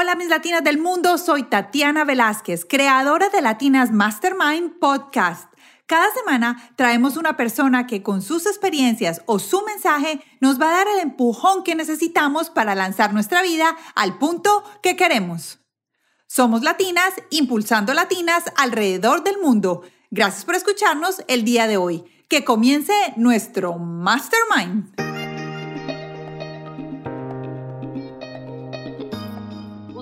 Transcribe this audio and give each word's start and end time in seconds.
Hola 0.00 0.14
mis 0.14 0.28
latinas 0.28 0.62
del 0.62 0.78
mundo, 0.78 1.18
soy 1.18 1.42
Tatiana 1.42 2.04
Velázquez, 2.04 2.64
creadora 2.64 3.30
de 3.30 3.42
Latinas 3.42 3.90
Mastermind 3.90 4.78
Podcast. 4.78 5.52
Cada 5.86 6.06
semana 6.12 6.70
traemos 6.76 7.16
una 7.16 7.36
persona 7.36 7.88
que 7.88 8.00
con 8.00 8.22
sus 8.22 8.46
experiencias 8.46 9.22
o 9.26 9.40
su 9.40 9.60
mensaje 9.64 10.20
nos 10.40 10.60
va 10.60 10.68
a 10.68 10.76
dar 10.76 10.86
el 10.86 11.00
empujón 11.00 11.64
que 11.64 11.74
necesitamos 11.74 12.48
para 12.48 12.76
lanzar 12.76 13.12
nuestra 13.12 13.42
vida 13.42 13.76
al 13.96 14.18
punto 14.18 14.62
que 14.84 14.94
queremos. 14.94 15.58
Somos 16.28 16.62
latinas 16.62 17.14
impulsando 17.30 17.92
latinas 17.92 18.44
alrededor 18.56 19.24
del 19.24 19.40
mundo. 19.40 19.82
Gracias 20.12 20.44
por 20.44 20.54
escucharnos 20.54 21.24
el 21.26 21.44
día 21.44 21.66
de 21.66 21.76
hoy. 21.76 22.04
Que 22.28 22.44
comience 22.44 22.94
nuestro 23.16 23.74
Mastermind. 23.78 25.07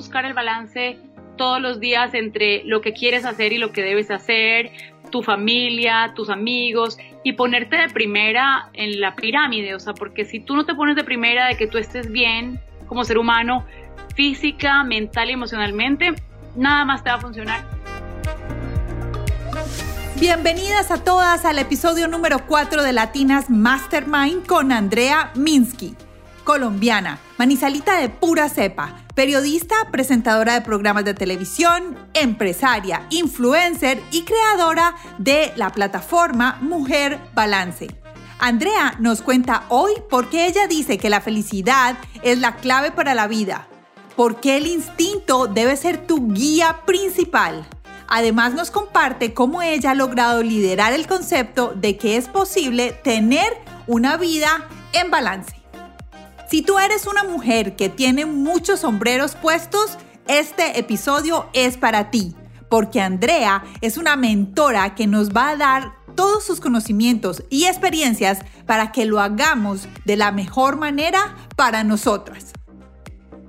Buscar 0.07 0.25
el 0.25 0.35
balance 0.35 1.01
todos 1.37 1.61
los 1.61 1.81
días 1.81 2.15
entre 2.15 2.63
lo 2.63 2.81
que 2.81 2.93
quieres 2.93 3.25
hacer 3.25 3.53
y 3.53 3.59
lo 3.59 3.73
que 3.73 3.83
debes 3.83 4.09
hacer, 4.13 4.71
tu 5.11 5.25
familia, 5.25 6.13
tus 6.15 6.31
amigos 6.31 6.97
y 7.25 7.33
ponerte 7.33 7.77
de 7.77 7.89
primera 7.89 8.71
en 8.75 9.01
la 9.01 9.17
pirámide, 9.17 9.75
o 9.75 9.81
sea, 9.81 9.95
porque 9.95 10.25
si 10.25 10.39
tú 10.39 10.55
no 10.55 10.65
te 10.65 10.77
pones 10.77 10.95
de 10.95 11.03
primera 11.03 11.49
de 11.49 11.57
que 11.57 11.67
tú 11.67 11.77
estés 11.77 12.13
bien 12.13 12.61
como 12.87 13.03
ser 13.03 13.19
humano, 13.19 13.67
física, 14.15 14.85
mental 14.85 15.29
y 15.29 15.33
emocionalmente, 15.33 16.15
nada 16.55 16.85
más 16.85 17.03
te 17.03 17.11
va 17.11 17.17
a 17.17 17.21
funcionar. 17.21 17.65
Bienvenidas 20.21 20.93
a 20.93 21.03
todas 21.03 21.45
al 21.45 21.59
episodio 21.59 22.07
número 22.07 22.47
4 22.47 22.85
de 22.85 22.93
Latinas 22.93 23.51
Mastermind 23.51 24.47
con 24.47 24.71
Andrea 24.71 25.33
Minsky, 25.35 25.97
colombiana, 26.45 27.19
manizalita 27.39 27.99
de 27.99 28.09
pura 28.09 28.49
cepa, 28.49 29.03
periodista, 29.17 29.75
presentadora 29.91 30.55
de 30.55 30.61
programas 30.61 31.05
de 31.05 31.15
televisión, 31.15 31.99
empresaria, 32.15 33.05
influencer 33.11 34.01
y 34.13 34.23
creadora 34.23 34.95
de 35.19 35.53
la 35.57 35.73
plataforma 35.73 36.59
Mujer 36.61 37.19
Balance. 37.35 37.89
Andrea 38.39 38.95
nos 39.01 39.23
cuenta 39.23 39.65
hoy 39.71 39.95
por 40.09 40.31
qué 40.31 40.47
ella 40.47 40.69
dice 40.69 40.99
que 40.99 41.11
la 41.11 41.21
felicidad 41.21 41.97
es 42.23 42.39
la 42.39 42.55
clave 42.55 42.93
para 42.93 43.15
la 43.15 43.27
vida 43.27 43.67
por 44.17 44.41
qué 44.41 44.57
el 44.57 44.67
instinto 44.67 45.47
debe 45.47 45.77
ser 45.77 46.07
tu 46.07 46.33
guía 46.33 46.81
principal. 46.87 47.67
Además 48.09 48.55
nos 48.55 48.71
comparte 48.71 49.35
cómo 49.35 49.63
ella 49.63 49.91
ha 49.91 49.95
logrado 49.95 50.43
liderar 50.43 50.93
el 50.93 51.07
concepto 51.07 51.75
de 51.77 51.99
que 51.99 52.17
es 52.17 52.29
posible 52.29 52.93
tener 52.93 53.53
una 53.87 54.17
vida 54.17 54.69
en 54.93 55.11
balance. 55.11 55.56
Si 56.49 56.63
tú 56.63 56.79
eres 56.79 57.09
una 57.09 57.25
mujer 57.25 57.75
que 57.75 57.89
tiene 57.89 58.25
muchos 58.25 58.81
sombreros 58.81 59.35
puestos, 59.35 59.99
este 60.29 60.79
episodio 60.79 61.49
es 61.53 61.77
para 61.77 62.13
ti, 62.13 62.37
porque 62.71 63.01
Andrea 63.01 63.65
es 63.81 63.97
una 63.97 64.15
mentora 64.15 64.95
que 64.95 65.09
nos 65.09 65.31
va 65.31 65.51
a 65.51 65.57
dar 65.57 65.97
todos 66.15 66.45
sus 66.45 66.61
conocimientos 66.61 67.43
y 67.51 67.65
experiencias 67.65 68.39
para 68.65 68.93
que 68.93 69.07
lo 69.07 69.21
hagamos 69.21 69.89
de 70.05 70.17
la 70.17 70.31
mejor 70.31 70.77
manera 70.77 71.37
para 71.57 71.83
nosotras. 71.83 72.53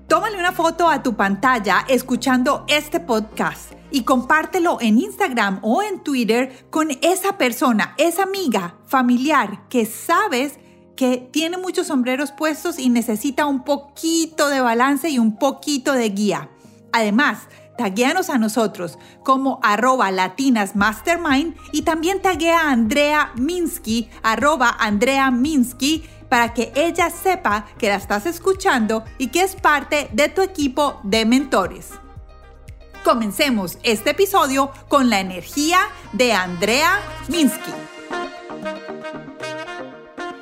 Tómale 0.07 0.39
una 0.39 0.51
foto 0.51 0.89
a 0.89 1.03
tu 1.03 1.15
pantalla 1.15 1.85
escuchando 1.87 2.65
este 2.67 2.99
podcast 2.99 3.73
y 3.91 4.03
compártelo 4.05 4.79
en 4.81 4.97
Instagram 4.97 5.59
o 5.61 5.83
en 5.83 6.01
Twitter 6.01 6.65
con 6.71 6.89
esa 7.03 7.37
persona, 7.37 7.93
esa 7.97 8.23
amiga, 8.23 8.75
familiar 8.87 9.67
que 9.69 9.85
sabes 9.85 10.59
que 10.97 11.29
tiene 11.31 11.57
muchos 11.57 11.87
sombreros 11.87 12.33
puestos 12.33 12.77
y 12.77 12.89
necesita 12.89 13.45
un 13.45 13.63
poquito 13.63 14.49
de 14.49 14.59
balance 14.59 15.07
y 15.09 15.19
un 15.19 15.37
poquito 15.37 15.93
de 15.93 16.09
guía. 16.09 16.49
Además, 16.91 17.43
taguéanos 17.77 18.29
a 18.29 18.37
nosotros 18.37 18.97
como 19.23 19.59
arroba 19.63 20.11
latinasmastermind 20.11 21.55
y 21.71 21.83
también 21.83 22.21
taguea 22.21 22.61
a 22.61 22.71
Andrea 22.71 23.31
Minsky, 23.35 24.09
arroba 24.23 24.75
Andrea 24.79 25.31
Minsky 25.31 26.03
para 26.27 26.53
que 26.53 26.73
ella 26.75 27.09
sepa 27.09 27.67
que 27.77 27.87
la 27.87 27.95
estás 27.95 28.25
escuchando 28.25 29.05
y 29.17 29.27
que 29.27 29.43
es 29.43 29.55
parte 29.55 30.09
de 30.11 30.27
tu 30.27 30.41
equipo 30.41 30.99
de 31.03 31.25
mentores. 31.25 31.91
Comencemos 33.03 33.77
este 33.83 34.09
episodio 34.09 34.71
con 34.89 35.09
la 35.09 35.21
energía 35.21 35.79
de 36.11 36.33
Andrea 36.33 36.99
Minsky. 37.29 37.96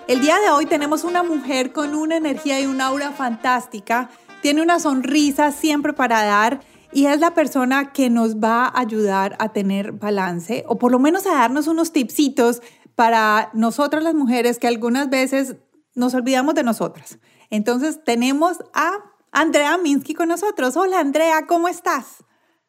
El 0.08 0.22
día 0.22 0.38
de 0.38 0.52
hoy 0.52 0.68
tenemos 0.68 1.04
una 1.04 1.24
mujer 1.24 1.74
con 1.74 1.96
una 1.96 2.18
energía 2.18 2.60
y 2.60 2.68
un 2.68 2.80
aura 2.80 3.12
fantástica, 3.12 4.12
tiene 4.44 4.62
una 4.62 4.80
sonrisa 4.80 5.52
siempre 5.52 5.94
para 5.94 6.24
dar 6.24 6.60
y 6.94 7.08
es 7.08 7.20
la 7.20 7.34
persona 7.34 7.92
que 7.92 8.12
nos 8.12 8.36
va 8.36 8.66
a 8.66 8.82
ayudar 8.82 9.36
a 9.40 9.52
tener 9.52 9.94
balance 9.94 10.64
o 10.68 10.78
por 10.78 10.92
lo 10.92 11.00
menos 11.00 11.26
a 11.26 11.34
darnos 11.34 11.68
unos 11.68 11.92
tipsitos 11.92 12.62
para 12.94 13.50
nosotras 13.54 14.04
las 14.04 14.14
mujeres 14.14 14.60
que 14.60 14.68
algunas 14.68 15.10
veces 15.10 15.58
nos 15.96 16.14
olvidamos 16.14 16.54
de 16.54 16.62
nosotras. 16.62 17.18
Entonces 17.50 18.04
tenemos 18.04 18.60
a 18.76 18.92
Andrea 19.32 19.76
Minsky 19.80 20.14
con 20.14 20.30
nosotros. 20.30 20.78
Hola 20.78 21.00
Andrea, 21.00 21.48
¿cómo 21.48 21.68
estás? 21.68 22.24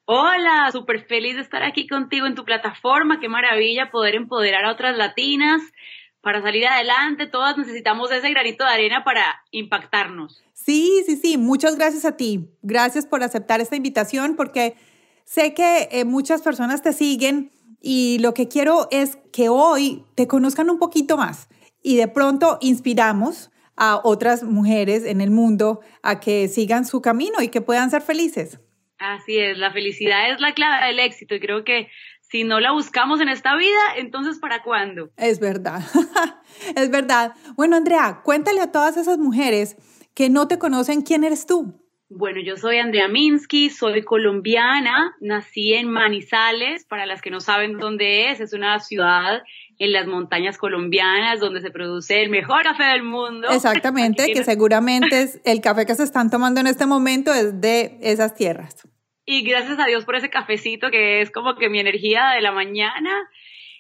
Hola, 0.06 0.70
súper 0.72 1.04
feliz 1.04 1.34
de 1.34 1.42
estar 1.42 1.62
aquí 1.62 1.86
contigo 1.86 2.26
en 2.26 2.34
tu 2.34 2.46
plataforma. 2.46 3.20
Qué 3.20 3.28
maravilla 3.28 3.91
poder 3.91 4.14
empoderar 4.14 4.64
a 4.64 4.72
otras 4.72 4.96
latinas 4.96 5.60
para 6.26 6.42
salir 6.42 6.66
adelante. 6.66 7.28
Todas 7.28 7.56
necesitamos 7.56 8.10
ese 8.10 8.28
granito 8.31 8.64
de 8.64 8.70
arena 8.70 9.04
para 9.04 9.44
impactarnos. 9.53 10.42
Sí, 10.54 11.04
sí, 11.06 11.14
sí. 11.14 11.38
Muchas 11.38 11.76
gracias 11.76 12.04
a 12.04 12.16
ti. 12.16 12.48
Gracias 12.62 13.06
por 13.06 13.22
aceptar 13.22 13.60
esta 13.60 13.76
invitación 13.76 14.34
porque 14.34 14.75
sé 15.25 15.54
que 15.54 15.88
eh, 15.92 16.04
muchas 16.04 16.42
personas 16.42 16.82
te 16.82 16.92
siguen 16.92 17.53
y 17.81 18.19
lo 18.19 18.34
que 18.34 18.48
quiero 18.48 18.88
es 18.91 19.19
que 19.32 19.48
hoy 19.48 20.04
te 20.16 20.26
conozcan 20.26 20.69
un 20.69 20.81
poquito 20.81 21.16
más 21.16 21.48
y 21.81 21.94
de 21.94 22.09
pronto 22.09 22.58
inspiramos 22.60 23.53
a 23.76 24.00
otras 24.03 24.43
mujeres 24.43 25.04
en 25.04 25.20
el 25.20 25.31
mundo 25.31 25.78
a 26.03 26.19
que 26.19 26.48
sigan 26.48 26.87
su 26.87 27.00
camino 27.03 27.41
y 27.41 27.50
que 27.50 27.60
puedan 27.60 27.88
ser 27.88 28.03
felices. 28.03 28.58
Así 28.98 29.38
es, 29.38 29.58
la 29.58 29.70
felicidad 29.70 30.32
es 30.32 30.41
la 30.41 30.54
clave 30.54 30.87
del 30.87 30.98
éxito 30.98 31.37
y 31.37 31.41
creo 31.41 31.62
que 31.62 31.88
si 32.28 32.44
no 32.44 32.60
la 32.60 32.72
buscamos 32.72 33.20
en 33.20 33.28
esta 33.28 33.56
vida, 33.56 33.97
entonces 33.97 34.38
¿para 34.38 34.62
cuándo? 34.62 35.10
Es 35.16 35.41
verdad, 35.41 35.82
es 36.76 36.91
verdad. 36.91 37.34
Bueno, 37.56 37.76
Andrea, 37.76 38.20
cuéntale 38.25 38.60
a 38.60 38.72
todas 38.72 38.97
esas 38.97 39.19
mujeres 39.19 39.76
que 40.14 40.31
no 40.31 40.48
te 40.48 40.59
conocen 40.59 41.03
quién 41.03 41.25
eres 41.25 41.47
tú. 41.47 41.82
Bueno, 42.09 42.41
yo 42.41 42.56
soy 42.56 42.78
Andrea 42.78 43.09
Minsky, 43.09 43.69
soy 43.69 44.03
colombiana, 44.03 45.16
nací 45.20 45.75
en 45.75 45.91
Manizales, 45.91 46.84
para 46.84 47.04
las 47.04 47.20
que 47.20 47.32
no 47.32 47.41
saben 47.41 47.78
dónde 47.78 48.31
es, 48.31 48.38
es 48.38 48.53
una 48.53 48.78
ciudad 48.78 49.43
en 49.78 49.93
las 49.93 50.06
montañas 50.06 50.56
colombianas 50.56 51.41
donde 51.41 51.60
se 51.60 51.70
produce 51.70 52.22
el 52.22 52.31
mejor 52.31 52.62
café 52.62 52.84
del 52.84 53.03
mundo. 53.03 53.48
Exactamente, 53.50 54.32
que 54.32 54.44
seguramente 54.44 55.22
es 55.22 55.41
el 55.44 55.60
café 55.60 55.84
que 55.84 55.97
se 55.97 56.04
están 56.04 56.31
tomando 56.31 56.60
en 56.60 56.69
este 56.69 56.87
momento 56.87 57.34
es 57.34 57.60
de 57.60 57.98
esas 58.00 58.34
tierras. 58.34 58.87
Y 59.28 59.42
gracias 59.42 59.81
a 59.81 59.87
Dios 59.87 60.04
por 60.04 60.14
ese 60.14 60.31
cafecito 60.31 60.91
que 60.91 61.20
es 61.20 61.32
como 61.32 61.56
que 61.56 61.69
mi 61.69 61.81
energía 61.81 62.31
de 62.37 62.41
la 62.41 62.53
mañana. 62.53 63.28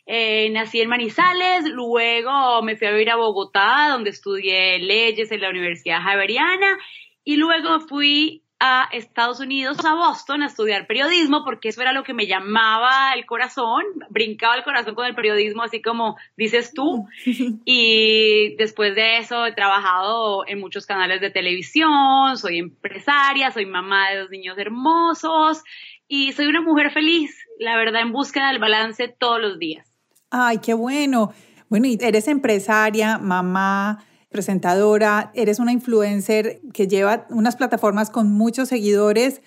Eh, 0.04 0.50
nací 0.50 0.80
en 0.80 0.88
Manizales, 0.88 1.64
luego 1.66 2.62
me 2.62 2.76
fui 2.76 2.88
a 2.88 2.92
vivir 2.92 3.10
a 3.10 3.16
Bogotá, 3.16 3.88
donde 3.90 4.10
estudié 4.10 4.78
leyes 4.80 5.30
en 5.30 5.40
la 5.40 5.50
Universidad 5.50 6.02
Javeriana, 6.02 6.78
y 7.24 7.36
luego 7.36 7.80
fui 7.80 8.42
a 8.58 8.88
Estados 8.92 9.40
Unidos, 9.40 9.84
a 9.84 9.94
Boston, 9.94 10.42
a 10.42 10.46
estudiar 10.46 10.86
periodismo, 10.86 11.44
porque 11.44 11.68
eso 11.68 11.82
era 11.82 11.92
lo 11.92 12.04
que 12.04 12.14
me 12.14 12.26
llamaba 12.26 13.12
el 13.14 13.26
corazón, 13.26 13.82
brincaba 14.08 14.56
el 14.56 14.64
corazón 14.64 14.94
con 14.94 15.06
el 15.06 15.14
periodismo, 15.14 15.62
así 15.62 15.82
como 15.82 16.16
dices 16.36 16.72
tú. 16.72 17.06
Y 17.64 18.54
después 18.56 18.94
de 18.94 19.18
eso 19.18 19.44
he 19.44 19.52
trabajado 19.52 20.46
en 20.46 20.60
muchos 20.60 20.86
canales 20.86 21.20
de 21.20 21.30
televisión, 21.30 22.36
soy 22.36 22.58
empresaria, 22.58 23.50
soy 23.50 23.66
mamá 23.66 24.10
de 24.10 24.20
dos 24.20 24.30
niños 24.30 24.56
hermosos 24.58 25.62
y 26.08 26.32
soy 26.32 26.46
una 26.46 26.62
mujer 26.62 26.92
feliz, 26.92 27.36
la 27.58 27.76
verdad, 27.76 28.02
en 28.02 28.12
búsqueda 28.12 28.48
del 28.48 28.58
balance 28.58 29.08
todos 29.08 29.40
los 29.40 29.58
días. 29.58 29.86
Ay, 30.30 30.58
qué 30.58 30.74
bueno. 30.74 31.32
Bueno, 31.68 31.86
y 31.86 31.98
eres 32.00 32.28
empresaria, 32.28 33.18
mamá, 33.18 34.04
presentadora, 34.36 35.30
eres 35.34 35.58
una 35.58 35.72
influencer 35.72 36.60
que 36.74 36.86
lleva 36.86 37.26
unas 37.30 37.56
plataformas 37.56 38.10
con 38.10 38.30
muchos 38.30 38.68
seguidores. 38.68 39.40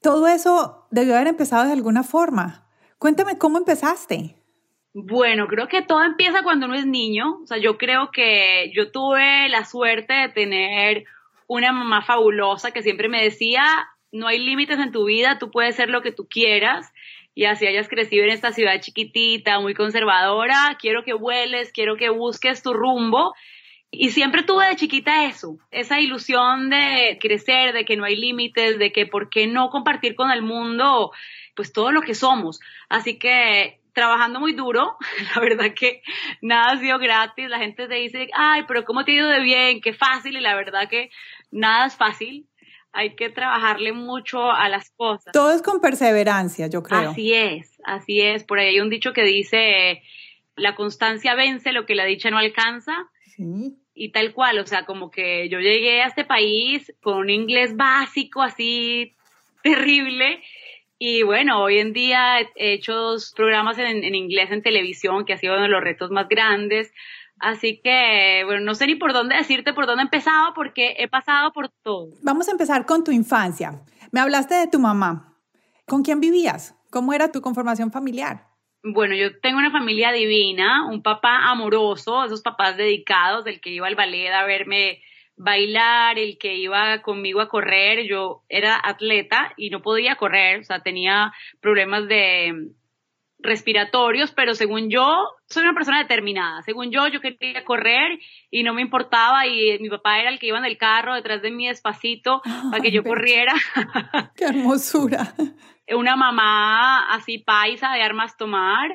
Todo 0.00 0.28
eso 0.28 0.86
debió 0.92 1.16
haber 1.16 1.26
empezado 1.26 1.66
de 1.66 1.72
alguna 1.72 2.04
forma. 2.04 2.68
Cuéntame 2.98 3.38
cómo 3.38 3.58
empezaste. 3.58 4.36
Bueno, 4.94 5.48
creo 5.48 5.66
que 5.66 5.82
todo 5.82 6.04
empieza 6.04 6.44
cuando 6.44 6.66
uno 6.66 6.76
es 6.76 6.86
niño. 6.86 7.40
O 7.42 7.46
sea, 7.46 7.58
yo 7.58 7.76
creo 7.76 8.12
que 8.12 8.70
yo 8.72 8.92
tuve 8.92 9.48
la 9.48 9.64
suerte 9.64 10.14
de 10.14 10.28
tener 10.28 11.04
una 11.48 11.72
mamá 11.72 12.02
fabulosa 12.02 12.70
que 12.70 12.82
siempre 12.82 13.08
me 13.08 13.24
decía, 13.24 13.64
no 14.12 14.28
hay 14.28 14.38
límites 14.38 14.78
en 14.78 14.92
tu 14.92 15.06
vida, 15.06 15.38
tú 15.40 15.50
puedes 15.50 15.74
ser 15.74 15.90
lo 15.90 16.02
que 16.02 16.12
tú 16.12 16.28
quieras. 16.28 16.92
Y 17.34 17.46
así 17.46 17.66
hayas 17.66 17.88
crecido 17.88 18.22
en 18.22 18.30
esta 18.30 18.52
ciudad 18.52 18.80
chiquitita, 18.80 19.58
muy 19.58 19.74
conservadora, 19.74 20.76
quiero 20.80 21.02
que 21.02 21.14
vueles, 21.14 21.72
quiero 21.72 21.96
que 21.96 22.10
busques 22.10 22.62
tu 22.62 22.72
rumbo 22.72 23.34
Y 23.92 24.10
siempre 24.10 24.44
tuve 24.44 24.68
de 24.68 24.76
chiquita 24.76 25.24
eso, 25.24 25.58
esa 25.72 26.00
ilusión 26.00 26.70
de 26.70 27.18
crecer, 27.20 27.72
de 27.72 27.84
que 27.84 27.96
no 27.96 28.04
hay 28.04 28.14
límites, 28.14 28.78
de 28.78 28.92
que 28.92 29.06
por 29.06 29.30
qué 29.30 29.48
no 29.48 29.68
compartir 29.70 30.14
con 30.14 30.30
el 30.30 30.42
mundo 30.42 31.10
pues 31.56 31.72
todo 31.72 31.90
lo 31.90 32.00
que 32.00 32.14
somos. 32.14 32.60
Así 32.88 33.18
que 33.18 33.80
trabajando 33.92 34.38
muy 34.38 34.52
duro, 34.52 34.96
la 35.34 35.40
verdad 35.40 35.74
que 35.74 36.02
nada 36.40 36.72
ha 36.72 36.78
sido 36.78 36.98
gratis, 36.98 37.48
la 37.48 37.58
gente 37.58 37.88
te 37.88 37.96
dice, 37.96 38.28
ay, 38.32 38.62
pero 38.68 38.84
¿cómo 38.84 39.04
te 39.04 39.10
ha 39.10 39.14
ido 39.16 39.28
de 39.28 39.40
bien? 39.40 39.80
Qué 39.80 39.92
fácil, 39.92 40.36
y 40.36 40.40
la 40.40 40.54
verdad 40.54 40.88
que 40.88 41.10
nada 41.50 41.86
es 41.86 41.96
fácil, 41.96 42.46
hay 42.92 43.16
que 43.16 43.28
trabajarle 43.28 43.92
mucho 43.92 44.52
a 44.52 44.68
las 44.68 44.90
cosas. 44.90 45.32
Todo 45.32 45.52
es 45.52 45.62
con 45.62 45.80
perseverancia, 45.80 46.68
yo 46.68 46.84
creo. 46.84 47.10
Así 47.10 47.34
es, 47.34 47.80
así 47.84 48.20
es, 48.20 48.44
por 48.44 48.60
ahí 48.60 48.68
hay 48.68 48.80
un 48.80 48.88
dicho 48.88 49.12
que 49.12 49.24
dice, 49.24 50.02
la 50.54 50.76
constancia 50.76 51.34
vence 51.34 51.72
lo 51.72 51.86
que 51.86 51.96
la 51.96 52.04
dicha 52.04 52.30
no 52.30 52.38
alcanza. 52.38 52.94
Sí 53.24 53.79
y 53.94 54.12
tal 54.12 54.32
cual, 54.32 54.58
o 54.58 54.66
sea, 54.66 54.84
como 54.86 55.10
que 55.10 55.48
yo 55.48 55.58
llegué 55.58 56.02
a 56.02 56.06
este 56.06 56.24
país 56.24 56.92
con 57.02 57.18
un 57.18 57.30
inglés 57.30 57.76
básico 57.76 58.42
así 58.42 59.14
terrible 59.62 60.42
y 61.02 61.22
bueno, 61.22 61.62
hoy 61.62 61.78
en 61.78 61.94
día 61.94 62.40
he 62.40 62.74
hecho 62.74 62.92
dos 62.92 63.32
programas 63.34 63.78
en, 63.78 64.14
inglés 64.14 64.50
en 64.50 64.62
televisión 64.62 65.24
que 65.24 65.32
ha 65.32 65.38
sido 65.38 65.54
uno 65.54 65.62
de 65.62 65.70
los 65.70 65.82
retos 65.82 66.10
más 66.10 66.28
grandes. 66.28 66.92
Así 67.38 67.80
que, 67.82 68.42
bueno, 68.44 68.60
no 68.60 68.74
sé 68.74 68.86
ni 68.86 68.96
por 68.96 69.14
dónde 69.14 69.34
decirte 69.34 69.72
por 69.72 69.86
dónde 69.86 70.02
he 70.02 70.04
empezado 70.04 70.52
porque 70.54 70.96
he 70.98 71.08
pasado 71.08 71.54
por 71.54 71.70
todo. 71.82 72.08
Vamos 72.22 72.48
a 72.48 72.50
empezar 72.50 72.84
con 72.84 73.02
tu 73.02 73.12
infancia. 73.12 73.80
Me 74.12 74.20
hablaste 74.20 74.54
de 74.56 74.66
tu 74.66 74.78
mamá. 74.78 75.38
¿Con 75.86 76.02
quién 76.02 76.20
vivías? 76.20 76.76
¿Cómo 76.90 77.14
era 77.14 77.32
tu 77.32 77.40
conformación 77.40 77.90
familiar? 77.90 78.49
Bueno, 78.82 79.14
yo 79.14 79.38
tengo 79.40 79.58
una 79.58 79.70
familia 79.70 80.10
divina, 80.10 80.86
un 80.86 81.02
papá 81.02 81.50
amoroso, 81.50 82.24
esos 82.24 82.40
papás 82.40 82.78
dedicados, 82.78 83.46
el 83.46 83.60
que 83.60 83.70
iba 83.70 83.86
al 83.86 83.94
ballet 83.94 84.32
a 84.32 84.44
verme 84.44 85.02
bailar, 85.36 86.18
el 86.18 86.38
que 86.38 86.56
iba 86.56 87.02
conmigo 87.02 87.40
a 87.40 87.48
correr, 87.48 88.06
yo 88.06 88.42
era 88.48 88.80
atleta 88.82 89.52
y 89.56 89.70
no 89.70 89.82
podía 89.82 90.16
correr, 90.16 90.60
o 90.60 90.64
sea, 90.64 90.80
tenía 90.82 91.32
problemas 91.60 92.08
de 92.08 92.70
respiratorios, 93.42 94.32
pero 94.32 94.54
según 94.54 94.90
yo, 94.90 95.06
soy 95.46 95.62
una 95.64 95.74
persona 95.74 95.98
determinada. 95.98 96.62
Según 96.62 96.90
yo, 96.90 97.08
yo 97.08 97.20
quería 97.20 97.64
correr 97.64 98.18
y 98.50 98.62
no 98.62 98.74
me 98.74 98.82
importaba 98.82 99.46
y 99.46 99.78
mi 99.80 99.88
papá 99.88 100.20
era 100.20 100.30
el 100.30 100.38
que 100.38 100.48
iba 100.48 100.58
en 100.58 100.64
el 100.64 100.78
carro 100.78 101.14
detrás 101.14 101.42
de 101.42 101.50
mí 101.50 101.66
despacito 101.66 102.42
para 102.70 102.82
que 102.82 102.90
yo 102.90 103.02
corriera. 103.02 103.54
¡Qué 104.36 104.44
hermosura! 104.44 105.34
una 105.94 106.16
mamá 106.16 107.12
así 107.12 107.38
paisa 107.38 107.92
de 107.92 108.02
armas 108.02 108.36
tomar, 108.36 108.90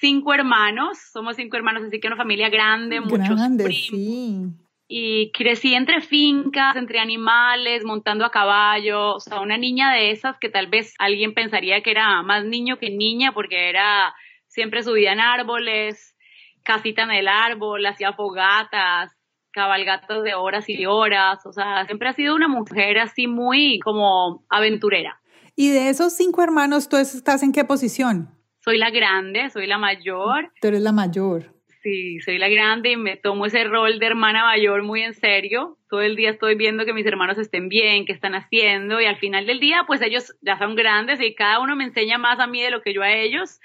cinco 0.00 0.34
hermanos, 0.34 0.98
somos 1.12 1.36
cinco 1.36 1.56
hermanos, 1.56 1.84
así 1.84 2.00
que 2.00 2.08
una 2.08 2.16
familia 2.16 2.48
grande, 2.48 3.00
muchos 3.00 3.36
grande, 3.36 3.64
primos. 3.64 4.67
Y 4.90 5.30
crecí 5.32 5.74
entre 5.74 6.00
fincas, 6.00 6.74
entre 6.76 6.98
animales, 6.98 7.84
montando 7.84 8.24
a 8.24 8.30
caballo, 8.30 9.16
o 9.16 9.20
sea, 9.20 9.40
una 9.40 9.58
niña 9.58 9.92
de 9.92 10.10
esas 10.10 10.38
que 10.38 10.48
tal 10.48 10.68
vez 10.68 10.94
alguien 10.98 11.34
pensaría 11.34 11.82
que 11.82 11.90
era 11.90 12.22
más 12.22 12.44
niño 12.46 12.78
que 12.78 12.88
niña 12.88 13.32
porque 13.32 13.68
era 13.68 14.14
siempre 14.46 14.82
subida 14.82 15.12
en 15.12 15.20
árboles, 15.20 16.16
casita 16.64 17.02
en 17.02 17.10
el 17.10 17.28
árbol, 17.28 17.84
hacía 17.84 18.14
fogatas, 18.14 19.14
cabalgatas 19.52 20.22
de 20.22 20.34
horas 20.34 20.68
y 20.68 20.86
horas, 20.86 21.44
o 21.44 21.52
sea, 21.52 21.84
siempre 21.86 22.08
ha 22.08 22.12
sido 22.12 22.34
una 22.34 22.48
mujer 22.48 22.98
así 22.98 23.26
muy 23.26 23.78
como 23.80 24.44
aventurera. 24.48 25.20
Y 25.54 25.70
de 25.70 25.88
esos 25.88 26.14
cinco 26.14 26.42
hermanos, 26.42 26.88
¿tú 26.88 26.96
estás 26.96 27.42
en 27.42 27.52
qué 27.52 27.64
posición? 27.64 28.30
Soy 28.60 28.78
la 28.78 28.90
grande, 28.90 29.50
soy 29.50 29.66
la 29.66 29.78
mayor. 29.78 30.52
Tú 30.60 30.68
eres 30.68 30.82
la 30.82 30.92
mayor. 30.92 31.57
Sí, 31.82 32.18
soy 32.20 32.38
la 32.38 32.48
grande 32.48 32.90
y 32.90 32.96
me 32.96 33.16
tomo 33.16 33.46
ese 33.46 33.62
rol 33.62 34.00
de 34.00 34.06
hermana 34.06 34.44
mayor 34.44 34.82
muy 34.82 35.02
en 35.02 35.14
serio. 35.14 35.78
Todo 35.88 36.00
el 36.00 36.16
día 36.16 36.30
estoy 36.30 36.56
viendo 36.56 36.84
que 36.84 36.92
mis 36.92 37.06
hermanos 37.06 37.38
estén 37.38 37.68
bien, 37.68 38.04
qué 38.04 38.12
están 38.12 38.34
haciendo 38.34 39.00
y 39.00 39.04
al 39.04 39.16
final 39.16 39.46
del 39.46 39.60
día, 39.60 39.84
pues 39.86 40.02
ellos 40.02 40.34
ya 40.40 40.58
son 40.58 40.74
grandes 40.74 41.20
y 41.20 41.34
cada 41.36 41.60
uno 41.60 41.76
me 41.76 41.84
enseña 41.84 42.18
más 42.18 42.40
a 42.40 42.48
mí 42.48 42.60
de 42.60 42.72
lo 42.72 42.82
que 42.82 42.92
yo 42.92 43.02
a 43.02 43.12
ellos. 43.12 43.60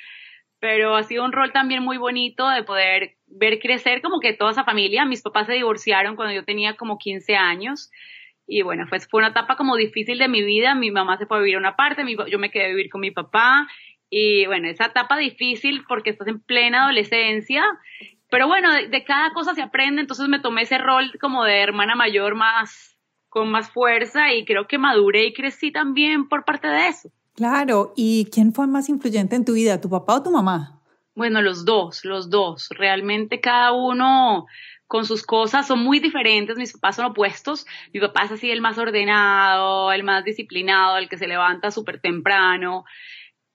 Pero 0.59 0.95
ha 0.95 1.03
sido 1.03 1.25
un 1.25 1.31
rol 1.31 1.51
también 1.51 1.83
muy 1.83 1.97
bonito 1.97 2.47
de 2.49 2.63
poder 2.63 3.15
ver 3.25 3.59
crecer 3.59 4.01
como 4.01 4.19
que 4.19 4.33
toda 4.33 4.51
esa 4.51 4.63
familia. 4.63 5.05
Mis 5.05 5.23
papás 5.23 5.47
se 5.47 5.53
divorciaron 5.53 6.15
cuando 6.15 6.35
yo 6.35 6.45
tenía 6.45 6.75
como 6.75 6.99
15 6.99 7.35
años 7.35 7.89
y 8.45 8.61
bueno, 8.61 8.85
pues 8.89 9.07
fue 9.09 9.19
una 9.19 9.29
etapa 9.29 9.55
como 9.55 9.75
difícil 9.75 10.19
de 10.19 10.27
mi 10.27 10.43
vida. 10.43 10.75
Mi 10.75 10.91
mamá 10.91 11.17
se 11.17 11.25
fue 11.25 11.37
a 11.37 11.39
vivir 11.39 11.55
a 11.55 11.59
una 11.59 11.75
parte, 11.75 12.03
yo 12.29 12.39
me 12.39 12.51
quedé 12.51 12.65
a 12.65 12.69
vivir 12.69 12.89
con 12.89 13.01
mi 13.01 13.11
papá. 13.11 13.67
Y 14.15 14.45
bueno, 14.45 14.67
esa 14.67 14.85
etapa 14.85 15.17
difícil 15.17 15.85
porque 15.87 16.11
estás 16.11 16.27
en 16.27 16.39
plena 16.39 16.83
adolescencia. 16.83 17.63
Pero 18.29 18.47
bueno, 18.47 18.71
de, 18.71 19.03
cada 19.03 19.33
cosa 19.33 19.55
se 19.55 19.63
aprende. 19.63 20.01
Entonces 20.01 20.27
me 20.27 20.39
tomé 20.39 20.61
ese 20.61 20.77
rol 20.77 21.11
como 21.19 21.43
de 21.43 21.61
hermana 21.61 21.95
mayor 21.95 22.35
más, 22.35 22.95
con 23.27 23.49
más 23.49 23.71
fuerza 23.71 24.31
y 24.31 24.45
creo 24.45 24.67
que 24.67 24.77
maduré 24.77 25.25
y 25.25 25.33
crecí 25.33 25.71
también 25.71 26.29
por 26.29 26.45
parte 26.45 26.67
de 26.67 26.89
eso. 26.89 27.09
Claro. 27.33 27.93
¿Y 27.95 28.29
quién 28.31 28.53
fue 28.53 28.67
más 28.67 28.87
influyente 28.87 29.35
en 29.35 29.45
tu 29.45 29.53
vida, 29.53 29.81
tu 29.81 29.89
papá 29.89 30.17
o 30.17 30.21
tu 30.23 30.29
mamá? 30.29 30.79
Bueno, 31.15 31.41
los 31.41 31.65
dos, 31.65 32.05
los 32.05 32.29
dos. 32.29 32.69
Realmente 32.69 33.41
cada 33.41 33.71
uno 33.71 34.45
con 34.85 35.05
sus 35.05 35.25
cosas 35.25 35.65
son 35.65 35.79
muy 35.79 35.97
diferentes, 35.99 36.55
mis 36.55 36.73
papás 36.73 36.97
son 36.97 37.05
opuestos, 37.05 37.65
mi 37.91 37.99
papá 37.99 38.25
es 38.25 38.31
así 38.33 38.51
el 38.51 38.61
más 38.61 38.77
ordenado, 38.77 39.91
el 39.91 40.03
más 40.03 40.23
disciplinado, 40.23 40.97
el 40.97 41.09
que 41.09 41.17
se 41.17 41.25
levanta 41.25 41.71
súper 41.71 41.99
temprano, 41.99 42.85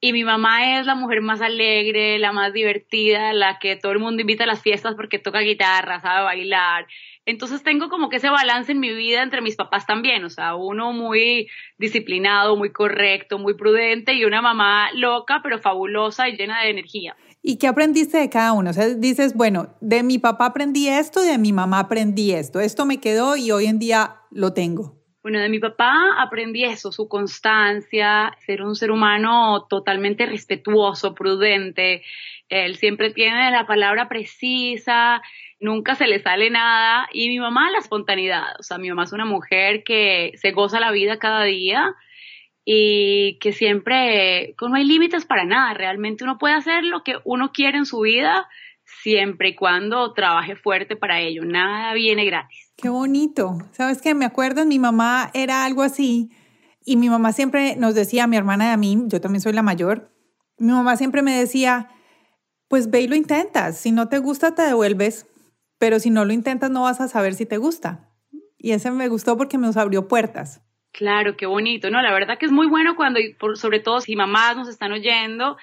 y 0.00 0.12
mi 0.12 0.22
mamá 0.22 0.78
es 0.78 0.86
la 0.86 0.94
mujer 0.94 1.22
más 1.22 1.40
alegre, 1.40 2.18
la 2.18 2.30
más 2.32 2.52
divertida, 2.52 3.32
la 3.32 3.58
que 3.58 3.74
todo 3.74 3.92
el 3.92 3.98
mundo 3.98 4.20
invita 4.20 4.44
a 4.44 4.46
las 4.46 4.62
fiestas 4.62 4.94
porque 4.94 5.18
toca 5.18 5.40
guitarra, 5.40 6.00
sabe 6.00 6.24
bailar. 6.24 6.86
Entonces 7.26 7.62
tengo 7.62 7.88
como 7.88 8.08
que 8.08 8.16
ese 8.16 8.30
balance 8.30 8.72
en 8.72 8.80
mi 8.80 8.94
vida 8.94 9.22
entre 9.22 9.42
mis 9.42 9.56
papás 9.56 9.86
también, 9.86 10.24
o 10.24 10.30
sea, 10.30 10.54
uno 10.54 10.92
muy 10.92 11.48
disciplinado, 11.78 12.56
muy 12.56 12.70
correcto, 12.70 13.38
muy 13.38 13.54
prudente 13.54 14.14
y 14.14 14.24
una 14.24 14.40
mamá 14.40 14.88
loca 14.94 15.40
pero 15.42 15.58
fabulosa 15.58 16.28
y 16.28 16.36
llena 16.36 16.62
de 16.62 16.70
energía. 16.70 17.16
¿Y 17.42 17.56
qué 17.56 17.66
aprendiste 17.66 18.18
de 18.18 18.30
cada 18.30 18.52
uno? 18.52 18.70
O 18.70 18.72
sea, 18.72 18.88
dices, 18.88 19.34
bueno, 19.34 19.74
de 19.80 20.02
mi 20.02 20.18
papá 20.18 20.46
aprendí 20.46 20.88
esto 20.88 21.22
de 21.22 21.38
mi 21.38 21.52
mamá 21.52 21.80
aprendí 21.80 22.32
esto. 22.32 22.60
Esto 22.60 22.86
me 22.86 22.98
quedó 22.98 23.36
y 23.36 23.50
hoy 23.50 23.66
en 23.66 23.78
día 23.78 24.16
lo 24.30 24.52
tengo. 24.52 24.97
Bueno, 25.22 25.40
de 25.40 25.48
mi 25.48 25.58
papá 25.58 26.14
aprendí 26.18 26.64
eso, 26.64 26.92
su 26.92 27.08
constancia, 27.08 28.36
ser 28.46 28.62
un 28.62 28.76
ser 28.76 28.90
humano 28.92 29.66
totalmente 29.68 30.26
respetuoso, 30.26 31.14
prudente. 31.14 32.02
Él 32.48 32.76
siempre 32.76 33.10
tiene 33.12 33.50
la 33.50 33.66
palabra 33.66 34.08
precisa, 34.08 35.20
nunca 35.60 35.96
se 35.96 36.06
le 36.06 36.20
sale 36.20 36.50
nada. 36.50 37.08
Y 37.12 37.28
mi 37.28 37.40
mamá 37.40 37.70
la 37.70 37.78
espontaneidad. 37.78 38.58
O 38.60 38.62
sea, 38.62 38.78
mi 38.78 38.88
mamá 38.88 39.04
es 39.04 39.12
una 39.12 39.24
mujer 39.24 39.82
que 39.84 40.32
se 40.36 40.52
goza 40.52 40.80
la 40.80 40.92
vida 40.92 41.18
cada 41.18 41.42
día 41.44 41.94
y 42.64 43.38
que 43.40 43.52
siempre 43.52 44.54
no 44.60 44.74
hay 44.74 44.84
límites 44.84 45.24
para 45.24 45.44
nada, 45.44 45.72
realmente 45.72 46.24
uno 46.24 46.36
puede 46.36 46.54
hacer 46.54 46.84
lo 46.84 47.02
que 47.02 47.16
uno 47.24 47.50
quiere 47.50 47.78
en 47.78 47.86
su 47.86 48.00
vida 48.00 48.46
siempre 48.84 49.48
y 49.48 49.54
cuando 49.54 50.12
trabaje 50.12 50.54
fuerte 50.54 50.94
para 50.94 51.20
ello, 51.20 51.44
nada 51.46 51.94
viene 51.94 52.26
gratis. 52.26 52.67
Qué 52.80 52.88
bonito, 52.90 53.58
sabes 53.72 54.00
que 54.00 54.14
me 54.14 54.24
acuerdo, 54.24 54.64
mi 54.64 54.78
mamá 54.78 55.32
era 55.34 55.64
algo 55.64 55.82
así 55.82 56.30
y 56.84 56.96
mi 56.96 57.10
mamá 57.10 57.32
siempre 57.32 57.74
nos 57.74 57.96
decía, 57.96 58.28
mi 58.28 58.36
hermana 58.36 58.66
y 58.66 58.70
a 58.70 58.76
mí, 58.76 58.96
yo 59.06 59.20
también 59.20 59.40
soy 59.40 59.52
la 59.52 59.62
mayor, 59.62 60.12
mi 60.58 60.70
mamá 60.70 60.96
siempre 60.96 61.22
me 61.22 61.36
decía, 61.36 61.90
pues 62.68 62.88
ve 62.88 63.00
y 63.00 63.08
lo 63.08 63.16
intentas, 63.16 63.78
si 63.78 63.90
no 63.90 64.08
te 64.08 64.20
gusta 64.20 64.54
te 64.54 64.62
devuelves, 64.62 65.26
pero 65.80 65.98
si 65.98 66.10
no 66.10 66.24
lo 66.24 66.32
intentas 66.32 66.70
no 66.70 66.82
vas 66.82 67.00
a 67.00 67.08
saber 67.08 67.34
si 67.34 67.46
te 67.46 67.56
gusta. 67.56 68.12
Y 68.56 68.70
ese 68.70 68.92
me 68.92 69.08
gustó 69.08 69.36
porque 69.36 69.58
nos 69.58 69.76
abrió 69.76 70.06
puertas. 70.06 70.62
Claro, 70.92 71.36
qué 71.36 71.46
bonito, 71.46 71.90
¿no? 71.90 72.00
La 72.00 72.12
verdad 72.12 72.38
que 72.38 72.46
es 72.46 72.52
muy 72.52 72.68
bueno 72.68 72.94
cuando, 72.94 73.18
sobre 73.54 73.80
todo 73.80 74.00
si 74.00 74.14
mamás 74.14 74.56
nos 74.56 74.68
están 74.68 74.92
oyendo, 74.92 75.56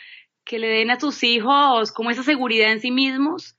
que 0.43 0.59
le 0.59 0.67
den 0.67 0.91
a 0.91 0.99
sus 0.99 1.23
hijos 1.23 1.93
como 1.93 2.11
esa 2.11 2.23
seguridad 2.23 2.73
en 2.73 2.81
sí 2.81 2.91
mismos. 2.91 3.55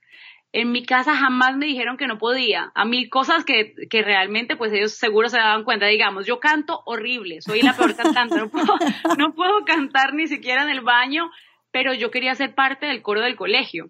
En 0.53 0.71
mi 0.71 0.85
casa 0.85 1.15
jamás 1.15 1.57
me 1.57 1.65
dijeron 1.65 1.97
que 1.97 2.07
no 2.07 2.17
podía. 2.17 2.71
A 2.73 2.85
mí 2.85 3.09
cosas 3.09 3.43
que, 3.43 3.73
que 3.89 4.01
realmente 4.01 4.55
pues 4.55 4.71
ellos 4.73 4.93
seguro 4.93 5.29
se 5.29 5.37
daban 5.37 5.63
cuenta. 5.63 5.87
Digamos, 5.87 6.25
yo 6.25 6.39
canto 6.39 6.81
horrible, 6.85 7.41
soy 7.41 7.61
la 7.61 7.75
peor 7.75 7.95
cantante, 7.95 8.37
no 8.37 8.49
puedo, 8.49 8.75
no 9.17 9.33
puedo 9.33 9.65
cantar 9.65 10.13
ni 10.13 10.27
siquiera 10.27 10.63
en 10.63 10.69
el 10.69 10.81
baño, 10.81 11.29
pero 11.71 11.93
yo 11.93 12.11
quería 12.11 12.33
ser 12.35 12.55
parte 12.55 12.85
del 12.85 13.01
coro 13.01 13.21
del 13.21 13.35
colegio 13.35 13.87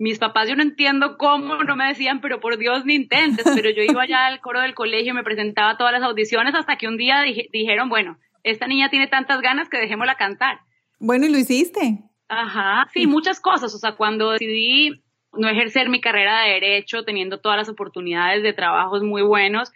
mis 0.00 0.18
papás 0.18 0.48
yo 0.48 0.56
no 0.56 0.62
entiendo 0.62 1.18
cómo 1.18 1.62
no 1.62 1.76
me 1.76 1.86
decían, 1.86 2.22
pero 2.22 2.40
por 2.40 2.56
Dios 2.56 2.86
ni 2.86 2.94
intentes, 2.94 3.44
pero 3.54 3.68
yo 3.68 3.82
iba 3.82 4.02
allá 4.02 4.26
al 4.26 4.40
coro 4.40 4.62
del 4.62 4.74
colegio, 4.74 5.12
me 5.12 5.22
presentaba 5.22 5.76
todas 5.76 5.92
las 5.92 6.02
audiciones 6.02 6.54
hasta 6.54 6.78
que 6.78 6.88
un 6.88 6.96
día 6.96 7.20
dijeron, 7.52 7.90
bueno, 7.90 8.16
esta 8.42 8.66
niña 8.66 8.88
tiene 8.88 9.08
tantas 9.08 9.42
ganas 9.42 9.68
que 9.68 9.76
dejémosla 9.76 10.14
cantar. 10.14 10.60
Bueno, 10.98 11.26
¿y 11.26 11.28
lo 11.28 11.36
hiciste? 11.36 11.98
Ajá, 12.28 12.88
sí, 12.94 13.06
muchas 13.06 13.40
cosas, 13.40 13.74
o 13.74 13.78
sea, 13.78 13.92
cuando 13.92 14.30
decidí 14.30 15.02
no 15.32 15.48
ejercer 15.48 15.88
mi 15.88 16.00
carrera 16.00 16.42
de 16.42 16.52
derecho, 16.54 17.04
teniendo 17.04 17.40
todas 17.40 17.58
las 17.58 17.68
oportunidades 17.68 18.42
de 18.42 18.52
trabajos 18.52 19.02
muy 19.02 19.22
buenos, 19.22 19.72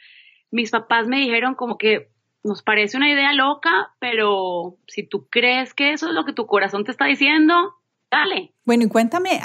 mis 0.51 0.71
papás 0.71 1.07
me 1.07 1.19
dijeron 1.19 1.55
como 1.55 1.79
que 1.79 2.09
nos 2.43 2.63
parece 2.63 2.97
una 2.97 3.11
idea 3.11 3.33
loca, 3.33 3.95
pero 3.99 4.77
si 4.87 5.03
tú 5.03 5.29
crees 5.31 5.75
que 5.75 5.93
eso 5.93 6.09
es 6.09 6.15
lo 6.15 6.25
que 6.25 6.33
tu 6.33 6.47
corazón 6.47 6.85
te 6.85 6.91
está 6.91 7.07
diciendo, 7.07 7.75
dale. 8.11 8.53
Bueno, 8.65 8.85
y 8.85 8.89
cuéntame, 8.89 9.41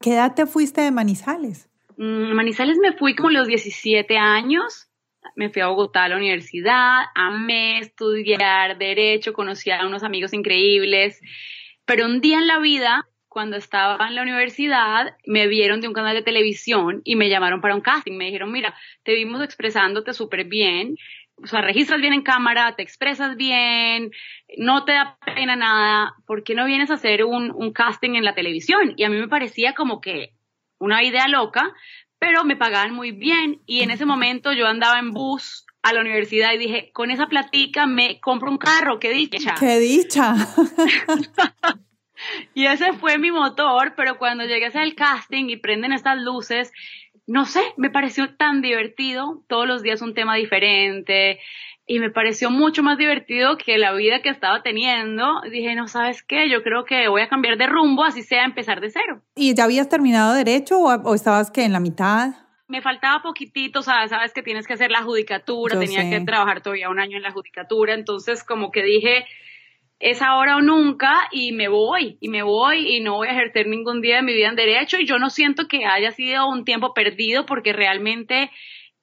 ¿Qué 0.00 0.12
edad 0.12 0.34
te 0.34 0.46
fuiste 0.46 0.80
de 0.80 0.92
Manizales? 0.92 1.68
Mm, 1.96 2.32
Manizales 2.32 2.78
me 2.78 2.92
fui 2.92 3.16
como 3.16 3.30
los 3.30 3.48
17 3.48 4.16
años. 4.16 4.88
Me 5.34 5.50
fui 5.50 5.60
a 5.60 5.66
Bogotá 5.66 6.04
a 6.04 6.08
la 6.08 6.16
universidad, 6.16 7.02
amé 7.14 7.80
estudiar 7.80 8.78
derecho, 8.78 9.32
conocí 9.32 9.70
a 9.70 9.84
unos 9.84 10.04
amigos 10.04 10.32
increíbles. 10.32 11.20
Pero 11.84 12.06
un 12.06 12.20
día 12.20 12.38
en 12.38 12.46
la 12.46 12.60
vida, 12.60 13.08
cuando 13.38 13.56
estaba 13.56 14.04
en 14.08 14.16
la 14.16 14.22
universidad, 14.22 15.16
me 15.24 15.46
vieron 15.46 15.80
de 15.80 15.86
un 15.86 15.94
canal 15.94 16.16
de 16.16 16.24
televisión 16.24 17.02
y 17.04 17.14
me 17.14 17.28
llamaron 17.28 17.60
para 17.60 17.76
un 17.76 17.80
casting. 17.80 18.16
Me 18.16 18.24
dijeron, 18.24 18.50
mira, 18.50 18.74
te 19.04 19.14
vimos 19.14 19.40
expresándote 19.44 20.12
súper 20.12 20.46
bien, 20.46 20.96
o 21.40 21.46
sea, 21.46 21.60
registras 21.60 22.00
bien 22.00 22.14
en 22.14 22.22
cámara, 22.22 22.74
te 22.74 22.82
expresas 22.82 23.36
bien, 23.36 24.10
no 24.56 24.84
te 24.84 24.90
da 24.90 25.18
pena 25.24 25.54
nada, 25.54 26.16
¿por 26.26 26.42
qué 26.42 26.56
no 26.56 26.66
vienes 26.66 26.90
a 26.90 26.94
hacer 26.94 27.24
un, 27.24 27.52
un 27.52 27.72
casting 27.72 28.16
en 28.16 28.24
la 28.24 28.34
televisión? 28.34 28.94
Y 28.96 29.04
a 29.04 29.08
mí 29.08 29.16
me 29.16 29.28
parecía 29.28 29.72
como 29.72 30.00
que 30.00 30.32
una 30.80 31.04
idea 31.04 31.28
loca, 31.28 31.72
pero 32.18 32.42
me 32.42 32.56
pagaban 32.56 32.92
muy 32.92 33.12
bien 33.12 33.62
y 33.66 33.82
en 33.82 33.92
ese 33.92 34.04
momento 34.04 34.52
yo 34.52 34.66
andaba 34.66 34.98
en 34.98 35.12
bus 35.12 35.64
a 35.82 35.92
la 35.92 36.00
universidad 36.00 36.54
y 36.54 36.58
dije, 36.58 36.90
con 36.92 37.12
esa 37.12 37.28
platica 37.28 37.86
me 37.86 38.18
compro 38.18 38.50
un 38.50 38.58
carro, 38.58 38.98
qué 38.98 39.10
dicha. 39.10 39.54
Qué 39.60 39.78
dicha. 39.78 40.34
y 42.54 42.66
ese 42.66 42.92
fue 42.94 43.18
mi 43.18 43.30
motor, 43.30 43.94
pero 43.96 44.18
cuando 44.18 44.44
llegué 44.44 44.66
a 44.66 44.68
hacer 44.68 44.82
el 44.82 44.94
casting 44.94 45.48
y 45.48 45.56
prenden 45.56 45.92
estas 45.92 46.18
luces, 46.18 46.72
no 47.26 47.44
sé, 47.44 47.60
me 47.76 47.90
pareció 47.90 48.34
tan 48.36 48.62
divertido, 48.62 49.44
todos 49.48 49.66
los 49.66 49.82
días 49.82 50.00
un 50.00 50.14
tema 50.14 50.36
diferente, 50.36 51.38
y 51.88 52.00
me 52.00 52.10
pareció 52.10 52.50
mucho 52.50 52.82
más 52.82 52.98
divertido 52.98 53.56
que 53.56 53.78
la 53.78 53.92
vida 53.92 54.20
que 54.20 54.28
estaba 54.28 54.62
teniendo. 54.62 55.40
Dije, 55.50 55.74
no, 55.74 55.88
¿sabes 55.88 56.22
qué? 56.22 56.48
Yo 56.50 56.62
creo 56.62 56.84
que 56.84 57.08
voy 57.08 57.22
a 57.22 57.28
cambiar 57.30 57.56
de 57.56 57.66
rumbo, 57.66 58.04
así 58.04 58.22
sea 58.22 58.44
empezar 58.44 58.80
de 58.80 58.90
cero. 58.90 59.22
¿Y 59.34 59.54
ya 59.54 59.64
habías 59.64 59.88
terminado 59.88 60.34
derecho 60.34 60.78
o, 60.78 61.14
estabas 61.14 61.50
que 61.50 61.64
en 61.64 61.72
la 61.72 61.80
mitad? 61.80 62.34
Me 62.68 62.82
faltaba 62.82 63.22
poquitito, 63.22 63.80
¿sabes? 63.80 64.10
Sabes 64.10 64.34
que 64.34 64.42
tienes 64.42 64.66
que 64.66 64.74
hacer 64.74 64.90
la 64.90 65.02
judicatura, 65.02 65.80
tenía 65.80 66.10
que 66.10 66.20
trabajar 66.26 66.60
todavía 66.60 66.90
un 66.90 67.00
año 67.00 67.16
en 67.16 67.22
la 67.22 67.30
judicatura, 67.30 67.94
entonces 67.94 68.44
como 68.44 68.70
que 68.70 68.82
dije, 68.82 69.24
es 70.00 70.22
ahora 70.22 70.56
o 70.56 70.60
nunca 70.60 71.28
y 71.32 71.52
me 71.52 71.68
voy, 71.68 72.18
y 72.20 72.28
me 72.28 72.42
voy 72.42 72.96
y 72.96 73.00
no 73.00 73.14
voy 73.14 73.28
a 73.28 73.32
ejercer 73.32 73.66
ningún 73.66 74.00
día 74.00 74.16
de 74.16 74.22
mi 74.22 74.32
vida 74.32 74.48
en 74.48 74.56
derecho 74.56 74.98
y 74.98 75.06
yo 75.06 75.18
no 75.18 75.30
siento 75.30 75.66
que 75.66 75.84
haya 75.86 76.12
sido 76.12 76.48
un 76.48 76.64
tiempo 76.64 76.94
perdido 76.94 77.46
porque 77.46 77.72
realmente 77.72 78.50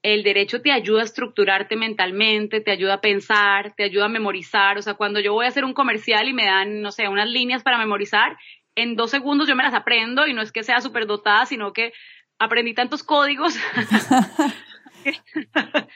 el 0.03 0.23
derecho 0.23 0.61
te 0.61 0.71
ayuda 0.71 1.01
a 1.01 1.05
estructurarte 1.05 1.75
mentalmente, 1.75 2.61
te 2.61 2.71
ayuda 2.71 2.95
a 2.95 3.01
pensar, 3.01 3.73
te 3.75 3.83
ayuda 3.83 4.05
a 4.05 4.09
memorizar. 4.09 4.77
O 4.77 4.81
sea, 4.83 4.93
cuando 4.93 5.19
yo 5.19 5.33
voy 5.33 5.45
a 5.45 5.49
hacer 5.49 5.65
un 5.65 5.73
comercial 5.73 6.29
y 6.29 6.33
me 6.33 6.45
dan, 6.45 6.81
no 6.81 6.91
sé, 6.91 7.07
unas 7.09 7.27
líneas 7.27 7.63
para 7.63 7.79
memorizar, 7.79 8.37
en 8.75 8.95
dos 8.95 9.09
segundos 9.09 9.47
yo 9.47 9.55
me 9.55 9.63
las 9.63 9.73
aprendo 9.73 10.27
y 10.27 10.33
no 10.33 10.43
es 10.43 10.51
que 10.51 10.63
sea 10.63 10.79
súper 10.79 11.07
dotada, 11.07 11.47
sino 11.47 11.73
que 11.73 11.91
aprendí 12.37 12.73
tantos 12.75 13.03
códigos 13.03 13.57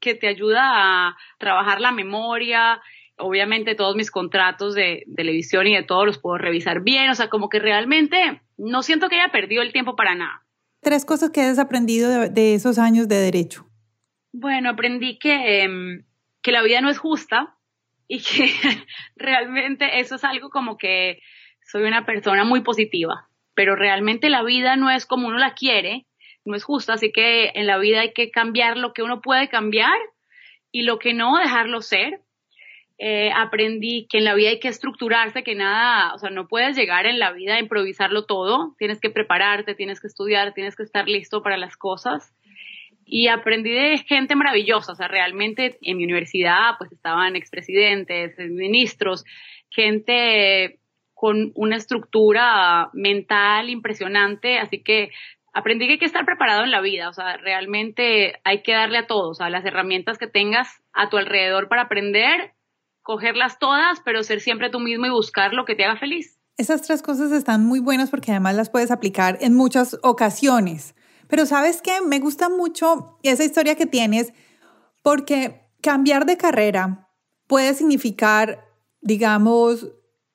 que 0.00 0.14
te 0.14 0.28
ayuda 0.28 1.08
a 1.08 1.16
trabajar 1.38 1.80
la 1.80 1.92
memoria. 1.92 2.80
Obviamente 3.16 3.74
todos 3.74 3.94
mis 3.96 4.10
contratos 4.10 4.74
de, 4.74 5.04
televisión 5.16 5.66
y 5.66 5.74
de 5.74 5.82
todos 5.82 6.06
los 6.06 6.18
puedo 6.18 6.38
revisar 6.38 6.82
bien. 6.82 7.10
O 7.10 7.14
sea, 7.14 7.28
como 7.28 7.48
que 7.48 7.58
realmente 7.58 8.42
no 8.56 8.82
siento 8.82 9.08
que 9.08 9.16
haya 9.16 9.32
perdido 9.32 9.62
el 9.62 9.72
tiempo 9.72 9.96
para 9.96 10.14
nada. 10.14 10.42
Tres 10.80 11.04
cosas 11.04 11.30
que 11.30 11.40
has 11.40 11.58
aprendido 11.58 12.28
de, 12.28 12.54
esos 12.54 12.78
años 12.78 13.08
de 13.08 13.16
derecho. 13.16 13.66
Bueno, 14.32 14.70
aprendí 14.70 15.18
que, 15.18 15.62
em, 15.62 16.04
que 16.42 16.52
la 16.52 16.62
vida 16.62 16.80
no 16.80 16.90
es 16.90 16.98
justa 16.98 17.56
y 18.08 18.20
que 18.20 18.50
realmente 19.16 20.00
eso 20.00 20.16
es 20.16 20.24
algo 20.24 20.50
como 20.50 20.76
que 20.76 21.20
soy 21.62 21.84
una 21.84 22.04
persona 22.04 22.44
muy 22.44 22.60
positiva, 22.60 23.28
pero 23.54 23.76
realmente 23.76 24.28
la 24.28 24.42
vida 24.42 24.76
no 24.76 24.90
es 24.90 25.06
como 25.06 25.28
uno 25.28 25.38
la 25.38 25.54
quiere, 25.54 26.06
no 26.44 26.54
es 26.54 26.64
justa, 26.64 26.94
así 26.94 27.10
que 27.10 27.52
en 27.54 27.66
la 27.66 27.78
vida 27.78 28.00
hay 28.00 28.12
que 28.12 28.30
cambiar 28.30 28.76
lo 28.76 28.92
que 28.92 29.02
uno 29.02 29.22
puede 29.22 29.48
cambiar 29.48 29.96
y 30.70 30.82
lo 30.82 30.98
que 30.98 31.14
no, 31.14 31.38
dejarlo 31.38 31.80
ser 31.80 32.20
eh, 32.98 33.30
aprendí 33.34 34.06
que 34.08 34.18
en 34.18 34.24
la 34.24 34.34
vida 34.34 34.50
hay 34.50 34.60
que 34.60 34.68
estructurarse, 34.68 35.42
que 35.42 35.54
nada, 35.54 36.14
o 36.14 36.18
sea, 36.18 36.30
no 36.30 36.46
puedes 36.46 36.76
llegar 36.76 37.06
en 37.06 37.18
la 37.18 37.32
vida 37.32 37.56
a 37.56 37.60
improvisarlo 37.60 38.24
todo, 38.24 38.74
tienes 38.78 39.00
que 39.00 39.10
prepararte, 39.10 39.74
tienes 39.74 40.00
que 40.00 40.06
estudiar, 40.06 40.54
tienes 40.54 40.76
que 40.76 40.84
estar 40.84 41.08
listo 41.08 41.42
para 41.42 41.56
las 41.56 41.76
cosas. 41.76 42.32
Y 43.04 43.28
aprendí 43.28 43.70
de 43.70 43.98
gente 43.98 44.34
maravillosa, 44.36 44.92
o 44.92 44.94
sea, 44.94 45.08
realmente 45.08 45.76
en 45.82 45.98
mi 45.98 46.04
universidad 46.04 46.78
pues 46.78 46.92
estaban 46.92 47.36
expresidentes, 47.36 48.38
ministros, 48.38 49.24
gente 49.70 50.78
con 51.12 51.52
una 51.54 51.76
estructura 51.76 52.90
mental 52.92 53.70
impresionante, 53.70 54.58
así 54.58 54.82
que 54.82 55.10
aprendí 55.52 55.86
que 55.86 55.92
hay 55.92 55.98
que 55.98 56.04
estar 56.04 56.24
preparado 56.24 56.64
en 56.64 56.70
la 56.70 56.80
vida, 56.80 57.08
o 57.08 57.12
sea, 57.12 57.36
realmente 57.36 58.40
hay 58.44 58.62
que 58.62 58.72
darle 58.72 58.98
a 58.98 59.06
todos, 59.06 59.40
a 59.40 59.50
las 59.50 59.64
herramientas 59.64 60.18
que 60.18 60.26
tengas 60.26 60.82
a 60.92 61.08
tu 61.08 61.16
alrededor 61.16 61.68
para 61.68 61.82
aprender, 61.82 62.52
cogerlas 63.04 63.58
todas, 63.60 64.00
pero 64.04 64.24
ser 64.24 64.40
siempre 64.40 64.70
tú 64.70 64.80
mismo 64.80 65.06
y 65.06 65.10
buscar 65.10 65.52
lo 65.52 65.64
que 65.64 65.76
te 65.76 65.84
haga 65.84 65.96
feliz. 65.96 66.40
Esas 66.56 66.82
tres 66.82 67.02
cosas 67.02 67.30
están 67.30 67.64
muy 67.64 67.78
buenas 67.78 68.10
porque 68.10 68.32
además 68.32 68.56
las 68.56 68.70
puedes 68.70 68.90
aplicar 68.90 69.38
en 69.40 69.54
muchas 69.54 69.98
ocasiones. 70.02 70.94
Pero 71.28 71.46
sabes 71.46 71.82
qué, 71.82 72.00
me 72.00 72.18
gusta 72.18 72.48
mucho 72.48 73.18
esa 73.22 73.44
historia 73.44 73.76
que 73.76 73.86
tienes 73.86 74.32
porque 75.02 75.68
cambiar 75.82 76.24
de 76.26 76.38
carrera 76.38 77.10
puede 77.46 77.74
significar, 77.74 78.64
digamos, 79.02 79.88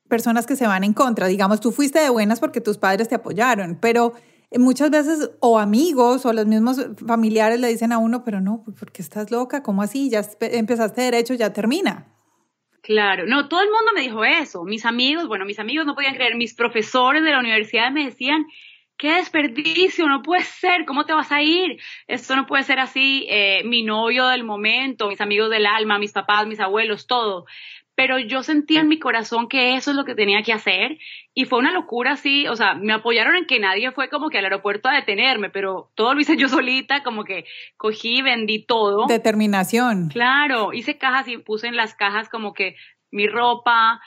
personas 0.08 0.46
que 0.46 0.56
se 0.56 0.68
van 0.68 0.84
en 0.84 0.94
contra. 0.94 1.28
Digamos, 1.28 1.60
tú 1.60 1.72
fuiste 1.72 2.00
de 2.00 2.10
buenas 2.10 2.40
porque 2.40 2.62
tus 2.62 2.78
padres 2.78 3.10
te 3.10 3.16
apoyaron, 3.16 3.80
pero 3.82 4.14
muchas 4.58 4.92
veces 4.92 5.32
o 5.40 5.58
amigos 5.58 6.26
o 6.26 6.34
los 6.34 6.46
mismos 6.46 6.86
familiares 7.08 7.60
le 7.60 7.70
dicen 7.70 7.92
a 7.94 7.98
uno, 7.98 8.24
pero 8.24 8.42
no, 8.42 8.64
porque 8.80 9.02
estás 9.02 9.32
loca? 9.32 9.64
¿Cómo 9.64 9.82
así? 9.82 10.10
Ya 10.10 10.24
empezaste 10.40 11.02
derecho, 11.02 11.34
ya 11.34 11.52
termina. 11.52 12.19
Claro, 12.90 13.28
no, 13.28 13.48
todo 13.50 13.62
el 13.62 13.70
mundo 13.70 13.92
me 13.94 14.02
dijo 14.02 14.26
eso. 14.26 14.64
Mis 14.64 14.84
amigos, 14.84 15.28
bueno, 15.28 15.46
mis 15.46 15.60
amigos 15.60 15.86
no 15.86 15.94
podían 15.94 16.16
creer, 16.16 16.36
mis 16.36 16.56
profesores 16.56 17.22
de 17.22 17.30
la 17.30 17.38
universidad 17.38 17.92
me 17.92 18.06
decían, 18.06 18.48
qué 18.98 19.14
desperdicio, 19.14 20.08
no 20.08 20.24
puede 20.24 20.42
ser, 20.44 20.86
¿cómo 20.88 21.06
te 21.06 21.14
vas 21.14 21.32
a 21.32 21.44
ir? 21.44 21.80
Esto 22.08 22.36
no 22.36 22.48
puede 22.48 22.64
ser 22.64 22.80
así. 22.80 23.28
Eh, 23.30 23.62
mi 23.64 23.84
novio 23.84 24.26
del 24.30 24.44
momento, 24.44 25.08
mis 25.08 25.22
amigos 25.22 25.52
del 25.52 25.68
alma, 25.68 26.00
mis 26.00 26.14
papás, 26.14 26.48
mis 26.48 26.60
abuelos, 26.60 27.06
todo 27.06 27.46
pero 28.00 28.18
yo 28.18 28.44
sentía 28.44 28.80
en 28.80 28.88
mi 28.88 28.98
corazón 28.98 29.50
que 29.50 29.76
eso 29.76 29.92
es 29.92 29.98
lo 29.98 30.06
que 30.06 30.16
tenía 30.16 30.42
que 30.42 30.54
hacer 30.54 30.98
y 31.34 31.44
fue 31.44 31.60
una 31.60 31.74
locura 31.74 32.14
así, 32.14 32.48
o 32.48 32.56
sea, 32.56 32.74
me 32.74 32.94
apoyaron 32.94 33.36
en 33.36 33.46
que 33.46 33.60
nadie 33.60 33.92
fue 33.92 34.08
como 34.08 34.30
que 34.30 34.38
al 34.38 34.46
aeropuerto 34.46 34.88
a 34.88 34.94
detenerme, 34.94 35.50
pero 35.50 35.92
todo 35.96 36.14
lo 36.14 36.22
hice 36.22 36.38
yo 36.38 36.48
solita, 36.48 37.04
como 37.04 37.26
que 37.26 37.44
cogí, 37.76 38.22
vendí 38.22 38.64
todo. 38.66 39.06
Determinación. 39.06 40.08
Claro, 40.08 40.72
hice 40.72 40.98
cajas 40.98 41.28
y 41.28 41.40
puse 41.40 41.68
en 41.68 41.76
las 41.76 41.94
cajas 41.94 42.30
como 42.30 42.54
que 42.54 42.78
mi 43.12 43.28
ropa, 43.28 44.00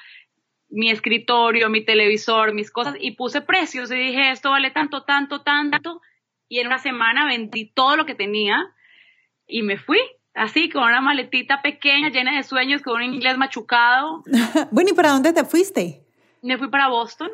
mi 0.70 0.90
escritorio, 0.90 1.68
mi 1.68 1.84
televisor, 1.84 2.54
mis 2.54 2.70
cosas 2.70 2.96
y 2.98 3.10
puse 3.10 3.42
precios 3.42 3.90
y 3.90 3.96
dije, 3.96 4.30
esto 4.30 4.48
vale 4.48 4.70
tanto, 4.70 5.02
tanto, 5.02 5.42
tanto 5.42 6.00
y 6.48 6.60
en 6.60 6.68
una 6.68 6.78
semana 6.78 7.26
vendí 7.26 7.66
todo 7.66 7.96
lo 7.96 8.06
que 8.06 8.14
tenía 8.14 8.56
y 9.46 9.60
me 9.60 9.76
fui 9.76 9.98
así, 10.34 10.68
con 10.70 10.82
una 10.82 11.00
maletita 11.00 11.62
pequeña, 11.62 12.10
llena 12.10 12.36
de 12.36 12.42
sueños, 12.42 12.82
con 12.82 12.96
un 12.96 13.14
inglés 13.14 13.36
machucado. 13.38 14.22
bueno, 14.70 14.90
¿y 14.90 14.92
para 14.94 15.10
dónde 15.10 15.32
te 15.32 15.44
fuiste? 15.44 16.04
Me 16.42 16.58
fui 16.58 16.68
para 16.68 16.88
Boston. 16.88 17.30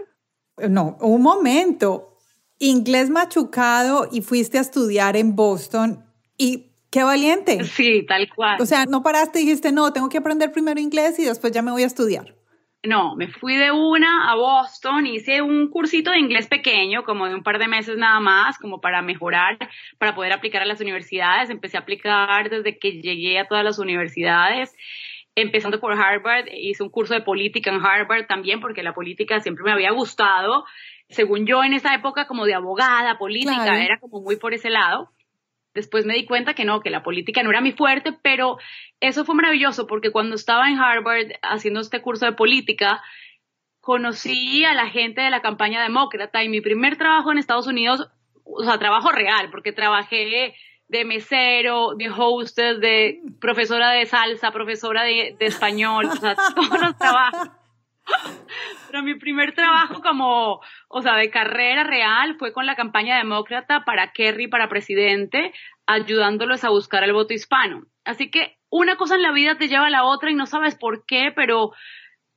No, 0.69 0.97
un 1.01 1.23
momento. 1.23 2.19
Inglés 2.59 3.11
machucado 3.11 4.09
y 4.11 4.21
fuiste 4.21 4.59
a 4.59 4.63
estudiar 4.63 5.17
en 5.17 5.37
Boston. 5.37 6.05
Y 6.37 6.73
qué 6.91 7.05
valiente. 7.05 7.65
Sí, 7.65 8.05
tal 8.07 8.29
cual. 8.35 8.61
O 8.61 8.67
sea, 8.67 8.85
no 8.87 9.03
paraste 9.03 9.41
y 9.41 9.45
dijiste, 9.45 9.73
no, 9.73 9.93
tengo 9.93 10.09
que 10.09 10.19
aprender 10.19 10.51
primero 10.51 10.81
inglés 10.81 11.19
y 11.19 11.25
después 11.25 11.53
ya 11.53 11.63
me 11.63 11.71
voy 11.71 11.85
a 11.85 11.87
estudiar. 11.87 12.38
No, 12.85 13.17
me 13.17 13.27
fui 13.27 13.57
de 13.57 13.73
una 13.73 14.31
a 14.31 14.37
Boston, 14.37 15.07
hice 15.07 15.43
un 15.43 15.69
cursito 15.69 16.13
de 16.13 16.21
inglés 16.21 16.47
pequeño, 16.47 17.03
como 17.03 17.27
de 17.27 17.35
un 17.35 17.43
par 17.43 17.59
de 17.59 17.67
meses 17.67 17.97
nada 17.97 18.21
más, 18.21 18.57
como 18.57 18.81
para 18.81 19.03
mejorar, 19.03 19.59
para 19.99 20.15
poder 20.15 20.33
aplicar 20.33 20.63
a 20.63 20.67
las 20.67 20.81
universidades. 20.81 21.51
Empecé 21.51 21.77
a 21.77 21.81
aplicar 21.81 22.51
desde 22.51 22.79
que 22.79 23.01
llegué 23.03 23.41
a 23.41 23.49
todas 23.49 23.65
las 23.65 23.81
universidades, 23.81 24.77
empezando 25.35 25.81
por 25.81 25.93
Harvard, 25.93 26.47
hice 26.53 26.83
un 26.83 26.91
curso 26.91 27.15
de 27.15 27.21
política 27.21 27.71
en 27.71 27.85
Harvard 27.85 28.27
también, 28.27 28.61
porque 28.61 28.83
la 28.83 28.95
política 28.95 29.41
siempre 29.41 29.65
me 29.65 29.73
había 29.73 29.91
gustado. 29.91 30.65
Según 31.09 31.47
yo, 31.47 31.65
en 31.65 31.75
esa 31.75 31.95
época, 31.95 32.27
como 32.27 32.45
de 32.45 32.55
abogada, 32.55 33.19
política, 33.19 33.83
era 33.83 33.99
como 33.99 34.21
muy 34.21 34.37
por 34.37 34.55
ese 34.55 34.71
lado. 34.71 35.11
Después 35.75 36.07
me 36.07 36.15
di 36.15 36.25
cuenta 36.25 36.55
que 36.55 36.65
no, 36.65 36.81
que 36.81 36.91
la 36.91 37.03
política 37.03 37.43
no 37.43 37.51
era 37.51 37.61
mi 37.61 37.73
fuerte, 37.73 38.13
pero 38.23 38.59
eso 39.01 39.25
fue 39.25 39.35
maravilloso 39.35 39.87
porque 39.87 40.11
cuando 40.11 40.35
estaba 40.35 40.69
en 40.69 40.79
Harvard 40.79 41.33
haciendo 41.43 41.81
este 41.81 42.01
curso 42.01 42.27
de 42.27 42.33
política, 42.33 43.03
conocí 43.81 44.65
a 44.65 44.75
la 44.75 44.89
gente 44.89 45.21
de 45.21 45.31
la 45.31 45.41
campaña 45.41 45.83
demócrata 45.83 46.43
y 46.43 46.49
mi 46.49 46.61
primer 46.61 46.97
trabajo 46.97 47.33
en 47.33 47.39
Estados 47.39 47.67
Unidos, 47.67 48.09
o 48.45 48.65
sea, 48.65 48.79
trabajo 48.79 49.13
real, 49.13 49.51
porque 49.51 49.73
trabajé 49.73 50.55
de 50.89 51.05
mesero, 51.05 51.95
de 51.97 52.11
hostess, 52.11 52.81
de 52.81 53.21
profesora 53.41 53.91
de 53.91 54.07
salsa, 54.07 54.51
profesora 54.51 55.05
de, 55.05 55.37
de 55.39 55.47
español, 55.47 56.07
o 56.07 56.17
sea, 56.17 56.35
todos 56.55 56.81
los 56.81 56.97
trabajos. 56.97 57.49
Pero 58.91 59.03
mi 59.03 59.15
primer 59.15 59.55
trabajo 59.55 60.01
como 60.01 60.61
o 60.89 61.03
sea, 61.03 61.17
de 61.17 61.31
carrera 61.31 61.85
real, 61.85 62.37
fue 62.39 62.53
con 62.53 62.67
la 62.67 62.75
campaña 62.75 63.19
demócrata 63.19 63.85
para 63.85 64.13
Kerry 64.13 64.49
para 64.49 64.69
presidente, 64.69 65.53
ayudándolos 65.87 66.65
a 66.65 66.71
buscar 66.71 67.05
el 67.05 67.13
voto 67.13 67.35
hispano. 67.35 67.85
Así 68.05 68.31
que 68.31 68.57
una 68.71 68.97
cosa 68.97 69.17
en 69.17 69.23
la 69.23 69.33
vida 69.33 69.59
te 69.59 69.69
lleva 69.69 69.87
a 69.87 69.91
la 69.91 70.05
otra 70.05 70.31
y 70.31 70.35
no 70.35 70.47
sabes 70.47 70.75
por 70.75 71.05
qué, 71.05 71.31
pero 71.35 71.73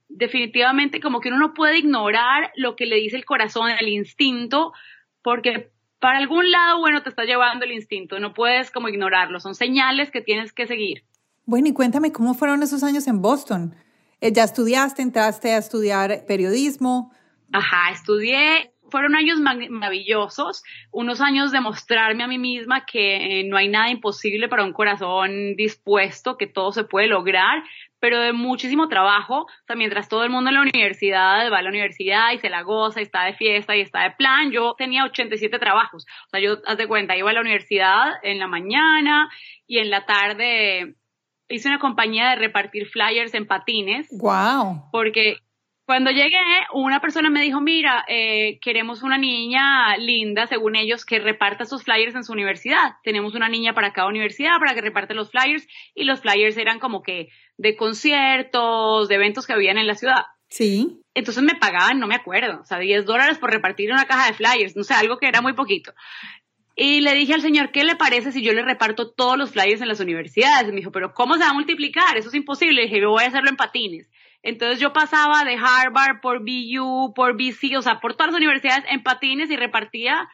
definitivamente 0.09 0.99
como 0.99 1.21
que 1.21 1.29
uno 1.29 1.39
no 1.39 1.53
puede 1.53 1.77
ignorar 1.77 2.51
lo 2.55 2.75
que 2.75 2.85
le 2.85 2.97
dice 2.97 3.15
el 3.15 3.23
corazón, 3.23 3.69
el 3.69 3.87
instinto, 3.87 4.73
porque 5.21 5.71
para 5.99 6.17
algún 6.17 6.51
lado, 6.51 6.79
bueno, 6.79 7.01
te 7.03 7.09
está 7.09 7.23
llevando 7.23 7.63
el 7.63 7.71
instinto, 7.71 8.19
no 8.19 8.33
puedes 8.33 8.69
como 8.69 8.89
ignorarlo, 8.89 9.39
son 9.39 9.55
señales 9.55 10.11
que 10.11 10.19
tienes 10.19 10.51
que 10.51 10.67
seguir. 10.67 11.05
Bueno, 11.45 11.69
y 11.69 11.73
cuéntame 11.73 12.11
cómo 12.11 12.33
fueron 12.33 12.63
esos 12.63 12.83
años 12.83 13.07
en 13.07 13.21
Boston. 13.21 13.75
Eh, 14.21 14.31
¿Ya 14.31 14.43
estudiaste, 14.43 15.01
entraste 15.01 15.51
a 15.51 15.57
estudiar 15.57 16.25
periodismo? 16.27 17.11
Ajá, 17.51 17.91
estudié 17.91 18.71
fueron 18.91 19.15
años 19.15 19.39
maravillosos, 19.39 20.63
unos 20.91 21.21
años 21.21 21.51
de 21.51 21.61
mostrarme 21.61 22.23
a 22.23 22.27
mí 22.27 22.37
misma 22.37 22.85
que 22.85 23.39
eh, 23.39 23.43
no 23.45 23.57
hay 23.57 23.69
nada 23.69 23.89
imposible 23.89 24.49
para 24.49 24.65
un 24.65 24.73
corazón 24.73 25.55
dispuesto, 25.55 26.37
que 26.37 26.45
todo 26.45 26.73
se 26.73 26.83
puede 26.83 27.07
lograr, 27.07 27.63
pero 27.99 28.19
de 28.19 28.33
muchísimo 28.33 28.89
trabajo. 28.89 29.43
O 29.43 29.65
sea, 29.65 29.75
mientras 29.75 30.09
todo 30.09 30.23
el 30.23 30.29
mundo 30.29 30.49
en 30.49 30.55
la 30.55 30.61
universidad 30.61 31.49
va 31.51 31.59
a 31.59 31.61
la 31.61 31.69
universidad 31.69 32.33
y 32.33 32.39
se 32.39 32.49
la 32.49 32.63
goza 32.63 32.99
y 32.99 33.03
está 33.03 33.23
de 33.23 33.33
fiesta 33.33 33.75
y 33.75 33.81
está 33.81 34.03
de 34.03 34.11
plan, 34.11 34.51
yo 34.51 34.75
tenía 34.77 35.05
87 35.05 35.57
trabajos. 35.57 36.05
O 36.27 36.29
sea, 36.29 36.41
yo, 36.41 36.57
haz 36.65 36.77
de 36.77 36.87
cuenta, 36.87 37.15
iba 37.15 37.29
a 37.29 37.33
la 37.33 37.41
universidad 37.41 38.11
en 38.23 38.39
la 38.39 38.47
mañana 38.47 39.29
y 39.65 39.79
en 39.79 39.89
la 39.89 40.05
tarde 40.05 40.95
hice 41.51 41.67
una 41.67 41.79
compañía 41.79 42.29
de 42.29 42.35
repartir 42.37 42.87
flyers 42.87 43.33
en 43.33 43.45
patines. 43.45 44.07
¡Wow! 44.11 44.89
Porque 44.91 45.37
cuando 45.85 46.11
llegué, 46.11 46.37
una 46.73 47.01
persona 47.01 47.29
me 47.29 47.41
dijo, 47.41 47.59
mira, 47.59 48.05
eh, 48.07 48.59
queremos 48.61 49.03
una 49.03 49.17
niña 49.17 49.97
linda, 49.97 50.47
según 50.47 50.75
ellos, 50.75 51.05
que 51.05 51.19
reparta 51.19 51.65
sus 51.65 51.83
flyers 51.83 52.15
en 52.15 52.23
su 52.23 52.31
universidad. 52.31 52.93
Tenemos 53.03 53.35
una 53.35 53.49
niña 53.49 53.73
para 53.73 53.91
cada 53.91 54.07
universidad 54.07 54.57
para 54.59 54.73
que 54.73 54.81
reparte 54.81 55.13
los 55.13 55.31
flyers 55.31 55.67
y 55.93 56.05
los 56.05 56.21
flyers 56.21 56.55
eran 56.57 56.79
como 56.79 57.03
que 57.03 57.27
de 57.57 57.75
conciertos, 57.75 59.09
de 59.09 59.15
eventos 59.15 59.45
que 59.45 59.53
habían 59.53 59.77
en 59.77 59.87
la 59.87 59.95
ciudad. 59.95 60.23
Sí. 60.49 61.01
Entonces 61.13 61.43
me 61.43 61.55
pagaban, 61.55 61.99
no 61.99 62.07
me 62.07 62.15
acuerdo, 62.15 62.61
o 62.61 62.65
sea, 62.65 62.79
10 62.79 63.05
dólares 63.05 63.37
por 63.37 63.51
repartir 63.51 63.91
una 63.91 64.05
caja 64.05 64.27
de 64.27 64.33
flyers, 64.33 64.77
no 64.77 64.83
sé, 64.83 64.93
algo 64.93 65.17
que 65.17 65.27
era 65.27 65.41
muy 65.41 65.53
poquito. 65.53 65.93
Y 66.75 67.01
le 67.01 67.13
dije 67.13 67.33
al 67.33 67.41
señor, 67.41 67.71
¿qué 67.71 67.83
le 67.83 67.95
parece 67.95 68.31
si 68.31 68.41
yo 68.41 68.53
le 68.53 68.63
reparto 68.63 69.11
todos 69.11 69.37
los 69.37 69.51
flyers 69.51 69.81
en 69.81 69.87
las 69.87 69.99
universidades? 69.99 70.69
Y 70.69 70.71
me 70.71 70.77
dijo, 70.77 70.91
pero 70.91 71.13
¿cómo 71.13 71.35
se 71.35 71.43
va 71.43 71.49
a 71.49 71.53
multiplicar? 71.53 72.17
Eso 72.17 72.29
es 72.29 72.35
imposible. 72.35 72.75
Le 72.75 72.81
dije, 72.83 73.01
yo 73.01 73.09
voy 73.09 73.23
a 73.23 73.27
hacerlo 73.27 73.49
en 73.49 73.57
patines. 73.57 74.09
Entonces 74.43 74.79
yo 74.79 74.93
pasaba 74.93 75.43
de 75.43 75.55
Harvard 75.55 76.21
por 76.21 76.39
BU, 76.39 77.13
por 77.13 77.35
BC, 77.35 77.77
o 77.77 77.81
sea, 77.81 77.99
por 77.99 78.13
todas 78.13 78.31
las 78.31 78.37
universidades 78.37 78.85
en 78.89 79.03
patines 79.03 79.51
y 79.51 79.55
repartía 79.55 80.29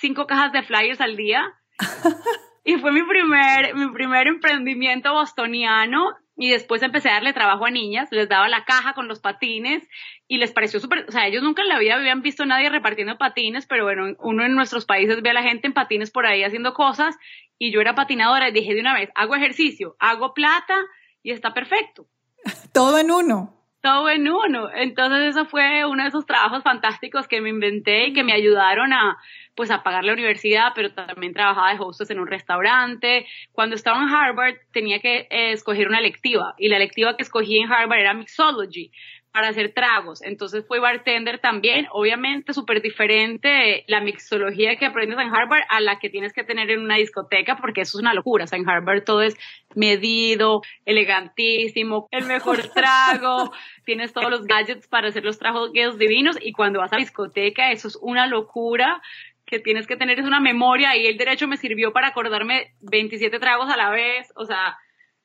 cinco 0.00 0.26
cajas 0.26 0.52
de 0.52 0.62
flyers 0.62 1.00
al 1.00 1.16
día. 1.16 1.52
y 2.64 2.76
fue 2.76 2.92
mi 2.92 3.02
primer, 3.02 3.74
mi 3.74 3.92
primer 3.92 4.28
emprendimiento 4.28 5.12
bostoniano 5.12 6.16
y 6.36 6.50
después 6.50 6.82
empecé 6.82 7.10
a 7.10 7.14
darle 7.14 7.34
trabajo 7.34 7.66
a 7.66 7.70
niñas, 7.70 8.08
les 8.10 8.28
daba 8.28 8.48
la 8.48 8.64
caja 8.64 8.94
con 8.94 9.06
los 9.06 9.20
patines 9.20 9.86
y 10.32 10.38
les 10.38 10.50
pareció 10.50 10.80
súper, 10.80 11.04
o 11.06 11.12
sea, 11.12 11.26
ellos 11.26 11.42
nunca 11.42 11.60
en 11.60 11.68
la 11.68 11.78
vida 11.78 11.94
habían 11.94 12.22
visto 12.22 12.44
a 12.44 12.46
nadie 12.46 12.70
repartiendo 12.70 13.18
patines, 13.18 13.66
pero 13.66 13.84
bueno, 13.84 14.16
uno 14.18 14.46
en 14.46 14.54
nuestros 14.54 14.86
países 14.86 15.20
ve 15.20 15.28
a 15.28 15.34
la 15.34 15.42
gente 15.42 15.66
en 15.66 15.74
patines 15.74 16.10
por 16.10 16.24
ahí 16.24 16.42
haciendo 16.42 16.72
cosas 16.72 17.18
y 17.58 17.70
yo 17.70 17.82
era 17.82 17.94
patinadora 17.94 18.48
y 18.48 18.52
dije 18.52 18.72
de 18.72 18.80
una 18.80 18.94
vez, 18.94 19.10
hago 19.14 19.34
ejercicio, 19.34 19.94
hago 19.98 20.32
plata 20.32 20.78
y 21.22 21.32
está 21.32 21.52
perfecto. 21.52 22.06
Todo 22.72 22.98
en 22.98 23.10
uno. 23.10 23.58
Todo 23.82 24.08
en 24.08 24.26
uno. 24.26 24.70
Entonces 24.74 25.36
eso 25.36 25.44
fue 25.44 25.84
uno 25.84 26.02
de 26.02 26.08
esos 26.08 26.24
trabajos 26.24 26.62
fantásticos 26.62 27.28
que 27.28 27.42
me 27.42 27.50
inventé 27.50 28.06
y 28.06 28.12
que 28.14 28.24
me 28.24 28.32
ayudaron 28.32 28.94
a, 28.94 29.18
pues, 29.54 29.70
a 29.70 29.82
pagar 29.82 30.04
la 30.04 30.14
universidad, 30.14 30.72
pero 30.74 30.94
también 30.94 31.34
trabajaba 31.34 31.74
de 31.74 31.78
hostess 31.78 32.08
en 32.08 32.20
un 32.20 32.26
restaurante. 32.26 33.26
Cuando 33.50 33.74
estaba 33.74 34.00
en 34.00 34.08
Harvard 34.08 34.54
tenía 34.72 34.98
que 35.00 35.26
eh, 35.28 35.52
escoger 35.52 35.88
una 35.88 35.98
electiva 35.98 36.54
y 36.56 36.68
la 36.68 36.76
electiva 36.76 37.18
que 37.18 37.22
escogí 37.22 37.58
en 37.58 37.70
Harvard 37.70 38.00
era 38.00 38.14
mixology 38.14 38.92
para 39.32 39.48
hacer 39.48 39.72
tragos. 39.72 40.22
Entonces 40.22 40.64
fui 40.66 40.78
bartender 40.78 41.38
también, 41.38 41.86
obviamente 41.90 42.52
súper 42.52 42.82
diferente 42.82 43.84
la 43.88 44.02
mixología 44.02 44.76
que 44.76 44.84
aprendes 44.84 45.18
en 45.18 45.34
Harvard 45.34 45.62
a 45.70 45.80
la 45.80 45.98
que 45.98 46.10
tienes 46.10 46.34
que 46.34 46.44
tener 46.44 46.70
en 46.70 46.80
una 46.80 46.96
discoteca, 46.96 47.56
porque 47.56 47.80
eso 47.80 47.98
es 47.98 48.02
una 48.02 48.12
locura. 48.12 48.44
O 48.44 48.46
sea, 48.46 48.58
en 48.58 48.68
Harvard 48.68 49.04
todo 49.04 49.22
es 49.22 49.36
medido, 49.74 50.60
elegantísimo, 50.84 52.08
el 52.10 52.26
mejor 52.26 52.58
trago, 52.74 53.52
tienes 53.84 54.12
todos 54.12 54.30
los 54.30 54.44
gadgets 54.44 54.86
para 54.86 55.08
hacer 55.08 55.24
los 55.24 55.38
tragos 55.38 55.72
divinos 55.72 56.36
y 56.40 56.52
cuando 56.52 56.80
vas 56.80 56.92
a 56.92 56.96
discoteca 56.96 57.72
eso 57.72 57.88
es 57.88 57.96
una 58.00 58.26
locura 58.26 59.00
que 59.46 59.58
tienes 59.58 59.86
que 59.86 59.96
tener 59.96 60.18
es 60.18 60.26
una 60.26 60.40
memoria 60.40 60.96
y 60.96 61.06
el 61.06 61.16
derecho 61.16 61.48
me 61.48 61.56
sirvió 61.56 61.92
para 61.92 62.08
acordarme 62.08 62.74
27 62.80 63.38
tragos 63.38 63.70
a 63.70 63.76
la 63.76 63.90
vez, 63.90 64.30
o 64.34 64.44
sea, 64.44 64.78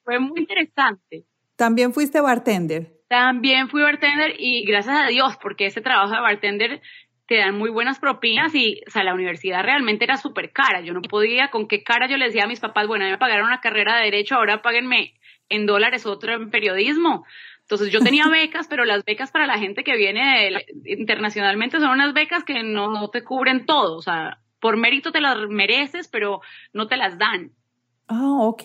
fue 0.03 0.19
muy 0.19 0.41
interesante. 0.41 1.25
También 1.55 1.93
fuiste 1.93 2.21
bartender. 2.21 2.96
También 3.07 3.69
fui 3.69 3.81
bartender 3.81 4.35
y 4.37 4.65
gracias 4.65 4.97
a 4.97 5.07
Dios, 5.07 5.37
porque 5.41 5.67
ese 5.67 5.81
trabajo 5.81 6.13
de 6.13 6.21
bartender 6.21 6.81
te 7.27 7.37
dan 7.37 7.57
muy 7.57 7.69
buenas 7.69 7.99
propinas 7.99 8.55
y, 8.55 8.81
o 8.87 8.91
sea, 8.91 9.03
la 9.03 9.13
universidad 9.13 9.63
realmente 9.63 10.05
era 10.05 10.17
súper 10.17 10.51
cara. 10.51 10.81
Yo 10.81 10.93
no 10.93 11.01
podía, 11.01 11.49
con 11.49 11.67
qué 11.67 11.83
cara 11.83 12.07
yo 12.07 12.17
le 12.17 12.25
decía 12.25 12.45
a 12.45 12.47
mis 12.47 12.61
papás, 12.61 12.87
bueno, 12.87 13.05
me 13.05 13.17
pagaron 13.17 13.47
una 13.47 13.59
carrera 13.59 13.97
de 13.97 14.05
derecho, 14.05 14.35
ahora 14.35 14.61
páguenme 14.61 15.13
en 15.49 15.65
dólares 15.65 16.05
otro 16.05 16.33
en 16.33 16.49
periodismo. 16.49 17.25
Entonces 17.61 17.91
yo 17.91 17.99
tenía 17.99 18.27
becas, 18.31 18.67
pero 18.67 18.85
las 18.85 19.03
becas 19.03 19.31
para 19.31 19.45
la 19.45 19.57
gente 19.57 19.83
que 19.83 19.97
viene 19.97 20.51
internacionalmente 20.85 21.79
son 21.79 21.91
unas 21.91 22.13
becas 22.13 22.43
que 22.45 22.63
no, 22.63 22.91
no, 22.91 23.09
te 23.09 23.23
cubren 23.23 23.65
todo. 23.65 23.97
O 23.97 24.01
sea, 24.01 24.39
por 24.61 24.77
mérito 24.77 25.11
te 25.11 25.19
las 25.19 25.37
mereces, 25.49 26.07
pero 26.07 26.41
no 26.71 26.87
te 26.87 26.95
las 26.95 27.17
dan. 27.17 27.51
Ah, 28.07 28.37
ok, 28.39 28.63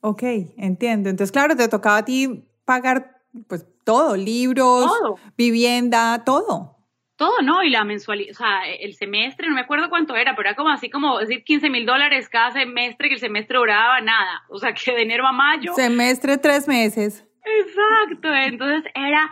ok, 0.00 0.22
entiendo. 0.56 1.10
Entonces, 1.10 1.30
claro, 1.30 1.54
te 1.54 1.68
tocaba 1.68 1.98
a 1.98 2.04
ti 2.04 2.44
pagar 2.64 3.13
pues 3.48 3.66
todo, 3.84 4.16
libros, 4.16 4.90
vivienda, 5.36 6.24
todo. 6.24 6.76
Todo, 7.16 7.42
¿no? 7.42 7.62
Y 7.62 7.70
la 7.70 7.84
mensualidad, 7.84 8.32
o 8.32 8.34
sea, 8.34 8.68
el 8.68 8.94
semestre, 8.94 9.46
no 9.48 9.54
me 9.54 9.60
acuerdo 9.60 9.88
cuánto 9.88 10.16
era, 10.16 10.34
pero 10.34 10.48
era 10.48 10.56
como 10.56 10.70
así 10.70 10.90
como 10.90 11.18
decir 11.18 11.44
15 11.44 11.70
mil 11.70 11.86
dólares 11.86 12.28
cada 12.28 12.50
semestre, 12.50 13.08
que 13.08 13.14
el 13.14 13.20
semestre 13.20 13.56
duraba 13.56 14.00
nada, 14.00 14.42
o 14.48 14.58
sea, 14.58 14.74
que 14.74 14.92
de 14.92 15.02
enero 15.02 15.26
a 15.26 15.32
mayo. 15.32 15.74
Semestre 15.74 16.38
tres 16.38 16.66
meses. 16.66 17.24
Exacto, 17.44 18.34
entonces 18.34 18.90
era 18.94 19.30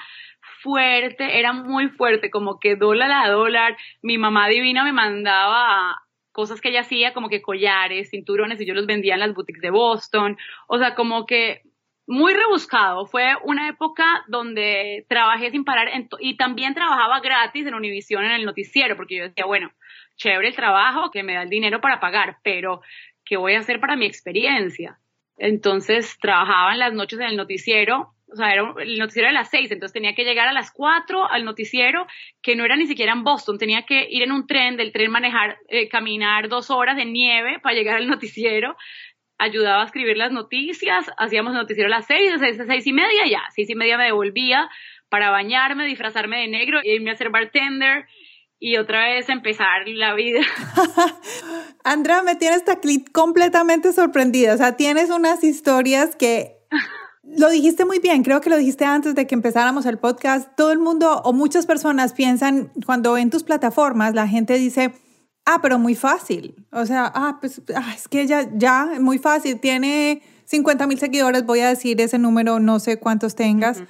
fuerte, 0.62 1.38
era 1.38 1.52
muy 1.52 1.88
fuerte, 1.88 2.30
como 2.30 2.60
que 2.60 2.76
dólar 2.76 3.10
a 3.10 3.28
dólar. 3.28 3.76
Mi 4.00 4.16
mamá 4.16 4.48
divina 4.48 4.84
me 4.84 4.92
mandaba 4.92 6.02
cosas 6.30 6.60
que 6.60 6.70
ella 6.70 6.80
hacía, 6.80 7.12
como 7.12 7.28
que 7.28 7.42
collares, 7.42 8.10
cinturones, 8.10 8.60
y 8.60 8.66
yo 8.66 8.74
los 8.74 8.86
vendía 8.86 9.14
en 9.14 9.20
las 9.20 9.34
boutiques 9.34 9.62
de 9.62 9.70
Boston. 9.70 10.36
O 10.68 10.78
sea, 10.78 10.94
como 10.94 11.26
que 11.26 11.62
muy 12.06 12.34
rebuscado. 12.34 13.06
Fue 13.06 13.34
una 13.44 13.68
época 13.68 14.24
donde 14.28 15.06
trabajé 15.08 15.50
sin 15.50 15.64
parar 15.64 15.88
y 16.20 16.36
también 16.36 16.74
trabajaba 16.74 17.20
gratis 17.20 17.66
en 17.66 17.74
Univision 17.74 18.24
en 18.24 18.32
el 18.32 18.44
noticiero, 18.44 18.96
porque 18.96 19.16
yo 19.16 19.24
decía, 19.24 19.46
bueno, 19.46 19.70
chévere 20.16 20.48
el 20.48 20.56
trabajo, 20.56 21.10
que 21.10 21.22
me 21.22 21.34
da 21.34 21.42
el 21.42 21.50
dinero 21.50 21.80
para 21.80 22.00
pagar, 22.00 22.38
pero 22.42 22.80
¿qué 23.24 23.36
voy 23.36 23.54
a 23.54 23.60
hacer 23.60 23.80
para 23.80 23.96
mi 23.96 24.06
experiencia? 24.06 24.98
Entonces 25.38 26.18
trabajaba 26.20 26.72
en 26.72 26.78
las 26.78 26.92
noches 26.92 27.18
en 27.18 27.26
el 27.26 27.36
noticiero, 27.36 28.14
o 28.30 28.36
sea, 28.36 28.52
era 28.52 28.74
el 28.80 28.98
noticiero 28.98 29.28
de 29.28 29.34
las 29.34 29.50
seis, 29.50 29.70
entonces 29.70 29.92
tenía 29.92 30.14
que 30.14 30.24
llegar 30.24 30.48
a 30.48 30.52
las 30.52 30.70
cuatro 30.70 31.30
al 31.30 31.44
noticiero, 31.44 32.06
que 32.40 32.56
no 32.56 32.64
era 32.64 32.76
ni 32.76 32.86
siquiera 32.86 33.12
en 33.12 33.24
Boston, 33.24 33.58
tenía 33.58 33.82
que 33.82 34.06
ir 34.10 34.22
en 34.22 34.32
un 34.32 34.46
tren, 34.46 34.76
del 34.76 34.92
tren 34.92 35.10
manejar, 35.10 35.58
eh, 35.68 35.88
caminar 35.88 36.48
dos 36.48 36.70
horas 36.70 36.96
de 36.96 37.04
nieve 37.04 37.58
para 37.62 37.74
llegar 37.74 37.96
al 37.96 38.08
noticiero, 38.08 38.76
ayudaba 39.42 39.82
a 39.82 39.86
escribir 39.86 40.16
las 40.16 40.30
noticias, 40.30 41.06
hacíamos 41.18 41.52
noticiero 41.52 41.88
a 41.88 41.98
las 41.98 42.06
seis, 42.06 42.32
a 42.32 42.38
seis, 42.38 42.56
seis 42.64 42.86
y 42.86 42.92
media 42.92 43.26
ya, 43.28 43.42
seis 43.54 43.68
y 43.68 43.74
media 43.74 43.98
me 43.98 44.04
devolvía 44.04 44.70
para 45.08 45.30
bañarme, 45.30 45.84
disfrazarme 45.84 46.38
de 46.38 46.48
negro, 46.48 46.80
irme 46.84 47.10
a 47.10 47.16
ser 47.16 47.30
bartender 47.30 48.06
y 48.60 48.76
otra 48.76 49.08
vez 49.08 49.28
empezar 49.28 49.88
la 49.88 50.14
vida. 50.14 50.40
Andrea, 51.84 52.22
me 52.22 52.36
tienes 52.36 52.62
completamente 53.10 53.92
sorprendida, 53.92 54.54
o 54.54 54.56
sea, 54.56 54.76
tienes 54.76 55.10
unas 55.10 55.42
historias 55.44 56.16
que... 56.16 56.56
Lo 57.24 57.50
dijiste 57.50 57.84
muy 57.84 58.00
bien, 58.00 58.24
creo 58.24 58.40
que 58.40 58.50
lo 58.50 58.58
dijiste 58.58 58.84
antes 58.84 59.14
de 59.14 59.28
que 59.28 59.36
empezáramos 59.36 59.86
el 59.86 59.96
podcast. 59.96 60.50
Todo 60.56 60.72
el 60.72 60.80
mundo 60.80 61.22
o 61.24 61.32
muchas 61.32 61.66
personas 61.66 62.12
piensan, 62.12 62.72
cuando 62.84 63.12
ven 63.12 63.30
tus 63.30 63.44
plataformas, 63.44 64.12
la 64.12 64.26
gente 64.26 64.54
dice, 64.54 64.92
Ah, 65.44 65.58
pero 65.60 65.78
muy 65.78 65.94
fácil. 65.94 66.66
O 66.70 66.86
sea, 66.86 67.10
ah, 67.14 67.38
pues 67.40 67.60
ah, 67.74 67.92
es 67.94 68.08
que 68.08 68.22
ella 68.22 68.48
ya, 68.54 68.92
muy 69.00 69.18
fácil. 69.18 69.58
Tiene 69.60 70.22
50 70.44 70.86
mil 70.86 70.98
seguidores, 70.98 71.44
voy 71.44 71.60
a 71.60 71.68
decir 71.68 72.00
ese 72.00 72.18
número, 72.18 72.60
no 72.60 72.78
sé 72.78 72.98
cuántos 72.98 73.34
tengas. 73.34 73.82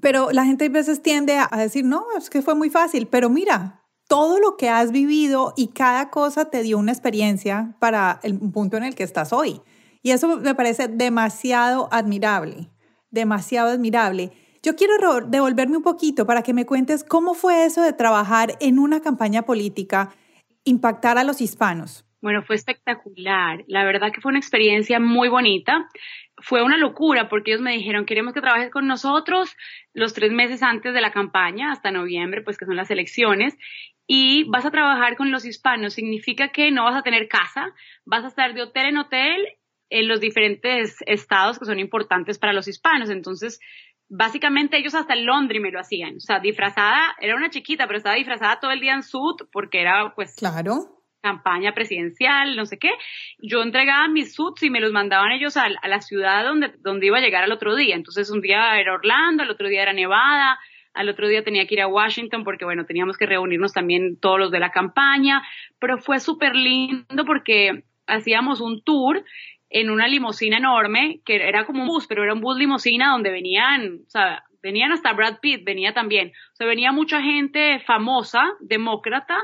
Pero 0.00 0.30
la 0.32 0.44
gente 0.44 0.66
a 0.66 0.68
veces 0.68 1.02
tiende 1.02 1.38
a 1.38 1.56
decir, 1.56 1.84
no, 1.84 2.04
es 2.18 2.28
que 2.28 2.42
fue 2.42 2.54
muy 2.54 2.70
fácil. 2.70 3.06
Pero 3.06 3.30
mira, 3.30 3.82
todo 4.08 4.38
lo 4.38 4.56
que 4.56 4.68
has 4.68 4.92
vivido 4.92 5.54
y 5.56 5.68
cada 5.68 6.10
cosa 6.10 6.46
te 6.46 6.62
dio 6.62 6.76
una 6.76 6.92
experiencia 6.92 7.76
para 7.78 8.20
el 8.22 8.38
punto 8.38 8.76
en 8.76 8.84
el 8.84 8.94
que 8.94 9.04
estás 9.04 9.32
hoy. 9.32 9.62
Y 10.02 10.10
eso 10.10 10.36
me 10.36 10.54
parece 10.54 10.88
demasiado 10.88 11.88
admirable, 11.92 12.70
demasiado 13.10 13.70
admirable. 13.70 14.32
Yo 14.62 14.76
quiero 14.76 15.20
devolverme 15.22 15.78
un 15.78 15.82
poquito 15.82 16.26
para 16.26 16.42
que 16.42 16.52
me 16.52 16.66
cuentes 16.66 17.04
cómo 17.04 17.34
fue 17.34 17.64
eso 17.64 17.82
de 17.82 17.92
trabajar 17.92 18.56
en 18.60 18.78
una 18.78 19.00
campaña 19.00 19.42
política, 19.42 20.10
impactar 20.64 21.18
a 21.18 21.24
los 21.24 21.40
hispanos. 21.40 22.04
Bueno, 22.20 22.42
fue 22.44 22.54
espectacular. 22.54 23.64
La 23.66 23.84
verdad 23.84 24.12
que 24.12 24.20
fue 24.20 24.30
una 24.30 24.38
experiencia 24.38 25.00
muy 25.00 25.28
bonita. 25.28 25.88
Fue 26.38 26.62
una 26.62 26.76
locura 26.76 27.28
porque 27.28 27.50
ellos 27.50 27.62
me 27.62 27.72
dijeron, 27.72 28.06
queremos 28.06 28.32
que 28.32 28.40
trabajes 28.40 28.70
con 28.70 28.86
nosotros 28.86 29.56
los 29.92 30.14
tres 30.14 30.30
meses 30.30 30.62
antes 30.62 30.94
de 30.94 31.00
la 31.00 31.10
campaña, 31.10 31.72
hasta 31.72 31.90
noviembre, 31.90 32.42
pues 32.42 32.58
que 32.58 32.64
son 32.64 32.76
las 32.76 32.90
elecciones, 32.92 33.56
y 34.06 34.44
vas 34.44 34.64
a 34.64 34.70
trabajar 34.70 35.16
con 35.16 35.32
los 35.32 35.44
hispanos. 35.44 35.94
Significa 35.94 36.48
que 36.48 36.70
no 36.70 36.84
vas 36.84 36.96
a 36.96 37.02
tener 37.02 37.28
casa, 37.28 37.74
vas 38.04 38.24
a 38.24 38.28
estar 38.28 38.54
de 38.54 38.62
hotel 38.62 38.86
en 38.86 38.98
hotel 38.98 39.48
en 39.90 40.08
los 40.08 40.20
diferentes 40.20 40.96
estados 41.06 41.58
que 41.58 41.66
son 41.66 41.78
importantes 41.80 42.38
para 42.38 42.52
los 42.52 42.68
hispanos. 42.68 43.10
Entonces, 43.10 43.58
básicamente 44.12 44.76
ellos 44.76 44.94
hasta 44.94 45.14
en 45.14 45.24
Londres 45.24 45.60
me 45.60 45.70
lo 45.70 45.80
hacían. 45.80 46.16
O 46.16 46.20
sea, 46.20 46.38
disfrazada, 46.38 47.16
era 47.18 47.34
una 47.34 47.48
chiquita, 47.48 47.86
pero 47.86 47.96
estaba 47.96 48.14
disfrazada 48.14 48.60
todo 48.60 48.70
el 48.70 48.80
día 48.80 48.92
en 48.92 49.02
suit 49.02 49.42
porque 49.50 49.80
era 49.80 50.12
pues... 50.14 50.36
Claro 50.36 50.98
campaña 51.22 51.72
presidencial, 51.72 52.56
no 52.56 52.66
sé 52.66 52.80
qué. 52.80 52.90
Yo 53.38 53.62
entregaba 53.62 54.08
mis 54.08 54.34
suits 54.34 54.64
y 54.64 54.70
me 54.70 54.80
los 54.80 54.90
mandaban 54.90 55.30
ellos 55.30 55.56
a, 55.56 55.68
la 55.68 56.00
ciudad 56.00 56.42
donde, 56.42 56.72
donde 56.80 57.06
iba 57.06 57.18
a 57.18 57.20
llegar 57.20 57.44
al 57.44 57.52
otro 57.52 57.76
día. 57.76 57.94
Entonces 57.94 58.28
un 58.28 58.40
día 58.40 58.76
era 58.80 58.92
Orlando, 58.92 59.44
al 59.44 59.50
otro 59.50 59.68
día 59.68 59.82
era 59.82 59.92
Nevada, 59.92 60.58
al 60.94 61.08
otro 61.08 61.28
día 61.28 61.44
tenía 61.44 61.64
que 61.68 61.76
ir 61.76 61.80
a 61.80 61.86
Washington 61.86 62.42
porque, 62.42 62.64
bueno, 62.64 62.86
teníamos 62.86 63.16
que 63.16 63.26
reunirnos 63.26 63.72
también 63.72 64.18
todos 64.18 64.40
los 64.40 64.50
de 64.50 64.58
la 64.58 64.72
campaña, 64.72 65.42
pero 65.78 65.96
fue 65.98 66.18
súper 66.18 66.56
lindo 66.56 67.24
porque 67.24 67.84
hacíamos 68.08 68.60
un 68.60 68.82
tour 68.82 69.24
en 69.72 69.90
una 69.90 70.06
limusina 70.06 70.58
enorme, 70.58 71.20
que 71.24 71.36
era 71.36 71.64
como 71.64 71.82
un 71.82 71.88
bus, 71.88 72.06
pero 72.06 72.22
era 72.22 72.34
un 72.34 72.40
bus 72.40 72.56
limusina 72.56 73.10
donde 73.10 73.30
venían, 73.30 74.00
o 74.06 74.10
sea, 74.10 74.44
venían 74.62 74.92
hasta 74.92 75.12
Brad 75.12 75.40
Pitt, 75.40 75.64
venía 75.64 75.92
también. 75.92 76.32
O 76.52 76.56
sea, 76.56 76.66
venía 76.66 76.92
mucha 76.92 77.20
gente 77.20 77.80
famosa, 77.80 78.44
demócrata, 78.60 79.38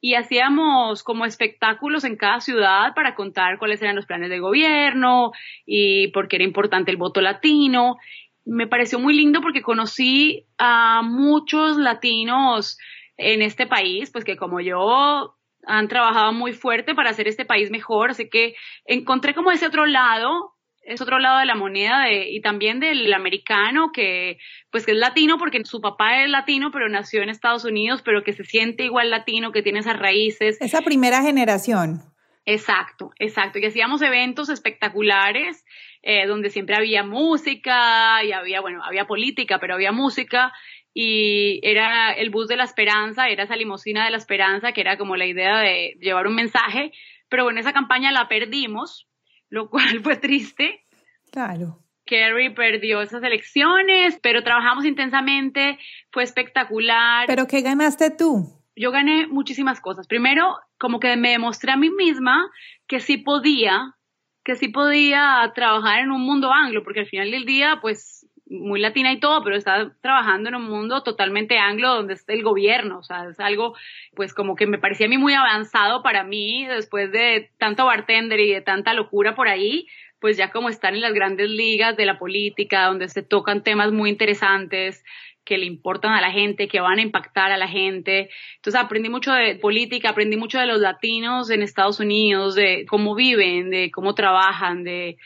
y 0.00 0.14
hacíamos 0.14 1.02
como 1.02 1.24
espectáculos 1.24 2.04
en 2.04 2.16
cada 2.16 2.40
ciudad 2.40 2.94
para 2.94 3.14
contar 3.14 3.58
cuáles 3.58 3.82
eran 3.82 3.96
los 3.96 4.06
planes 4.06 4.30
de 4.30 4.38
gobierno 4.38 5.32
y 5.66 6.08
por 6.08 6.28
qué 6.28 6.36
era 6.36 6.44
importante 6.44 6.90
el 6.90 6.96
voto 6.96 7.20
latino. 7.20 7.96
Me 8.44 8.66
pareció 8.66 8.98
muy 8.98 9.14
lindo 9.14 9.40
porque 9.40 9.62
conocí 9.62 10.46
a 10.56 11.02
muchos 11.02 11.76
latinos 11.78 12.78
en 13.16 13.42
este 13.42 13.66
país, 13.66 14.10
pues 14.12 14.24
que 14.24 14.36
como 14.36 14.60
yo 14.60 15.34
han 15.66 15.88
trabajado 15.88 16.32
muy 16.32 16.52
fuerte 16.52 16.94
para 16.94 17.10
hacer 17.10 17.28
este 17.28 17.44
país 17.44 17.70
mejor, 17.70 18.10
así 18.10 18.28
que 18.28 18.54
encontré 18.84 19.34
como 19.34 19.50
ese 19.50 19.66
otro 19.66 19.86
lado 19.86 20.54
es 20.88 21.02
otro 21.02 21.18
lado 21.18 21.38
de 21.38 21.46
la 21.46 21.54
moneda 21.54 22.10
y 22.10 22.40
también 22.40 22.80
del 22.80 23.12
americano 23.12 23.90
que 23.92 24.38
pues 24.70 24.86
que 24.86 24.92
es 24.92 24.98
latino 24.98 25.36
porque 25.38 25.62
su 25.64 25.80
papá 25.80 26.22
es 26.22 26.30
latino 26.30 26.70
pero 26.70 26.88
nació 26.88 27.22
en 27.22 27.28
Estados 27.28 27.64
Unidos 27.64 28.02
pero 28.02 28.24
que 28.24 28.32
se 28.32 28.44
siente 28.44 28.84
igual 28.84 29.10
latino 29.10 29.52
que 29.52 29.62
tiene 29.62 29.80
esas 29.80 29.98
raíces. 29.98 30.56
Esa 30.60 30.80
primera 30.80 31.22
generación. 31.22 32.02
Exacto 32.46 33.12
exacto. 33.18 33.58
Y 33.58 33.66
hacíamos 33.66 34.00
eventos 34.00 34.48
espectaculares 34.48 35.64
eh, 36.02 36.26
donde 36.26 36.48
siempre 36.48 36.76
había 36.76 37.04
música 37.04 38.24
y 38.24 38.32
había 38.32 38.62
bueno 38.62 38.82
había 38.82 39.06
política 39.06 39.58
pero 39.58 39.74
había 39.74 39.92
música 39.92 40.52
y 41.00 41.60
era 41.62 42.12
el 42.12 42.30
bus 42.30 42.48
de 42.48 42.56
la 42.56 42.64
esperanza 42.64 43.28
era 43.28 43.44
esa 43.44 43.56
limusina 43.56 44.04
de 44.04 44.10
la 44.10 44.16
esperanza 44.16 44.72
que 44.72 44.80
era 44.80 44.96
como 44.96 45.16
la 45.16 45.26
idea 45.26 45.58
de 45.58 45.96
llevar 46.00 46.26
un 46.26 46.34
mensaje 46.34 46.92
pero 47.28 47.44
bueno 47.44 47.60
esa 47.60 47.72
campaña 47.72 48.10
la 48.10 48.26
perdimos 48.26 49.08
lo 49.50 49.68
cual 49.68 50.00
fue 50.02 50.16
triste. 50.16 50.84
Claro. 51.30 51.80
Kerry 52.04 52.54
perdió 52.54 53.02
esas 53.02 53.22
elecciones, 53.22 54.18
pero 54.22 54.42
trabajamos 54.42 54.86
intensamente, 54.86 55.78
fue 56.10 56.22
espectacular. 56.22 57.26
¿Pero 57.26 57.46
qué 57.46 57.60
ganaste 57.60 58.10
tú? 58.10 58.46
Yo 58.74 58.90
gané 58.90 59.26
muchísimas 59.26 59.80
cosas. 59.80 60.06
Primero, 60.06 60.56
como 60.78 61.00
que 61.00 61.16
me 61.16 61.30
demostré 61.30 61.72
a 61.72 61.76
mí 61.76 61.90
misma 61.90 62.50
que 62.86 63.00
sí 63.00 63.18
podía, 63.18 63.94
que 64.42 64.54
sí 64.54 64.68
podía 64.68 65.52
trabajar 65.54 66.00
en 66.00 66.10
un 66.10 66.22
mundo 66.22 66.50
anglo, 66.50 66.82
porque 66.82 67.00
al 67.00 67.06
final 67.06 67.30
del 67.30 67.44
día, 67.44 67.78
pues 67.82 68.26
muy 68.50 68.80
latina 68.80 69.12
y 69.12 69.20
todo, 69.20 69.42
pero 69.44 69.56
está 69.56 69.92
trabajando 70.00 70.48
en 70.48 70.54
un 70.54 70.64
mundo 70.64 71.02
totalmente 71.02 71.58
anglo 71.58 71.94
donde 71.94 72.14
está 72.14 72.32
el 72.32 72.42
gobierno, 72.42 72.98
o 72.98 73.02
sea, 73.02 73.28
es 73.28 73.38
algo 73.40 73.74
pues 74.14 74.32
como 74.34 74.56
que 74.56 74.66
me 74.66 74.78
parecía 74.78 75.06
a 75.06 75.10
mí 75.10 75.18
muy 75.18 75.34
avanzado 75.34 76.02
para 76.02 76.24
mí 76.24 76.66
después 76.66 77.12
de 77.12 77.50
tanto 77.58 77.84
bartender 77.84 78.40
y 78.40 78.52
de 78.52 78.60
tanta 78.60 78.94
locura 78.94 79.34
por 79.34 79.48
ahí, 79.48 79.86
pues 80.20 80.36
ya 80.36 80.50
como 80.50 80.68
están 80.68 80.94
en 80.94 81.02
las 81.02 81.12
grandes 81.12 81.50
ligas 81.50 81.96
de 81.96 82.06
la 82.06 82.18
política, 82.18 82.86
donde 82.86 83.08
se 83.08 83.22
tocan 83.22 83.62
temas 83.62 83.92
muy 83.92 84.10
interesantes 84.10 85.04
que 85.44 85.58
le 85.58 85.64
importan 85.64 86.12
a 86.12 86.20
la 86.20 86.30
gente, 86.30 86.68
que 86.68 86.80
van 86.80 86.98
a 86.98 87.02
impactar 87.02 87.52
a 87.52 87.56
la 87.56 87.68
gente. 87.68 88.28
Entonces 88.56 88.78
aprendí 88.78 89.08
mucho 89.08 89.32
de 89.32 89.54
política, 89.54 90.10
aprendí 90.10 90.36
mucho 90.36 90.58
de 90.58 90.66
los 90.66 90.80
latinos 90.80 91.48
en 91.50 91.62
Estados 91.62 92.00
Unidos, 92.00 92.54
de 92.54 92.84
cómo 92.86 93.14
viven, 93.14 93.70
de 93.70 93.90
cómo 93.90 94.14
trabajan, 94.14 94.84
de 94.84 95.16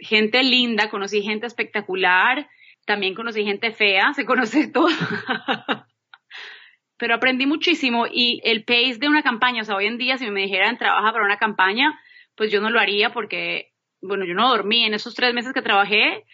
gente 0.00 0.42
linda, 0.42 0.90
conocí 0.90 1.22
gente 1.22 1.46
espectacular 1.46 2.48
también 2.88 3.14
conocí 3.14 3.44
gente 3.44 3.70
fea, 3.70 4.14
se 4.14 4.24
conoce 4.24 4.66
todo. 4.72 4.88
Pero 6.96 7.14
aprendí 7.14 7.46
muchísimo 7.46 8.06
y 8.10 8.40
el 8.42 8.64
pace 8.64 8.96
de 8.98 9.08
una 9.08 9.22
campaña, 9.22 9.62
o 9.62 9.64
sea, 9.64 9.76
hoy 9.76 9.86
en 9.86 9.98
día 9.98 10.16
si 10.16 10.28
me 10.30 10.40
dijeran 10.40 10.78
trabaja 10.78 11.12
para 11.12 11.24
una 11.24 11.36
campaña, 11.36 12.00
pues 12.34 12.50
yo 12.50 12.60
no 12.60 12.70
lo 12.70 12.80
haría 12.80 13.12
porque, 13.12 13.72
bueno, 14.00 14.24
yo 14.24 14.34
no 14.34 14.48
dormí 14.48 14.84
en 14.84 14.94
esos 14.94 15.14
tres 15.14 15.34
meses 15.34 15.52
que 15.52 15.62
trabajé, 15.62 16.24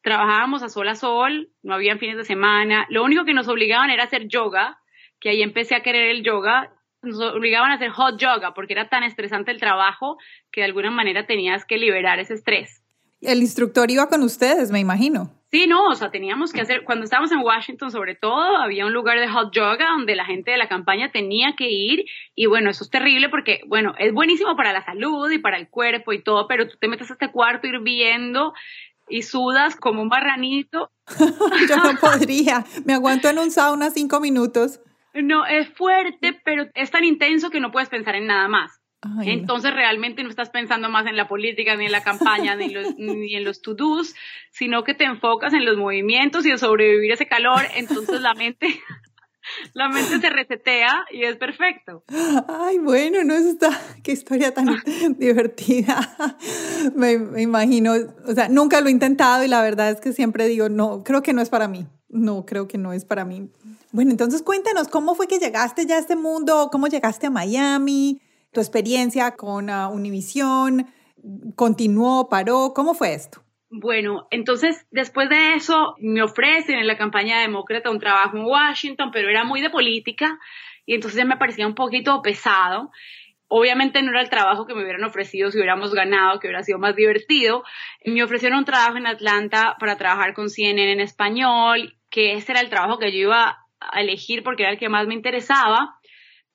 trabajábamos 0.00 0.62
a 0.62 0.68
sol 0.68 0.88
a 0.88 0.94
sol, 0.94 1.50
no 1.62 1.74
había 1.74 1.98
fines 1.98 2.16
de 2.16 2.24
semana, 2.24 2.86
lo 2.88 3.02
único 3.04 3.24
que 3.24 3.34
nos 3.34 3.48
obligaban 3.48 3.90
era 3.90 4.04
hacer 4.04 4.28
yoga, 4.28 4.78
que 5.20 5.30
ahí 5.30 5.42
empecé 5.42 5.74
a 5.74 5.82
querer 5.82 6.10
el 6.10 6.22
yoga, 6.22 6.72
nos 7.02 7.20
obligaban 7.20 7.72
a 7.72 7.74
hacer 7.74 7.90
hot 7.90 8.18
yoga 8.18 8.54
porque 8.54 8.72
era 8.72 8.88
tan 8.88 9.02
estresante 9.02 9.50
el 9.50 9.58
trabajo 9.58 10.16
que 10.52 10.60
de 10.60 10.66
alguna 10.66 10.92
manera 10.92 11.26
tenías 11.26 11.64
que 11.64 11.76
liberar 11.76 12.20
ese 12.20 12.34
estrés. 12.34 12.82
El 13.20 13.40
instructor 13.40 13.90
iba 13.90 14.08
con 14.08 14.22
ustedes, 14.22 14.70
me 14.70 14.78
imagino. 14.78 15.37
Sí, 15.50 15.66
no, 15.66 15.86
o 15.86 15.94
sea, 15.94 16.10
teníamos 16.10 16.52
que 16.52 16.60
hacer, 16.60 16.84
cuando 16.84 17.04
estábamos 17.04 17.32
en 17.32 17.38
Washington 17.38 17.90
sobre 17.90 18.14
todo, 18.14 18.58
había 18.58 18.84
un 18.84 18.92
lugar 18.92 19.18
de 19.18 19.28
hot 19.28 19.50
yoga 19.50 19.88
donde 19.96 20.14
la 20.14 20.26
gente 20.26 20.50
de 20.50 20.58
la 20.58 20.68
campaña 20.68 21.10
tenía 21.10 21.54
que 21.56 21.70
ir 21.70 22.04
y 22.34 22.46
bueno, 22.46 22.68
eso 22.68 22.84
es 22.84 22.90
terrible 22.90 23.30
porque, 23.30 23.62
bueno, 23.66 23.94
es 23.98 24.12
buenísimo 24.12 24.56
para 24.56 24.74
la 24.74 24.84
salud 24.84 25.30
y 25.30 25.38
para 25.38 25.56
el 25.56 25.70
cuerpo 25.70 26.12
y 26.12 26.22
todo, 26.22 26.46
pero 26.48 26.68
tú 26.68 26.76
te 26.78 26.88
metes 26.88 27.10
a 27.10 27.14
este 27.14 27.32
cuarto 27.32 27.66
hirviendo 27.66 28.52
y 29.08 29.22
sudas 29.22 29.74
como 29.74 30.02
un 30.02 30.10
barranito. 30.10 30.90
Yo 31.68 31.76
no 31.76 31.96
podría, 32.00 32.66
me 32.84 32.92
aguanto 32.92 33.30
en 33.30 33.38
un 33.38 33.50
sauna 33.50 33.88
cinco 33.88 34.20
minutos. 34.20 34.80
No, 35.14 35.46
es 35.46 35.68
fuerte, 35.70 36.38
pero 36.44 36.66
es 36.74 36.90
tan 36.90 37.04
intenso 37.04 37.48
que 37.48 37.60
no 37.60 37.72
puedes 37.72 37.88
pensar 37.88 38.14
en 38.16 38.26
nada 38.26 38.48
más. 38.48 38.82
Entonces 39.22 39.72
realmente 39.72 40.24
no 40.24 40.28
estás 40.28 40.50
pensando 40.50 40.88
más 40.88 41.06
en 41.06 41.16
la 41.16 41.28
política, 41.28 41.76
ni 41.76 41.86
en 41.86 41.92
la 41.92 42.02
campaña, 42.02 42.56
ni, 42.56 42.74
ni 42.98 43.34
en 43.34 43.44
los 43.44 43.62
to-dos, 43.62 44.14
sino 44.50 44.82
que 44.82 44.94
te 44.94 45.04
enfocas 45.04 45.52
en 45.54 45.64
los 45.64 45.76
movimientos 45.76 46.44
y 46.46 46.50
en 46.50 46.58
sobrevivir 46.58 47.12
ese 47.12 47.26
calor. 47.26 47.62
Entonces 47.76 48.20
la 48.20 48.34
mente, 48.34 48.66
la 49.74 49.88
mente 49.88 50.18
se 50.18 50.30
resetea 50.30 51.06
y 51.12 51.22
es 51.22 51.36
perfecto. 51.36 52.02
Ay, 52.48 52.78
bueno, 52.78 53.22
no 53.22 53.34
está, 53.34 53.70
qué 54.02 54.12
historia 54.12 54.52
tan 54.52 54.66
divertida. 55.18 56.16
Me, 56.96 57.18
me, 57.18 57.42
imagino, 57.42 57.94
o 58.26 58.34
sea, 58.34 58.48
nunca 58.48 58.80
lo 58.80 58.88
he 58.88 58.92
intentado 58.92 59.44
y 59.44 59.48
la 59.48 59.62
verdad 59.62 59.90
es 59.90 60.00
que 60.00 60.12
siempre 60.12 60.48
digo, 60.48 60.68
no, 60.68 61.04
creo 61.04 61.22
que 61.22 61.32
no 61.32 61.40
es 61.40 61.50
para 61.50 61.68
mí. 61.68 61.86
No, 62.08 62.46
creo 62.46 62.66
que 62.66 62.78
no 62.78 62.92
es 62.92 63.04
para 63.04 63.24
mí. 63.24 63.50
Bueno, 63.92 64.10
entonces 64.10 64.42
cuéntanos, 64.42 64.88
¿cómo 64.88 65.14
fue 65.14 65.28
que 65.28 65.38
llegaste 65.38 65.86
ya 65.86 65.96
a 65.96 65.98
este 66.00 66.16
mundo? 66.16 66.70
¿Cómo 66.72 66.88
llegaste 66.88 67.26
a 67.26 67.30
Miami? 67.30 68.22
Tu 68.58 68.62
experiencia 68.62 69.36
con 69.36 69.70
uh, 69.70 69.88
Univision, 69.88 70.88
continuó, 71.54 72.28
paró, 72.28 72.72
¿cómo 72.74 72.92
fue 72.92 73.14
esto? 73.14 73.40
Bueno, 73.70 74.26
entonces 74.32 74.84
después 74.90 75.28
de 75.28 75.54
eso 75.54 75.94
me 76.00 76.22
ofrecen 76.22 76.76
en 76.76 76.88
la 76.88 76.98
campaña 76.98 77.40
demócrata 77.40 77.88
un 77.88 78.00
trabajo 78.00 78.36
en 78.36 78.46
Washington, 78.46 79.10
pero 79.12 79.28
era 79.28 79.44
muy 79.44 79.60
de 79.60 79.70
política 79.70 80.40
y 80.86 80.94
entonces 80.94 81.24
me 81.24 81.36
parecía 81.36 81.68
un 81.68 81.76
poquito 81.76 82.20
pesado. 82.20 82.90
Obviamente 83.46 84.02
no 84.02 84.10
era 84.10 84.22
el 84.22 84.28
trabajo 84.28 84.66
que 84.66 84.74
me 84.74 84.82
hubieran 84.82 85.04
ofrecido 85.04 85.52
si 85.52 85.58
hubiéramos 85.58 85.94
ganado, 85.94 86.40
que 86.40 86.48
hubiera 86.48 86.64
sido 86.64 86.80
más 86.80 86.96
divertido. 86.96 87.62
Me 88.04 88.24
ofrecieron 88.24 88.58
un 88.58 88.64
trabajo 88.64 88.96
en 88.96 89.06
Atlanta 89.06 89.76
para 89.78 89.96
trabajar 89.96 90.34
con 90.34 90.50
CNN 90.50 90.94
en 90.94 91.00
español, 91.00 91.94
que 92.10 92.32
ese 92.32 92.50
era 92.50 92.60
el 92.60 92.70
trabajo 92.70 92.98
que 92.98 93.12
yo 93.12 93.18
iba 93.18 93.56
a 93.78 94.00
elegir 94.00 94.42
porque 94.42 94.64
era 94.64 94.72
el 94.72 94.78
que 94.80 94.88
más 94.88 95.06
me 95.06 95.14
interesaba 95.14 95.97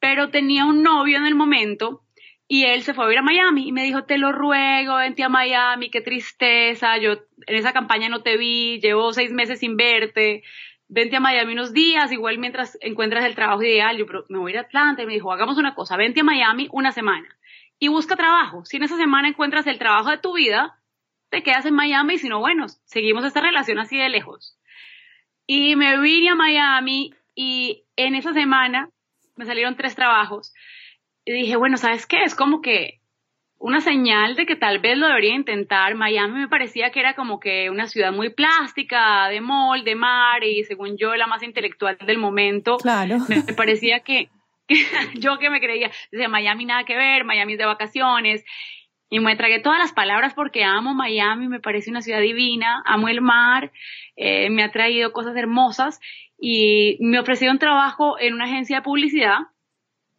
pero 0.03 0.31
tenía 0.31 0.65
un 0.65 0.83
novio 0.83 1.17
en 1.17 1.25
el 1.25 1.33
momento 1.33 2.03
y 2.45 2.65
él 2.65 2.83
se 2.83 2.93
fue 2.93 3.07
a 3.07 3.11
ir 3.13 3.19
a 3.19 3.21
Miami 3.21 3.69
y 3.69 3.71
me 3.71 3.85
dijo, 3.85 4.03
te 4.03 4.17
lo 4.17 4.33
ruego, 4.33 4.97
vente 4.97 5.23
a 5.23 5.29
Miami, 5.29 5.89
qué 5.89 6.01
tristeza, 6.01 6.97
yo 6.97 7.13
en 7.47 7.55
esa 7.55 7.71
campaña 7.71 8.09
no 8.09 8.21
te 8.21 8.35
vi, 8.35 8.81
llevo 8.81 9.13
seis 9.13 9.31
meses 9.31 9.59
sin 9.59 9.77
verte, 9.77 10.43
vente 10.89 11.15
a 11.15 11.21
Miami 11.21 11.53
unos 11.53 11.71
días, 11.71 12.11
igual 12.11 12.37
mientras 12.37 12.77
encuentras 12.81 13.23
el 13.23 13.33
trabajo 13.33 13.63
ideal, 13.63 13.95
yo 13.95 14.05
me 14.27 14.39
voy 14.39 14.51
a 14.51 14.55
ir 14.55 14.57
a 14.57 14.63
Atlanta 14.63 15.03
y 15.03 15.05
me 15.05 15.13
dijo, 15.13 15.31
hagamos 15.31 15.57
una 15.57 15.73
cosa, 15.73 15.95
vente 15.95 16.19
a 16.19 16.25
Miami 16.25 16.67
una 16.73 16.91
semana 16.91 17.29
y 17.79 17.87
busca 17.87 18.17
trabajo, 18.17 18.65
si 18.65 18.75
en 18.75 18.83
esa 18.83 18.97
semana 18.97 19.29
encuentras 19.29 19.65
el 19.67 19.79
trabajo 19.79 20.09
de 20.09 20.17
tu 20.17 20.33
vida, 20.33 20.81
te 21.29 21.43
quedas 21.43 21.65
en 21.65 21.75
Miami 21.75 22.15
y 22.15 22.17
si 22.17 22.27
no, 22.27 22.41
bueno, 22.41 22.65
seguimos 22.83 23.23
esta 23.23 23.39
relación 23.39 23.79
así 23.79 23.97
de 23.97 24.09
lejos. 24.09 24.59
Y 25.47 25.77
me 25.77 25.97
vine 26.01 26.27
a 26.27 26.35
Miami 26.35 27.13
y 27.35 27.85
en 27.95 28.15
esa 28.15 28.33
semana 28.33 28.89
me 29.35 29.45
salieron 29.45 29.75
tres 29.75 29.95
trabajos. 29.95 30.53
Y 31.25 31.33
dije, 31.33 31.55
bueno, 31.55 31.77
¿sabes 31.77 32.05
qué? 32.05 32.23
Es 32.23 32.35
como 32.35 32.61
que 32.61 32.99
una 33.63 33.79
señal 33.79 34.35
de 34.35 34.45
que 34.45 34.57
tal 34.57 34.79
vez 34.79 34.97
lo 34.97 35.07
debería 35.07 35.33
intentar. 35.33 35.95
Miami 35.95 36.41
me 36.41 36.47
parecía 36.49 36.91
que 36.91 36.99
era 36.99 37.15
como 37.15 37.39
que 37.39 37.69
una 37.69 37.87
ciudad 37.87 38.11
muy 38.11 38.29
plástica, 38.29 39.29
de 39.29 39.39
mall, 39.39 39.85
de 39.85 39.95
mar, 39.95 40.43
y 40.43 40.65
según 40.65 40.97
yo, 40.97 41.15
la 41.15 41.27
más 41.27 41.43
intelectual 41.43 41.97
del 42.05 42.17
momento. 42.17 42.75
Claro. 42.75 43.19
Me 43.29 43.53
parecía 43.53 44.01
que, 44.01 44.29
yo 45.15 45.39
que 45.39 45.49
me 45.49 45.61
creía, 45.61 45.89
decía, 46.11 46.27
Miami 46.27 46.65
nada 46.65 46.83
que 46.83 46.97
ver, 46.97 47.23
Miami 47.23 47.53
es 47.53 47.59
de 47.59 47.65
vacaciones. 47.65 48.43
Y 49.09 49.21
me 49.21 49.37
tragué 49.37 49.59
todas 49.59 49.79
las 49.79 49.93
palabras 49.93 50.33
porque 50.33 50.65
amo 50.65 50.93
Miami, 50.93 51.47
me 51.47 51.61
parece 51.61 51.89
una 51.89 52.01
ciudad 52.01 52.19
divina, 52.19 52.83
amo 52.85 53.07
el 53.07 53.21
mar, 53.21 53.71
eh, 54.17 54.49
me 54.49 54.63
ha 54.63 54.71
traído 54.71 55.13
cosas 55.13 55.37
hermosas 55.37 56.01
y 56.45 56.97
me 56.99 57.19
ofrecieron 57.19 57.57
trabajo 57.57 58.19
en 58.19 58.33
una 58.33 58.43
agencia 58.43 58.75
de 58.75 58.81
publicidad 58.81 59.37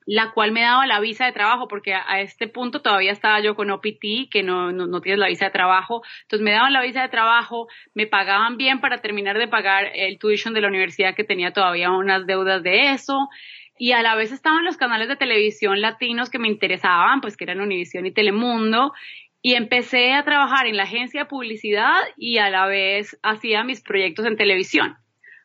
la 0.06 0.32
cual 0.32 0.52
me 0.52 0.62
daba 0.62 0.86
la 0.86 1.00
visa 1.00 1.24
de 1.24 1.32
trabajo, 1.32 1.66
porque 1.66 1.94
a, 1.94 2.20
este 2.20 2.46
punto 2.46 2.82
todavía 2.82 3.12
estaba 3.12 3.40
yo 3.40 3.54
con 3.54 3.70
OPT, 3.70 4.30
que 4.30 4.42
no, 4.42 4.70
no, 4.70 5.00
tienes 5.00 5.18
la 5.18 5.28
visa 5.28 5.46
de 5.46 5.50
trabajo. 5.50 6.02
Entonces 6.22 6.44
me 6.44 6.52
daban 6.52 6.74
la 6.74 6.82
visa 6.82 7.00
de 7.00 7.08
trabajo, 7.08 7.68
me 7.94 8.06
pagaban 8.06 8.58
bien 8.58 8.80
para 8.80 8.98
terminar 8.98 9.38
de 9.38 9.48
pagar 9.48 9.90
el 9.94 10.18
tuition 10.18 10.52
de 10.52 10.60
la 10.60 10.68
universidad, 10.68 11.14
que 11.14 11.24
tenía 11.24 11.52
todavía 11.52 11.90
unas 11.90 12.26
deudas 12.26 12.62
de 12.62 12.92
eso. 12.92 13.30
Y 13.78 13.92
a 13.92 14.02
la 14.02 14.14
vez 14.14 14.30
estaban 14.30 14.64
los 14.64 14.76
canales 14.76 15.08
de 15.08 15.16
televisión 15.16 15.80
latinos 15.80 16.28
que 16.28 16.38
me 16.38 16.48
interesaban, 16.48 17.22
pues 17.22 17.36
que 17.36 17.44
eran 17.44 17.60
Univision 17.60 18.04
y 18.04 18.12
Telemundo. 18.12 18.92
Y 19.40 19.54
empecé 19.54 20.12
a 20.12 20.24
trabajar 20.24 20.66
en 20.66 20.76
la 20.76 20.82
agencia 20.82 21.22
de 21.22 21.28
publicidad 21.28 22.00
y 22.16 22.38
a 22.38 22.50
la 22.50 22.66
vez 22.66 23.18
hacía 23.22 23.64
mis 23.64 23.82
proyectos 23.82 24.26
en 24.26 24.36
televisión. 24.36 24.98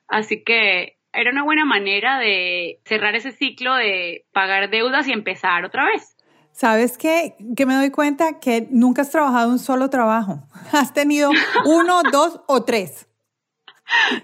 Así 0.09 0.43
que 0.43 0.97
era 1.13 1.31
una 1.31 1.43
buena 1.43 1.65
manera 1.65 2.19
de 2.19 2.79
cerrar 2.85 3.15
ese 3.15 3.31
ciclo 3.31 3.75
de 3.75 4.25
pagar 4.33 4.69
deudas 4.69 5.07
y 5.07 5.11
empezar 5.11 5.65
otra 5.65 5.85
vez. 5.85 6.15
¿Sabes 6.51 6.97
qué? 6.97 7.35
Que 7.55 7.65
me 7.65 7.75
doy 7.75 7.89
cuenta 7.89 8.39
que 8.39 8.67
nunca 8.69 9.03
has 9.03 9.11
trabajado 9.11 9.49
un 9.49 9.59
solo 9.59 9.89
trabajo. 9.89 10.43
Has 10.73 10.93
tenido 10.93 11.31
uno, 11.65 12.01
dos 12.11 12.41
o 12.47 12.63
tres. 12.63 13.07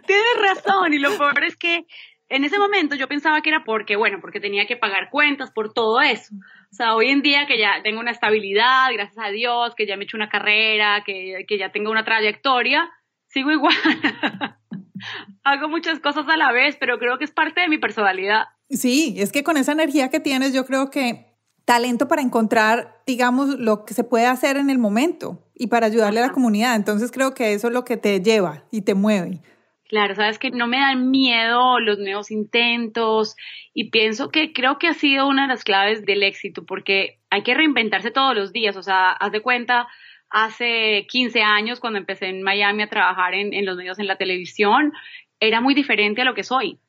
Tienes 0.05 0.37
razón. 0.41 0.93
Y 0.93 0.99
lo 0.99 1.17
peor 1.17 1.43
es 1.43 1.55
que 1.55 1.85
en 2.27 2.43
ese 2.43 2.59
momento 2.59 2.95
yo 2.95 3.07
pensaba 3.07 3.41
que 3.41 3.49
era 3.49 3.63
porque, 3.63 3.95
bueno, 3.95 4.17
porque 4.19 4.39
tenía 4.39 4.65
que 4.65 4.75
pagar 4.75 5.09
cuentas 5.09 5.51
por 5.51 5.73
todo 5.73 6.01
eso. 6.01 6.33
O 6.71 6.75
sea, 6.75 6.95
hoy 6.95 7.09
en 7.09 7.21
día 7.21 7.45
que 7.47 7.57
ya 7.57 7.81
tengo 7.83 7.99
una 7.99 8.11
estabilidad, 8.11 8.91
gracias 8.91 9.23
a 9.23 9.29
Dios, 9.29 9.73
que 9.75 9.85
ya 9.85 9.95
me 9.95 10.03
he 10.03 10.05
hecho 10.05 10.17
una 10.17 10.29
carrera, 10.29 11.03
que, 11.05 11.45
que 11.47 11.57
ya 11.57 11.71
tengo 11.71 11.89
una 11.89 12.03
trayectoria, 12.03 12.89
sigo 13.27 13.51
igual. 13.51 13.75
hago 15.43 15.69
muchas 15.69 15.99
cosas 15.99 16.27
a 16.27 16.37
la 16.37 16.51
vez, 16.51 16.77
pero 16.79 16.99
creo 16.99 17.17
que 17.17 17.25
es 17.25 17.31
parte 17.31 17.61
de 17.61 17.67
mi 17.67 17.77
personalidad. 17.77 18.45
Sí, 18.69 19.15
es 19.17 19.31
que 19.31 19.43
con 19.43 19.57
esa 19.57 19.71
energía 19.71 20.09
que 20.09 20.19
tienes, 20.19 20.53
yo 20.53 20.65
creo 20.65 20.89
que 20.89 21.35
talento 21.65 22.07
para 22.07 22.21
encontrar, 22.21 23.01
digamos, 23.05 23.59
lo 23.59 23.85
que 23.85 23.93
se 23.93 24.03
puede 24.03 24.27
hacer 24.27 24.57
en 24.57 24.69
el 24.69 24.77
momento 24.77 25.43
y 25.55 25.67
para 25.67 25.87
ayudarle 25.87 26.19
a 26.19 26.27
la 26.27 26.33
comunidad. 26.33 26.75
Entonces 26.75 27.11
creo 27.11 27.33
que 27.33 27.53
eso 27.53 27.67
es 27.67 27.73
lo 27.73 27.85
que 27.85 27.97
te 27.97 28.21
lleva 28.21 28.63
y 28.71 28.81
te 28.81 28.93
mueve. 28.93 29.41
Claro, 29.87 30.15
sabes 30.15 30.39
que 30.39 30.49
no 30.49 30.67
me 30.67 30.77
dan 30.77 31.11
miedo 31.11 31.79
los 31.79 31.99
nuevos 31.99 32.31
intentos 32.31 33.35
y 33.73 33.91
pienso 33.91 34.29
que 34.29 34.51
creo 34.51 34.79
que 34.79 34.87
ha 34.87 34.93
sido 34.93 35.27
una 35.27 35.43
de 35.43 35.47
las 35.49 35.63
claves 35.63 36.05
del 36.05 36.23
éxito 36.23 36.65
porque 36.65 37.19
hay 37.29 37.43
que 37.43 37.53
reinventarse 37.53 38.09
todos 38.09 38.35
los 38.35 38.51
días, 38.51 38.75
o 38.77 38.83
sea, 38.83 39.11
haz 39.11 39.31
de 39.31 39.41
cuenta, 39.41 39.87
hace 40.29 41.05
15 41.09 41.41
años, 41.41 41.79
cuando 41.79 41.99
empecé 41.99 42.27
en 42.27 42.43
Miami 42.43 42.83
a 42.83 42.89
trabajar 42.89 43.33
en, 43.33 43.65
los 43.65 43.77
medios 43.77 43.99
en 43.99 44.07
la 44.07 44.17
televisión, 44.17 44.93
era 45.39 45.61
muy 45.61 45.73
diferente 45.73 46.21
a 46.21 46.25
lo 46.25 46.33
que 46.33 46.43
soy. 46.43 46.79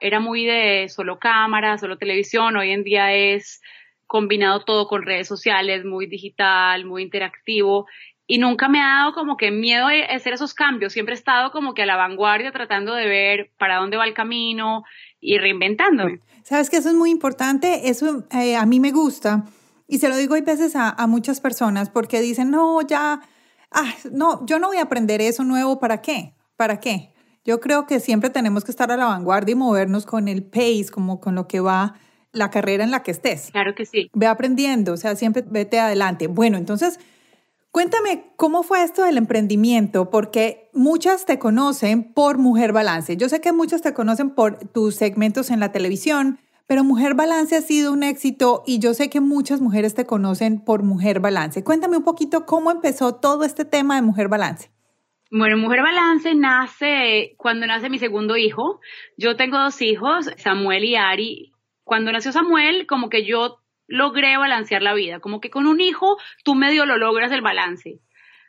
Era 0.00 0.20
muy 0.20 0.44
de 0.44 0.88
solo 0.88 1.18
cámara, 1.18 1.78
solo 1.78 1.98
televisión. 1.98 2.56
Hoy 2.56 2.70
en 2.70 2.84
día 2.84 3.12
es 3.12 3.62
combinado 4.06 4.64
todo 4.64 4.86
con 4.86 5.02
redes 5.02 5.26
sociales, 5.26 5.84
muy 5.84 6.06
digital, 6.06 6.84
muy 6.84 7.02
interactivo. 7.02 7.86
Y 8.26 8.38
nunca 8.38 8.68
me 8.68 8.80
ha 8.80 9.00
dado 9.00 9.12
como 9.12 9.36
que 9.36 9.50
miedo 9.50 9.86
hacer 10.08 10.32
esos 10.34 10.54
cambios. 10.54 10.92
Siempre 10.92 11.14
he 11.14 11.18
estado 11.18 11.50
como 11.52 11.74
que 11.74 11.82
a 11.82 11.86
la 11.86 11.96
vanguardia 11.96 12.52
tratando 12.52 12.94
de 12.94 13.06
ver 13.06 13.50
para 13.58 13.76
dónde 13.76 13.96
va 13.96 14.04
el 14.06 14.14
camino 14.14 14.84
y 15.20 15.38
reinventándome. 15.38 16.20
Sabes 16.42 16.70
que 16.70 16.76
eso 16.76 16.90
es 16.90 16.94
muy 16.94 17.10
importante. 17.10 17.88
Eso 17.88 18.24
eh, 18.30 18.56
a 18.56 18.66
mí 18.66 18.80
me 18.80 18.92
gusta 18.92 19.44
y 19.86 19.98
se 19.98 20.08
lo 20.08 20.16
digo 20.16 20.34
hay 20.34 20.42
veces 20.42 20.74
a, 20.76 21.06
muchas 21.06 21.40
personas 21.40 21.90
porque 21.90 22.20
dicen, 22.20 22.50
no, 22.50 22.80
ya, 22.82 23.20
ah, 23.70 23.94
no, 24.10 24.44
yo 24.46 24.58
no 24.58 24.68
voy 24.68 24.78
a 24.78 24.82
aprender 24.82 25.20
eso 25.20 25.44
nuevo, 25.44 25.78
¿para 25.78 26.00
qué? 26.00 26.34
¿Para 26.56 26.80
qué? 26.80 27.12
Yo 27.44 27.60
creo 27.60 27.86
que 27.86 28.00
siempre 28.00 28.30
tenemos 28.30 28.64
que 28.64 28.70
estar 28.70 28.90
a 28.90 28.96
la 28.96 29.04
vanguardia 29.04 29.52
y 29.52 29.56
movernos 29.56 30.06
con 30.06 30.28
el 30.28 30.44
pace, 30.44 30.86
como 30.90 31.20
con 31.20 31.34
lo 31.34 31.46
que 31.46 31.60
va 31.60 31.94
la 32.32 32.50
carrera 32.50 32.84
en 32.84 32.90
la 32.90 33.02
que 33.02 33.10
estés. 33.10 33.50
Claro 33.52 33.74
que 33.74 33.84
sí. 33.84 34.10
Ve 34.14 34.26
aprendiendo, 34.26 34.94
o 34.94 34.96
sea, 34.96 35.14
siempre 35.14 35.44
vete 35.46 35.78
adelante. 35.78 36.26
Bueno, 36.26 36.56
entonces, 36.56 36.98
cuéntame 37.70 38.32
cómo 38.36 38.62
fue 38.62 38.82
esto 38.82 39.04
del 39.04 39.18
emprendimiento, 39.18 40.10
porque 40.10 40.70
muchas 40.72 41.26
te 41.26 41.38
conocen 41.38 42.12
por 42.12 42.38
Mujer 42.38 42.72
Balance. 42.72 43.16
Yo 43.18 43.28
sé 43.28 43.40
que 43.40 43.52
muchas 43.52 43.82
te 43.82 43.92
conocen 43.92 44.30
por 44.30 44.58
tus 44.68 44.96
segmentos 44.96 45.50
en 45.50 45.60
la 45.60 45.70
televisión, 45.70 46.38
pero 46.66 46.84
Mujer 46.84 47.14
Balance 47.14 47.56
ha 47.56 47.60
sido 47.60 47.92
un 47.92 48.02
éxito 48.02 48.62
y 48.66 48.78
yo 48.78 48.94
sé 48.94 49.10
que 49.10 49.20
muchas 49.20 49.60
mujeres 49.60 49.94
te 49.94 50.06
conocen 50.06 50.64
por 50.64 50.82
Mujer 50.82 51.20
Balance. 51.20 51.62
Cuéntame 51.62 51.98
un 51.98 52.04
poquito 52.04 52.46
cómo 52.46 52.70
empezó 52.70 53.16
todo 53.16 53.44
este 53.44 53.64
tema 53.64 53.96
de 53.96 54.02
Mujer 54.02 54.28
Balance. 54.28 54.70
Bueno, 55.30 55.56
Mujer 55.56 55.82
Balance 55.82 56.34
nace 56.34 57.34
cuando 57.36 57.66
nace 57.66 57.90
mi 57.90 57.98
segundo 57.98 58.36
hijo. 58.36 58.80
Yo 59.16 59.36
tengo 59.36 59.58
dos 59.58 59.82
hijos, 59.82 60.30
Samuel 60.36 60.84
y 60.84 60.96
Ari. 60.96 61.52
Cuando 61.82 62.12
nació 62.12 62.32
Samuel, 62.32 62.86
como 62.86 63.08
que 63.08 63.26
yo 63.26 63.58
logré 63.86 64.36
balancear 64.36 64.82
la 64.82 64.94
vida, 64.94 65.20
como 65.20 65.40
que 65.40 65.50
con 65.50 65.66
un 65.66 65.80
hijo 65.80 66.16
tú 66.44 66.54
medio 66.54 66.86
lo 66.86 66.96
logras 66.96 67.32
el 67.32 67.42
balance. 67.42 68.00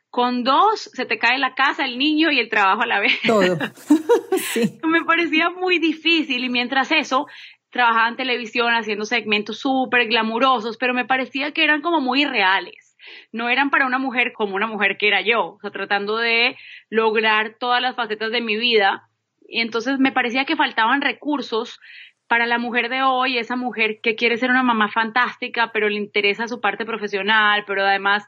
Con 0.09 0.43
dos 0.43 0.89
se 0.93 1.05
te 1.05 1.17
cae 1.17 1.39
la 1.39 1.55
casa, 1.55 1.83
el 1.83 1.97
niño 1.97 2.31
y 2.31 2.39
el 2.39 2.47
trabajo 2.47 2.83
a 2.83 2.87
la 2.87 2.99
vez. 2.99 3.19
Todo. 3.25 3.57
sí. 4.53 4.79
Me 4.83 5.03
parecía 5.03 5.49
muy 5.49 5.79
difícil 5.79 6.43
y 6.43 6.49
mientras 6.49 6.91
eso 6.91 7.25
trabajaba 7.75 8.07
en 8.07 8.15
televisión 8.15 8.73
haciendo 8.73 9.03
segmentos 9.03 9.59
súper 9.59 10.07
glamurosos, 10.07 10.77
pero 10.77 10.93
me 10.93 11.03
parecía 11.03 11.51
que 11.51 11.65
eran 11.65 11.81
como 11.81 11.99
muy 11.99 12.21
irreales. 12.21 12.95
No 13.33 13.49
eran 13.49 13.69
para 13.69 13.85
una 13.85 13.99
mujer 13.99 14.31
como 14.31 14.55
una 14.55 14.65
mujer 14.65 14.95
que 14.97 15.09
era 15.09 15.19
yo, 15.19 15.57
tratando 15.73 16.15
de 16.15 16.55
lograr 16.89 17.57
todas 17.59 17.81
las 17.81 17.97
facetas 17.97 18.31
de 18.31 18.39
mi 18.39 18.55
vida. 18.55 19.09
Entonces 19.49 19.99
me 19.99 20.13
parecía 20.13 20.45
que 20.45 20.55
faltaban 20.55 21.01
recursos 21.01 21.81
para 22.27 22.45
la 22.47 22.59
mujer 22.59 22.87
de 22.87 23.03
hoy, 23.03 23.37
esa 23.37 23.57
mujer 23.57 23.99
que 24.01 24.15
quiere 24.15 24.37
ser 24.37 24.51
una 24.51 24.63
mamá 24.63 24.89
fantástica, 24.89 25.73
pero 25.73 25.89
le 25.89 25.97
interesa 25.97 26.47
su 26.47 26.61
parte 26.61 26.85
profesional, 26.85 27.65
pero 27.67 27.83
además 27.83 28.23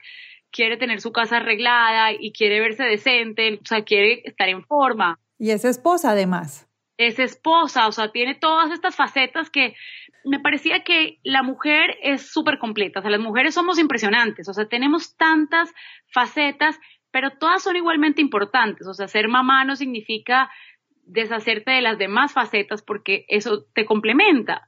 quiere 0.52 0.76
tener 0.76 1.00
su 1.00 1.14
casa 1.14 1.38
arreglada 1.38 2.12
y 2.12 2.34
quiere 2.34 2.60
verse 2.60 2.84
decente, 2.84 3.62
o 3.64 3.66
sea, 3.66 3.86
quiere 3.86 4.24
estar 4.26 4.50
en 4.50 4.66
forma. 4.66 5.18
Y 5.40 5.52
es 5.52 5.64
esposa 5.64 6.12
además 6.12 6.67
es 6.98 7.20
esposa, 7.20 7.88
o 7.88 7.92
sea, 7.92 8.12
tiene 8.12 8.36
todas 8.36 8.72
estas 8.72 8.96
facetas 8.96 9.50
que 9.50 9.76
me 10.26 10.40
parecía 10.40 10.84
que 10.84 11.20
la 11.24 11.44
mujer 11.44 11.98
es 12.02 12.32
súper 12.32 12.58
completa, 12.58 13.00
o 13.00 13.02
sea, 13.02 13.12
las 13.12 13.22
mujeres 13.22 13.54
somos 13.54 13.80
impresionantes, 13.80 14.50
o 14.50 14.54
sea, 14.54 14.68
tenemos 14.68 15.16
tantas 15.16 15.74
facetas, 16.12 16.80
pero 17.12 17.32
todas 17.32 17.64
son 17.64 17.76
igualmente 17.76 18.22
importantes, 18.22 18.88
o 18.88 18.94
sea, 18.94 19.08
ser 19.08 19.28
mamá 19.28 19.64
no 19.64 19.76
significa 19.76 20.50
deshacerte 21.04 21.72
de 21.72 21.82
las 21.82 21.98
demás 21.98 22.34
facetas 22.34 22.82
porque 22.82 23.26
eso 23.30 23.66
te 23.74 23.86
complementa. 23.86 24.68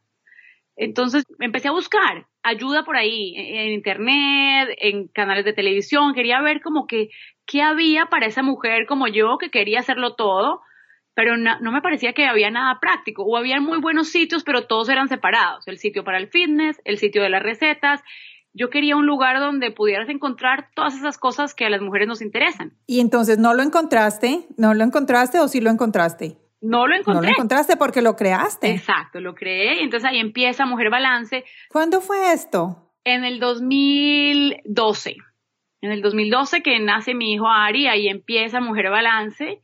Entonces 0.78 1.26
empecé 1.40 1.68
a 1.68 1.74
buscar 1.74 2.28
ayuda 2.42 2.86
por 2.86 2.96
ahí, 2.96 3.34
en 3.36 3.74
internet, 3.74 4.70
en 4.78 5.10
canales 5.10 5.44
de 5.44 5.52
televisión, 5.52 6.14
quería 6.14 6.42
ver 6.42 6.62
como 6.62 6.88
que 6.88 7.10
qué 7.46 7.62
había 7.62 8.06
para 8.06 8.28
esa 8.28 8.44
mujer 8.44 8.86
como 8.88 9.08
yo 9.08 9.38
que 9.38 9.50
quería 9.50 9.80
hacerlo 9.80 10.16
todo 10.16 10.62
pero 11.20 11.36
no, 11.36 11.72
me 11.74 11.82
parecía 11.82 12.14
que 12.14 12.26
había 12.26 12.50
nada 12.50 12.80
práctico. 12.80 13.24
O 13.24 13.36
había 13.36 13.60
muy 13.60 13.82
buenos 13.82 14.08
sitios, 14.08 14.46
pero 14.46 14.68
todos 14.68 14.88
eran 14.88 15.10
separados. 15.10 15.68
El 15.68 15.78
sitio 15.78 16.06
para 16.06 16.18
el 16.18 16.30
fitness, 16.30 16.80
el 16.86 16.98
sitio 16.98 17.22
de 17.22 17.30
las 17.30 17.44
recetas. 17.44 18.00
Yo 18.54 18.70
quería 18.70 18.96
un 18.96 19.06
lugar 19.06 19.42
donde 19.42 19.70
pudieras 19.70 20.08
encontrar 20.08 20.70
todas 20.74 20.96
esas 20.96 21.18
cosas 21.18 21.54
que 21.54 21.66
a 21.66 21.70
las 21.70 21.82
mujeres 21.82 22.08
nos 22.08 22.22
interesan. 22.22 22.78
Y 22.88 23.02
entonces, 23.02 23.38
¿no 23.38 23.54
lo 23.54 23.64
encontraste? 23.64 24.46
¿No 24.56 24.74
lo 24.74 24.86
encontraste 24.86 25.42
o 25.42 25.50
sí 25.50 25.60
lo 25.60 25.70
encontraste? 25.70 26.38
No 26.62 26.88
lo 26.88 26.96
encontré. 26.96 27.16
No 27.16 27.22
lo 27.22 27.30
encontraste 27.32 27.76
porque 27.76 28.02
lo 28.02 28.16
creaste. 28.16 28.72
Exacto, 28.72 29.20
lo 29.20 29.36
creé. 29.36 29.82
Y 29.82 29.84
entonces 29.84 30.10
ahí 30.10 30.20
empieza 30.20 30.66
Mujer 30.66 30.90
Balance. 30.90 31.44
¿Cuándo 31.68 32.00
fue 32.00 32.32
esto? 32.32 32.94
En 33.04 33.26
el 33.26 33.42
2012. 33.42 35.18
En 35.82 35.92
el 35.92 36.02
2012 36.02 36.62
que 36.62 36.80
nace 36.80 37.14
mi 37.14 37.34
hijo 37.34 37.50
Ari, 37.50 37.88
ahí 37.88 38.08
empieza 38.08 38.62
Mujer 38.62 38.90
Balance 38.90 39.62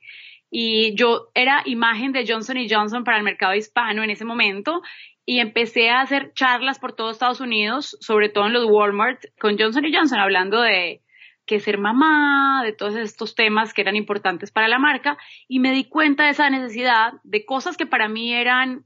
y 0.57 0.95
yo 0.95 1.31
era 1.33 1.63
imagen 1.65 2.13
de 2.13 2.25
Johnson 2.25 2.55
Johnson 2.69 3.03
para 3.03 3.17
el 3.17 3.23
mercado 3.23 3.53
hispano 3.55 4.03
en 4.03 4.09
ese 4.09 4.23
momento 4.23 4.81
y 5.25 5.39
empecé 5.39 5.89
a 5.89 5.99
hacer 5.99 6.31
charlas 6.33 6.79
por 6.79 6.93
todo 6.93 7.11
Estados 7.11 7.41
Unidos, 7.41 7.97
sobre 7.99 8.29
todo 8.29 8.45
en 8.45 8.53
los 8.53 8.63
Walmart, 8.63 9.19
con 9.37 9.57
Johnson 9.59 9.83
Johnson, 9.93 10.17
hablando 10.17 10.61
de, 10.61 11.01
que 11.45 11.59
ser 11.59 11.77
mamá, 11.77 12.61
de 12.63 12.71
todos 12.71 12.95
estos 12.95 13.35
temas 13.35 13.73
que 13.73 13.81
eran 13.81 13.97
importantes 13.97 14.49
para 14.49 14.69
la 14.69 14.79
marca, 14.79 15.17
y 15.49 15.59
me 15.59 15.73
di 15.73 15.89
cuenta 15.89 16.23
de 16.23 16.29
esa 16.29 16.49
necesidad 16.49 17.15
de 17.25 17.43
cosas 17.43 17.75
que 17.75 17.85
para 17.85 18.07
mí 18.07 18.33
eran 18.33 18.85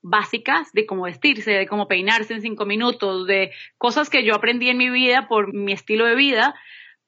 básicas, 0.00 0.72
de 0.72 0.86
cómo 0.86 1.02
vestirse, 1.02 1.52
de 1.52 1.66
cómo 1.66 1.88
peinarse 1.88 2.32
en 2.32 2.40
cinco 2.40 2.64
minutos, 2.64 3.26
de 3.26 3.50
cosas 3.76 4.08
que 4.08 4.24
yo 4.24 4.34
aprendí 4.34 4.70
en 4.70 4.78
mi 4.78 4.88
vida 4.88 5.28
por 5.28 5.52
mi 5.52 5.74
estilo 5.74 6.06
de 6.06 6.14
vida, 6.14 6.54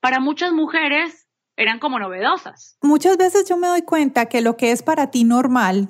para 0.00 0.20
muchas 0.20 0.52
mujeres 0.52 1.23
eran 1.56 1.78
como 1.78 1.98
novedosas. 1.98 2.76
Muchas 2.82 3.16
veces 3.16 3.48
yo 3.48 3.56
me 3.56 3.68
doy 3.68 3.82
cuenta 3.82 4.26
que 4.26 4.40
lo 4.40 4.56
que 4.56 4.72
es 4.72 4.82
para 4.82 5.10
ti 5.10 5.24
normal 5.24 5.88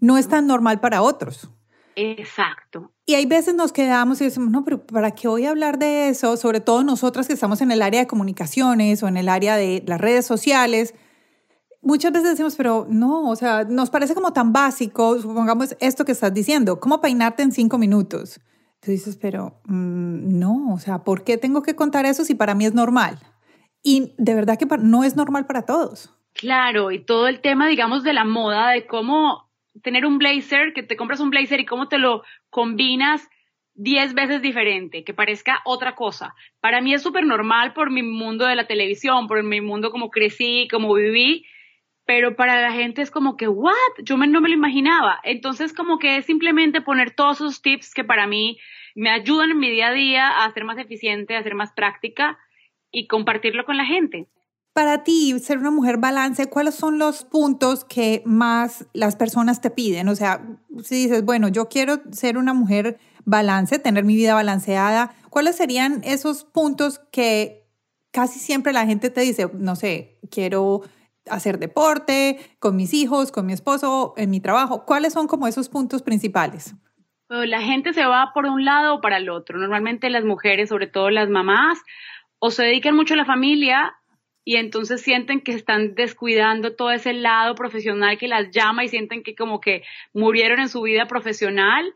no 0.00 0.18
es 0.18 0.28
tan 0.28 0.46
normal 0.46 0.80
para 0.80 1.02
otros. 1.02 1.50
Exacto. 1.94 2.92
Y 3.04 3.14
hay 3.14 3.26
veces 3.26 3.54
nos 3.54 3.72
quedamos 3.72 4.20
y 4.20 4.24
decimos, 4.24 4.50
no, 4.50 4.64
pero 4.64 4.86
¿para 4.86 5.10
qué 5.12 5.28
voy 5.28 5.46
a 5.46 5.50
hablar 5.50 5.78
de 5.78 6.08
eso? 6.08 6.36
Sobre 6.36 6.60
todo 6.60 6.82
nosotras 6.82 7.26
que 7.26 7.34
estamos 7.34 7.60
en 7.60 7.70
el 7.70 7.82
área 7.82 8.00
de 8.00 8.06
comunicaciones 8.06 9.02
o 9.02 9.08
en 9.08 9.16
el 9.16 9.28
área 9.28 9.56
de 9.56 9.82
las 9.86 10.00
redes 10.00 10.26
sociales. 10.26 10.94
Muchas 11.82 12.12
veces 12.12 12.30
decimos, 12.30 12.54
pero 12.56 12.86
no, 12.88 13.28
o 13.28 13.36
sea, 13.36 13.64
nos 13.64 13.90
parece 13.90 14.14
como 14.14 14.32
tan 14.32 14.52
básico, 14.52 15.20
supongamos 15.20 15.76
esto 15.80 16.04
que 16.04 16.12
estás 16.12 16.32
diciendo, 16.32 16.78
¿cómo 16.78 17.00
peinarte 17.00 17.42
en 17.42 17.52
cinco 17.52 17.76
minutos? 17.76 18.40
Tú 18.80 18.90
dices, 18.90 19.16
pero 19.16 19.60
mm, 19.66 20.38
no, 20.38 20.72
o 20.72 20.78
sea, 20.78 21.04
¿por 21.04 21.24
qué 21.24 21.38
tengo 21.38 21.62
que 21.62 21.74
contar 21.74 22.06
eso 22.06 22.24
si 22.24 22.34
para 22.34 22.54
mí 22.54 22.66
es 22.66 22.74
normal? 22.74 23.18
Y 23.82 24.12
de 24.16 24.34
verdad 24.34 24.58
que 24.58 24.66
no 24.78 25.04
es 25.04 25.16
normal 25.16 25.46
para 25.46 25.66
todos. 25.66 26.14
Claro, 26.34 26.90
y 26.90 27.00
todo 27.00 27.28
el 27.28 27.40
tema, 27.40 27.68
digamos, 27.68 28.04
de 28.04 28.12
la 28.12 28.24
moda, 28.24 28.70
de 28.70 28.86
cómo 28.86 29.50
tener 29.82 30.06
un 30.06 30.18
blazer, 30.18 30.72
que 30.72 30.82
te 30.82 30.96
compras 30.96 31.20
un 31.20 31.30
blazer 31.30 31.60
y 31.60 31.66
cómo 31.66 31.88
te 31.88 31.98
lo 31.98 32.22
combinas 32.50 33.28
diez 33.74 34.14
veces 34.14 34.42
diferente, 34.42 35.02
que 35.02 35.14
parezca 35.14 35.60
otra 35.64 35.94
cosa. 35.94 36.34
Para 36.60 36.80
mí 36.80 36.94
es 36.94 37.02
súper 37.02 37.24
normal 37.24 37.72
por 37.72 37.90
mi 37.90 38.02
mundo 38.02 38.46
de 38.46 38.56
la 38.56 38.66
televisión, 38.66 39.26
por 39.26 39.42
mi 39.42 39.60
mundo 39.60 39.90
como 39.90 40.10
crecí, 40.10 40.68
como 40.70 40.92
viví, 40.94 41.46
pero 42.04 42.36
para 42.36 42.60
la 42.60 42.72
gente 42.72 43.00
es 43.00 43.10
como 43.10 43.36
que, 43.36 43.48
¿what? 43.48 43.74
Yo 44.02 44.16
no 44.16 44.40
me 44.40 44.48
lo 44.48 44.54
imaginaba. 44.54 45.20
Entonces, 45.22 45.72
como 45.72 45.98
que 45.98 46.16
es 46.18 46.26
simplemente 46.26 46.80
poner 46.80 47.12
todos 47.12 47.36
esos 47.36 47.62
tips 47.62 47.94
que 47.94 48.04
para 48.04 48.26
mí 48.26 48.58
me 48.94 49.10
ayudan 49.10 49.52
en 49.52 49.58
mi 49.58 49.70
día 49.70 49.88
a 49.88 49.92
día 49.92 50.28
a 50.28 50.52
ser 50.52 50.64
más 50.64 50.78
eficiente, 50.78 51.36
a 51.36 51.42
ser 51.42 51.54
más 51.54 51.72
práctica 51.72 52.38
y 52.92 53.08
compartirlo 53.08 53.64
con 53.64 53.76
la 53.76 53.84
gente. 53.84 54.28
Para 54.72 55.04
ti, 55.04 55.38
ser 55.38 55.58
una 55.58 55.70
mujer 55.70 55.98
balance, 55.98 56.48
¿cuáles 56.48 56.74
son 56.74 56.98
los 56.98 57.24
puntos 57.24 57.84
que 57.84 58.22
más 58.24 58.86
las 58.94 59.16
personas 59.16 59.60
te 59.60 59.70
piden? 59.70 60.08
O 60.08 60.14
sea, 60.14 60.42
si 60.82 60.94
dices, 60.94 61.24
bueno, 61.24 61.48
yo 61.48 61.68
quiero 61.68 62.00
ser 62.12 62.38
una 62.38 62.54
mujer 62.54 62.98
balance, 63.24 63.78
tener 63.78 64.04
mi 64.04 64.16
vida 64.16 64.34
balanceada, 64.34 65.14
¿cuáles 65.28 65.56
serían 65.56 66.00
esos 66.04 66.44
puntos 66.44 67.00
que 67.10 67.66
casi 68.12 68.38
siempre 68.38 68.72
la 68.72 68.86
gente 68.86 69.10
te 69.10 69.20
dice, 69.20 69.50
no 69.52 69.76
sé, 69.76 70.18
quiero 70.30 70.82
hacer 71.30 71.58
deporte 71.58 72.38
con 72.58 72.74
mis 72.74 72.94
hijos, 72.94 73.30
con 73.30 73.44
mi 73.44 73.52
esposo, 73.52 74.14
en 74.16 74.30
mi 74.30 74.40
trabajo? 74.40 74.86
¿Cuáles 74.86 75.12
son 75.12 75.26
como 75.26 75.46
esos 75.46 75.68
puntos 75.68 76.02
principales? 76.02 76.74
La 77.28 77.62
gente 77.62 77.92
se 77.94 78.04
va 78.04 78.32
por 78.34 78.46
un 78.46 78.64
lado 78.64 78.96
o 78.96 79.00
para 79.00 79.16
el 79.16 79.30
otro. 79.30 79.58
Normalmente 79.58 80.10
las 80.10 80.24
mujeres, 80.24 80.68
sobre 80.68 80.86
todo 80.86 81.08
las 81.10 81.30
mamás, 81.30 81.78
o 82.44 82.50
se 82.50 82.64
dedican 82.64 82.96
mucho 82.96 83.14
a 83.14 83.16
la 83.16 83.24
familia 83.24 83.94
y 84.44 84.56
entonces 84.56 85.00
sienten 85.00 85.42
que 85.42 85.52
están 85.52 85.94
descuidando 85.94 86.74
todo 86.74 86.90
ese 86.90 87.12
lado 87.12 87.54
profesional 87.54 88.18
que 88.18 88.26
las 88.26 88.50
llama 88.50 88.82
y 88.82 88.88
sienten 88.88 89.22
que 89.22 89.36
como 89.36 89.60
que 89.60 89.84
murieron 90.12 90.58
en 90.58 90.68
su 90.68 90.82
vida 90.82 91.06
profesional 91.06 91.94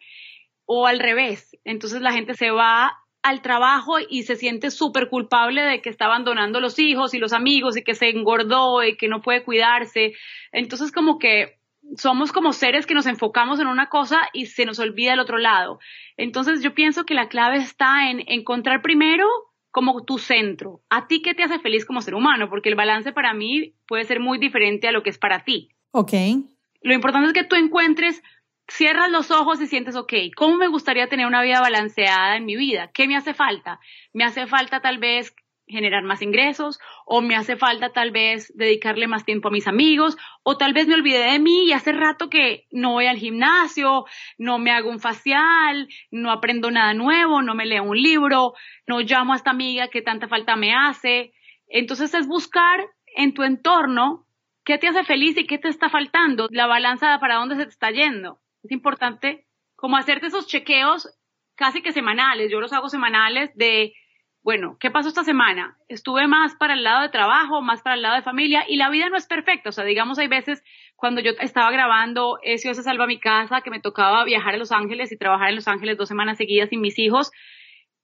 o 0.65 0.87
al 0.87 1.01
revés. 1.01 1.51
Entonces 1.65 2.01
la 2.01 2.13
gente 2.13 2.35
se 2.35 2.53
va 2.53 2.97
al 3.25 3.43
trabajo 3.43 3.97
y 4.09 4.23
se 4.23 4.37
siente 4.37 4.71
súper 4.71 5.09
culpable 5.09 5.63
de 5.63 5.83
que 5.83 5.91
está 5.91 6.05
abandonando 6.05 6.61
los 6.61 6.79
hijos 6.79 7.13
y 7.13 7.19
los 7.19 7.33
amigos 7.33 7.77
y 7.77 7.83
que 7.83 7.97
se 7.97 8.11
engordó 8.11 8.85
y 8.85 8.97
que 8.97 9.09
no 9.09 9.23
puede 9.23 9.43
cuidarse. 9.43 10.13
Entonces 10.53 10.93
como 10.93 11.19
que 11.19 11.59
somos 11.97 12.31
como 12.31 12.53
seres 12.53 12.87
que 12.87 12.95
nos 12.95 13.07
enfocamos 13.07 13.59
en 13.59 13.67
una 13.67 13.89
cosa 13.89 14.21
y 14.33 14.47
se 14.47 14.65
nos 14.65 14.79
olvida 14.79 15.15
el 15.15 15.19
otro 15.19 15.39
lado. 15.39 15.81
Entonces 16.17 16.63
yo 16.63 16.73
pienso 16.73 17.03
que 17.03 17.15
la 17.15 17.29
clave 17.29 17.57
está 17.57 18.09
en 18.13 18.23
encontrar 18.29 18.81
primero 18.81 19.27
como 19.77 20.05
tu 20.05 20.17
centro. 20.17 20.81
¿A 20.89 21.07
ti 21.07 21.21
qué 21.21 21.35
te 21.35 21.43
hace 21.43 21.59
feliz 21.59 21.85
como 21.85 22.01
ser 22.01 22.15
humano? 22.15 22.49
Porque 22.49 22.71
el 22.71 22.77
balance 22.77 23.13
para 23.13 23.35
mí 23.35 23.75
puede 23.87 24.05
ser 24.05 24.21
muy 24.21 24.39
diferente 24.39 24.89
a 24.89 24.91
lo 24.91 25.03
que 25.03 25.11
es 25.11 25.19
para 25.19 25.45
ti. 25.45 25.69
Ok. 25.91 26.13
Lo 26.81 26.95
importante 26.95 27.27
es 27.27 27.35
que 27.35 27.45
tú 27.45 27.57
encuentres, 27.57 28.23
cierras 28.67 29.11
los 29.11 29.31
ojos 29.31 29.61
y 29.61 29.67
sientes, 29.67 29.95
ok, 29.95 30.15
¿cómo 30.35 30.57
me 30.57 30.69
gustaría 30.69 31.11
tener 31.11 31.27
una 31.27 31.43
vida 31.43 31.61
balanceada 31.61 32.39
en 32.39 32.47
mi 32.47 32.57
vida? 32.57 32.91
¿Qué 32.95 33.07
me 33.07 33.17
hace 33.19 33.35
falta? 33.35 33.79
Me 34.15 34.25
hace 34.25 34.47
falta 34.47 34.81
tal 34.81 34.97
vez 34.97 35.35
generar 35.67 36.05
más 36.05 36.23
ingresos 36.23 36.79
o 37.05 37.21
me 37.21 37.35
hace 37.35 37.57
falta 37.57 37.93
tal 37.93 38.11
vez 38.11 38.53
dedicarle 38.57 39.09
más 39.09 39.25
tiempo 39.25 39.49
a 39.49 39.51
mis 39.51 39.67
amigos 39.67 40.17
o 40.43 40.57
tal 40.57 40.73
vez 40.73 40.87
me 40.87 40.95
olvidé 40.95 41.33
de 41.33 41.39
mí 41.39 41.67
y 41.67 41.73
hace 41.73 41.93
rato 41.93 42.31
que 42.31 42.67
no 42.71 42.93
voy 42.93 43.07
al 43.07 43.19
gimnasio, 43.19 44.07
no 44.39 44.59
me 44.59 44.71
hago 44.71 44.91
un 44.91 45.01
facial, 45.01 45.89
no 46.11 46.31
aprendo 46.31 46.71
nada 46.71 46.95
nuevo, 46.95 47.43
no 47.43 47.55
me 47.55 47.67
leo 47.67 47.83
un 47.83 48.01
libro, 48.01 48.55
no 48.87 49.01
llamo 49.01 49.33
a 49.33 49.37
esta 49.37 49.51
amiga 49.51 49.89
que 49.89 50.03
tanta 50.03 50.29
falta 50.29 50.57
me 50.57 50.75
hace. 50.75 51.33
Entonces 51.69 52.15
es 52.15 52.29
buscar 52.29 52.87
en 53.17 53.35
tu 53.35 53.43
entorno 53.43 54.27
qué 54.65 54.79
te 54.79 54.89
hace 54.89 55.05
feliz 55.05 55.37
y 55.37 55.47
qué 55.47 55.59
te 55.59 55.69
está 55.69 55.89
faltando, 55.89 56.49
la 56.51 56.67
balanza 56.67 57.19
para 57.19 57.37
dónde 57.37 57.57
se 57.57 57.65
te 57.65 57.71
está 57.71 57.91
yendo. 57.91 58.41
Es 58.63 58.71
importante 58.71 59.47
como 59.75 59.97
hacerte 59.97 60.27
esos 60.27 60.47
chequeos 60.47 61.09
casi 61.55 61.83
que 61.83 61.93
semanales, 61.93 62.51
yo 62.51 62.61
los 62.61 62.73
hago 62.73 62.89
semanales 62.89 63.51
de 63.55 63.95
bueno, 64.47 64.77
¿qué 64.79 64.93
pasó 64.93 65.09
esta 65.09 65.25
semana? 65.25 65.77
Estuve 65.89 66.29
más 66.29 66.55
para 66.55 66.75
el 66.75 66.85
lado 66.85 67.03
de 67.03 67.09
trabajo, 67.09 67.63
más 67.63 67.83
para 67.83 67.97
el 67.97 68.03
lado 68.03 68.15
de 68.15 68.23
familia 68.23 68.63
y 68.69 68.77
la 68.77 68.89
vida 68.91 69.09
no 69.09 69.17
es 69.17 69.27
perfecta. 69.27 69.71
O 69.71 69.73
sea, 69.73 69.83
digamos, 69.83 70.21
hay 70.21 70.29
veces 70.29 70.63
cuando 70.95 71.21
yo 71.21 71.33
estaba 71.41 71.69
grabando 71.73 72.39
Eso 72.45 72.73
se 72.73 72.85
salva 72.85 73.09
mi 73.09 73.19
casa, 73.19 73.63
que 73.63 73.73
me 73.73 73.81
tocaba 73.81 74.23
viajar 74.23 74.55
a 74.55 74.59
Los 74.59 74.71
Ángeles 74.71 75.11
y 75.11 75.19
trabajar 75.19 75.49
en 75.49 75.57
Los 75.57 75.67
Ángeles 75.67 75.99
dos 75.99 76.07
semanas 76.07 76.39
seguidas 76.39 76.69
sin 76.69 76.81
mis 76.81 76.97
hijos, 76.97 77.33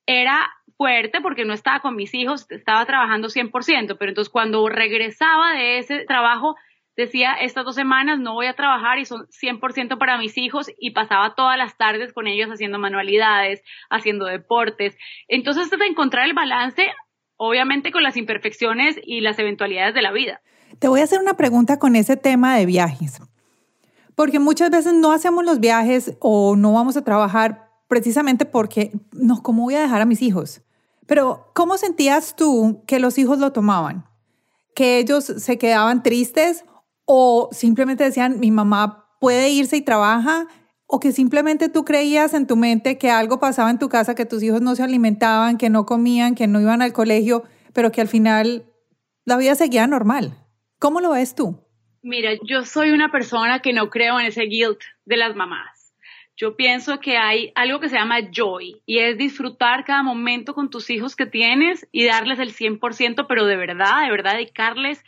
era 0.05 0.51
fuerte 0.77 1.21
porque 1.21 1.45
no 1.45 1.53
estaba 1.53 1.79
con 1.79 1.95
mis 1.95 2.13
hijos, 2.13 2.51
estaba 2.51 2.85
trabajando 2.87 3.29
100%, 3.29 3.97
pero 3.97 4.11
entonces 4.11 4.33
cuando 4.33 4.69
regresaba 4.69 5.53
de 5.53 5.79
ese 5.79 6.05
trabajo, 6.07 6.57
decía, 6.97 7.33
estas 7.35 7.65
dos 7.65 7.75
semanas 7.75 8.19
no 8.19 8.35
voy 8.35 8.47
a 8.47 8.55
trabajar 8.55 8.99
y 8.99 9.05
son 9.05 9.27
100% 9.29 9.99
para 9.99 10.19
mis 10.19 10.37
hijos 10.37 10.71
y 10.79 10.91
pasaba 10.91 11.35
todas 11.35 11.57
las 11.57 11.77
tardes 11.77 12.13
con 12.13 12.27
ellos 12.27 12.51
haciendo 12.51 12.79
manualidades, 12.79 13.63
haciendo 13.91 14.27
deportes. 14.27 14.97
Entonces, 15.29 15.73
es 15.73 15.81
encontrar 15.81 16.27
el 16.27 16.35
balance, 16.35 16.87
obviamente 17.37 17.93
con 17.93 18.03
las 18.03 18.17
imperfecciones 18.17 18.97
y 19.03 19.21
las 19.21 19.39
eventualidades 19.39 19.95
de 19.95 20.03
la 20.03 20.13
vida. 20.13 20.41
Te 20.79 20.89
voy 20.89 21.01
a 21.01 21.05
hacer 21.05 21.21
una 21.21 21.35
pregunta 21.35 21.79
con 21.79 21.97
ese 21.97 22.17
tema 22.17 22.57
de 22.57 22.67
viajes, 22.67 23.21
porque 24.15 24.39
muchas 24.39 24.71
veces 24.71 24.95
no 24.95 25.13
hacemos 25.13 25.45
los 25.45 25.61
viajes 25.61 26.17
o 26.21 26.57
no 26.57 26.73
vamos 26.73 26.97
a 26.97 27.05
trabajar 27.05 27.71
precisamente 27.89 28.47
porque, 28.47 28.93
no, 29.13 29.43
¿cómo 29.43 29.65
voy 29.65 29.75
a 29.75 29.81
dejar 29.81 30.01
a 30.01 30.07
mis 30.07 30.23
hijos? 30.23 30.63
Pero, 31.07 31.51
¿cómo 31.55 31.77
sentías 31.77 32.37
tú 32.37 32.83
que 32.87 33.01
los 33.01 33.19
hijos 33.19 33.39
lo 33.39 33.53
tomaban? 33.53 34.07
¿Que 34.75 34.99
ellos 34.99 35.25
se 35.25 35.59
quedaban 35.59 36.03
tristes 36.03 36.65
o 37.15 37.51
simplemente 37.53 38.05
decían, 38.05 38.41
mi 38.41 38.51
mamá 38.51 39.07
puede 39.21 39.51
irse 39.51 39.77
y 39.77 39.83
trabaja, 39.83 40.47
o 40.87 40.99
que 40.99 41.13
simplemente 41.13 41.69
tú 41.69 41.85
creías 41.85 42.33
en 42.33 42.47
tu 42.47 42.57
mente 42.57 42.97
que 42.97 43.11
algo 43.11 43.39
pasaba 43.39 43.69
en 43.69 43.79
tu 43.79 43.91
casa, 43.91 44.15
que 44.15 44.25
tus 44.25 44.43
hijos 44.43 44.63
no 44.63 44.75
se 44.75 44.83
alimentaban, 44.83 45.59
que 45.59 45.69
no 45.69 45.85
comían, 45.85 46.35
que 46.35 46.47
no 46.47 46.59
iban 46.59 46.81
al 46.81 46.95
colegio, 46.95 47.43
pero 47.75 47.93
que 47.93 48.01
al 48.01 48.09
final 48.09 48.65
la 49.27 49.37
vida 49.37 49.55
seguía 49.57 49.87
normal. 49.87 50.33
¿Cómo 50.79 51.03
lo 51.03 51.11
ves 51.11 51.35
tú? 51.35 51.63
Mira, 52.01 52.31
yo 52.45 52.65
soy 52.65 52.93
una 52.93 53.13
persona 53.13 53.61
que 53.61 53.75
no 53.75 53.91
creo 53.91 54.19
en 54.19 54.25
ese 54.25 54.45
guilt 54.45 54.81
de 55.05 55.19
las 55.19 55.37
mamás. 55.37 55.95
Yo 56.35 56.57
pienso 56.57 56.99
que 56.99 57.19
hay 57.19 57.53
algo 57.55 57.79
que 57.79 57.91
se 57.91 57.97
llama 57.97 58.31
joy 58.35 58.81
y 58.87 59.01
es 59.01 59.19
disfrutar 59.19 59.85
cada 59.85 60.03
momento 60.03 60.55
con 60.55 60.71
tus 60.71 60.89
hijos 60.89 61.15
que 61.15 61.27
tienes 61.27 61.87
y 61.93 62.07
darles 62.07 62.39
el 62.39 62.55
100%, 62.55 63.27
pero 63.29 63.45
de 63.45 63.57
verdad, 63.57 64.05
de 64.05 64.11
verdad 64.11 64.33
dedicarles 64.33 65.05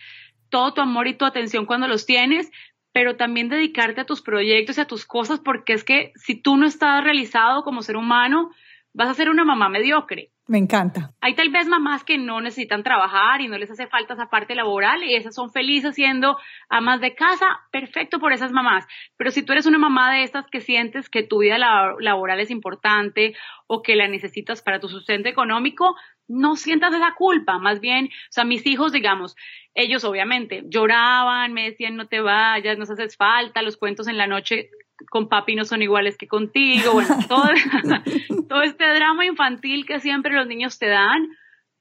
todo 0.54 0.72
tu 0.72 0.80
amor 0.80 1.08
y 1.08 1.14
tu 1.14 1.24
atención 1.24 1.66
cuando 1.66 1.88
los 1.88 2.06
tienes, 2.06 2.48
pero 2.92 3.16
también 3.16 3.48
dedicarte 3.48 4.02
a 4.02 4.06
tus 4.06 4.22
proyectos 4.22 4.78
y 4.78 4.82
a 4.82 4.86
tus 4.86 5.04
cosas, 5.04 5.40
porque 5.40 5.72
es 5.72 5.82
que 5.82 6.12
si 6.14 6.40
tú 6.40 6.56
no 6.56 6.64
estás 6.64 7.02
realizado 7.02 7.64
como 7.64 7.82
ser 7.82 7.96
humano, 7.96 8.52
vas 8.92 9.08
a 9.08 9.14
ser 9.14 9.30
una 9.30 9.44
mamá 9.44 9.68
mediocre. 9.68 10.30
Me 10.46 10.58
encanta. 10.58 11.10
Hay 11.20 11.34
tal 11.34 11.48
vez 11.48 11.66
mamás 11.66 12.04
que 12.04 12.18
no 12.18 12.40
necesitan 12.40 12.84
trabajar 12.84 13.40
y 13.40 13.48
no 13.48 13.58
les 13.58 13.68
hace 13.68 13.88
falta 13.88 14.14
esa 14.14 14.30
parte 14.30 14.54
laboral 14.54 15.02
y 15.02 15.16
esas 15.16 15.34
son 15.34 15.50
felices 15.50 15.96
siendo 15.96 16.38
amas 16.68 17.00
de 17.00 17.16
casa, 17.16 17.46
perfecto 17.72 18.20
por 18.20 18.32
esas 18.32 18.52
mamás. 18.52 18.86
Pero 19.16 19.32
si 19.32 19.42
tú 19.42 19.54
eres 19.54 19.66
una 19.66 19.78
mamá 19.78 20.12
de 20.12 20.22
estas 20.22 20.46
que 20.48 20.60
sientes 20.60 21.10
que 21.10 21.24
tu 21.24 21.38
vida 21.38 21.58
laboral 21.58 22.38
es 22.38 22.52
importante 22.52 23.34
o 23.66 23.82
que 23.82 23.96
la 23.96 24.06
necesitas 24.06 24.62
para 24.62 24.78
tu 24.78 24.88
sustento 24.88 25.28
económico, 25.28 25.96
no 26.28 26.56
sientas 26.56 26.94
esa 26.94 27.14
culpa. 27.14 27.58
Más 27.58 27.80
bien, 27.80 28.06
o 28.06 28.32
sea, 28.32 28.44
mis 28.44 28.66
hijos, 28.66 28.92
digamos, 28.92 29.36
ellos 29.74 30.04
obviamente 30.04 30.64
lloraban, 30.66 31.52
me 31.52 31.70
decían 31.70 31.96
no 31.96 32.06
te 32.06 32.20
vayas, 32.20 32.78
nos 32.78 32.90
haces 32.90 33.16
falta, 33.16 33.62
los 33.62 33.76
cuentos 33.76 34.08
en 34.08 34.16
la 34.16 34.26
noche 34.26 34.70
con 35.10 35.28
papi 35.28 35.56
no 35.56 35.64
son 35.64 35.82
iguales 35.82 36.16
que 36.16 36.28
contigo, 36.28 36.92
bueno, 36.92 37.18
todo, 37.28 37.44
todo 38.48 38.62
este 38.62 38.86
drama 38.94 39.26
infantil 39.26 39.86
que 39.86 40.00
siempre 40.00 40.34
los 40.34 40.46
niños 40.46 40.78
te 40.78 40.86
dan, 40.86 41.28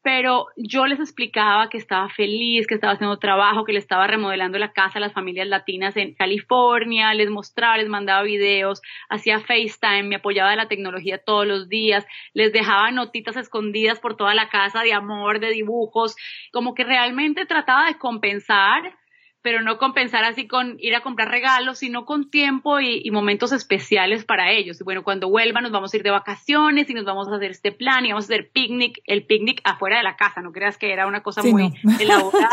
pero 0.03 0.47
yo 0.57 0.85
les 0.85 0.99
explicaba 0.99 1.69
que 1.69 1.77
estaba 1.77 2.09
feliz, 2.09 2.67
que 2.67 2.75
estaba 2.75 2.93
haciendo 2.93 3.17
trabajo, 3.19 3.63
que 3.63 3.71
le 3.71 3.79
estaba 3.79 4.05
remodelando 4.05 4.59
la 4.59 4.73
casa 4.73 4.99
a 4.99 5.01
las 5.01 5.13
familias 5.13 5.47
latinas 5.47 5.95
en 5.95 6.13
California, 6.13 7.13
les 7.13 7.29
mostraba, 7.29 7.77
les 7.77 7.87
mandaba 7.87 8.21
videos, 8.21 8.81
hacía 9.09 9.39
FaceTime, 9.39 10.03
me 10.03 10.17
apoyaba 10.17 10.51
de 10.51 10.57
la 10.57 10.67
tecnología 10.67 11.19
todos 11.19 11.47
los 11.47 11.69
días, 11.69 12.05
les 12.33 12.51
dejaba 12.51 12.91
notitas 12.91 13.37
escondidas 13.37 14.01
por 14.01 14.17
toda 14.17 14.33
la 14.33 14.49
casa 14.49 14.81
de 14.81 14.93
amor, 14.93 15.39
de 15.39 15.51
dibujos, 15.51 16.15
como 16.51 16.73
que 16.73 16.83
realmente 16.83 17.45
trataba 17.45 17.87
de 17.87 17.97
compensar 17.97 18.97
pero 19.43 19.61
no 19.61 19.77
compensar 19.77 20.23
así 20.23 20.47
con 20.47 20.77
ir 20.79 20.95
a 20.95 21.01
comprar 21.01 21.29
regalos, 21.29 21.79
sino 21.79 22.05
con 22.05 22.31
tiempo 22.31 22.79
y, 22.79 23.11
momentos 23.11 23.51
especiales 23.51 24.23
para 24.23 24.51
ellos. 24.51 24.79
Y 24.79 24.83
bueno, 24.85 25.03
cuando 25.03 25.29
vuelvan 25.29 25.63
nos 25.63 25.71
vamos 25.71 25.93
a 25.93 25.97
ir 25.97 26.01
de 26.01 26.09
vacaciones 26.09 26.89
y 26.89 26.93
nos 26.93 27.03
vamos 27.03 27.27
a 27.27 27.35
hacer 27.35 27.51
este 27.51 27.73
plan 27.73 28.05
y 28.05 28.09
vamos 28.09 28.23
a 28.23 28.33
hacer 28.33 28.49
picnic, 28.51 29.01
el 29.05 29.25
picnic 29.25 29.61
afuera 29.65 29.97
de 29.97 30.03
la 30.03 30.15
casa, 30.15 30.41
no 30.41 30.53
creas 30.53 30.77
que 30.77 30.91
era 30.91 31.05
una 31.05 31.21
cosa 31.21 31.43
muy 31.43 31.73
elaborada. 31.99 32.49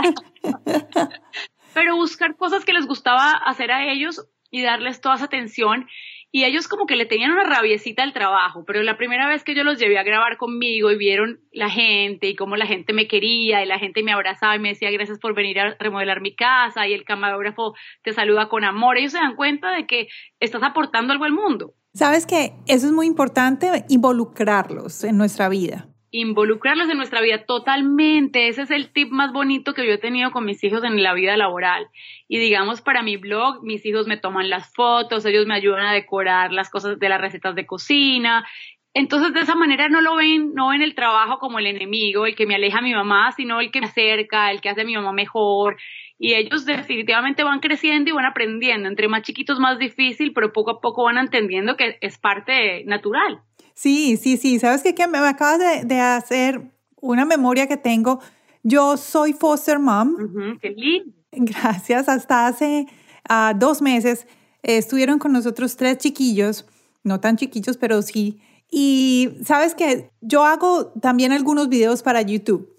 pero 1.73 1.95
buscar 1.95 2.37
cosas 2.37 2.65
que 2.65 2.73
les 2.73 2.87
gustaba 2.87 3.33
hacer 3.33 3.71
a 3.71 3.91
ellos 3.91 4.27
y 4.51 4.63
darles 4.63 5.01
toda 5.01 5.15
esa 5.15 5.27
atención 5.27 5.87
y 6.33 6.45
ellos 6.45 6.69
como 6.69 6.87
que 6.87 6.97
le 6.97 7.07
tenían 7.07 7.33
una 7.33 7.45
rabiecita 7.45 8.03
al 8.03 8.13
trabajo, 8.13 8.65
pero 8.65 8.83
la 8.83 8.97
primera 8.97 9.29
vez 9.29 9.43
que 9.43 9.55
yo 9.55 9.65
los 9.65 9.79
llevé 9.79 9.99
a 9.99 10.05
grabar 10.05 10.37
conmigo 10.37 10.91
y 10.91 10.97
vieron 10.97 11.41
la 11.53 11.69
gente 11.69 12.29
y 12.29 12.37
cómo 12.37 12.57
la 12.57 12.67
gente 12.67 12.93
me 12.93 13.09
quería 13.09 13.63
y 13.63 13.67
la 13.67 13.79
gente 13.79 14.03
me 14.03 14.13
abrazaba 14.13 14.57
y 14.57 14.61
me 14.61 14.71
decía 14.71 14.91
gracias 14.91 15.19
por 15.19 15.35
venir 15.35 15.59
a 15.59 15.75
remodelar 15.79 16.21
mi 16.21 16.35
casa 16.35 16.87
y 16.87 16.95
el 16.95 17.05
camarógrafo 17.05 17.75
te 18.03 18.13
saluda 18.13 18.49
con 18.49 18.65
amor, 18.65 18.97
ellos 18.97 19.13
se 19.13 19.19
dan 19.19 19.37
cuenta 19.37 19.73
de 19.73 19.87
que 19.87 20.09
estás 20.39 20.63
aportando 20.63 21.13
algo 21.13 21.25
al 21.25 21.33
mundo. 21.33 21.75
Sabes 21.93 22.25
que 22.25 22.53
eso 22.67 22.87
es 22.87 22.93
muy 22.93 23.07
importante, 23.07 23.85
involucrarlos 23.89 25.03
en 25.03 25.19
nuestra 25.19 25.49
vida 25.49 25.90
involucrarlos 26.11 26.89
en 26.91 26.97
nuestra 26.97 27.21
vida 27.21 27.45
totalmente. 27.45 28.49
Ese 28.49 28.63
es 28.63 28.71
el 28.71 28.93
tip 28.93 29.11
más 29.11 29.33
bonito 29.33 29.75
que 29.75 29.87
yo 29.87 29.93
he 29.93 29.99
tenido 29.99 30.31
con 30.31 30.45
mis 30.45 30.63
hijos 30.65 30.83
en 30.85 31.03
la 31.03 31.15
vida 31.15 31.37
laboral. 31.37 31.89
Y 32.29 32.39
digamos, 32.39 32.81
para 32.81 33.03
mi 33.03 33.17
blog, 33.17 33.63
mis 33.63 33.85
hijos 33.87 34.07
me 34.07 34.17
toman 34.17 34.51
las 34.51 34.73
fotos, 34.75 35.25
ellos 35.25 35.47
me 35.47 35.55
ayudan 35.55 35.87
a 35.87 35.93
decorar 35.93 36.53
las 36.53 36.71
cosas 36.71 36.99
de 36.99 37.09
las 37.09 37.21
recetas 37.21 37.55
de 37.55 37.67
cocina. 37.67 38.47
Entonces, 38.93 39.33
de 39.33 39.41
esa 39.41 39.55
manera 39.55 39.89
no 39.89 40.01
lo 40.01 40.17
ven, 40.17 40.53
no 40.53 40.71
ven 40.71 40.83
el 40.83 40.97
trabajo 40.97 41.39
como 41.39 41.61
el 41.61 41.67
enemigo, 41.67 42.27
el 42.27 42.35
que 42.35 42.47
me 42.47 42.57
aleja 42.57 42.79
a 42.79 42.83
mi 42.83 42.93
mamá, 42.93 43.31
sino 43.33 43.61
el 43.61 43.71
que 43.71 43.81
me 43.81 43.87
acerca, 43.87 44.51
el 44.51 44.61
que 44.61 44.69
hace 44.69 44.81
a 44.81 44.85
mi 44.85 44.97
mamá 44.97 45.13
mejor. 45.13 45.77
Y 46.19 46.35
ellos 46.35 46.67
definitivamente 46.67 47.45
van 47.45 47.61
creciendo 47.61 48.11
y 48.11 48.13
van 48.13 48.25
aprendiendo. 48.25 48.89
Entre 48.89 49.07
más 49.07 49.23
chiquitos, 49.23 49.61
más 49.61 49.79
difícil, 49.79 50.33
pero 50.33 50.53
poco 50.53 50.73
a 50.73 50.81
poco 50.81 51.05
van 51.05 51.19
entendiendo 51.19 51.77
que 51.77 51.99
es 52.01 52.19
parte 52.19 52.85
natural. 52.85 53.41
Sí, 53.81 54.19
sí, 54.19 54.37
sí. 54.37 54.59
¿Sabes 54.59 54.83
qué? 54.83 55.07
me 55.09 55.17
acabas 55.17 55.59
de, 55.87 56.01
hacer 56.01 56.71
una 57.01 57.25
memoria 57.25 57.67
que 57.67 57.79
tengo. 57.79 58.21
Yo 58.63 58.99
soy 58.99 59.33
foster 59.33 59.79
mom. 59.79 60.59
qué 60.61 60.69
lindo. 60.69 61.15
Gracias. 61.33 62.07
Hasta 62.07 62.47
hace 62.47 62.89
ah, 63.27 63.55
dos 63.57 63.81
meses 63.81 64.27
estuvieron 64.63 65.19
con 65.19 65.33
nosotros 65.33 65.77
tres 65.77 65.97
chiquillos, 65.97 66.67
no 67.05 67.21
tan 67.21 67.39
chiquillos, 67.39 67.79
pero 67.79 68.03
sí. 68.03 68.39
Y 68.71 69.31
sabes 69.47 69.75
que 69.75 70.11
yo 70.21 70.45
hago 70.45 70.89
también 71.01 71.33
algunos 71.33 71.71
videos 71.71 72.03
para 72.03 72.21
YouTube. 72.21 72.77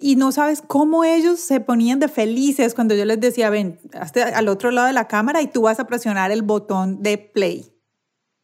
Y 0.00 0.16
no 0.16 0.32
sabes 0.32 0.60
cómo 0.60 1.04
ellos 1.04 1.38
se 1.38 1.60
ponían 1.60 2.00
de 2.00 2.08
felices 2.08 2.74
cuando 2.74 2.96
yo 2.96 3.04
les 3.04 3.20
decía, 3.20 3.48
ven, 3.48 3.78
hasta 3.92 4.36
al 4.36 4.48
otro 4.48 4.72
lado 4.72 4.88
de 4.88 4.92
la 4.92 5.06
cámara 5.06 5.40
y 5.40 5.46
tú 5.46 5.62
vas 5.62 5.78
a 5.78 5.86
presionar 5.86 6.32
el 6.32 6.42
botón 6.42 7.00
de 7.00 7.16
play. 7.16 7.71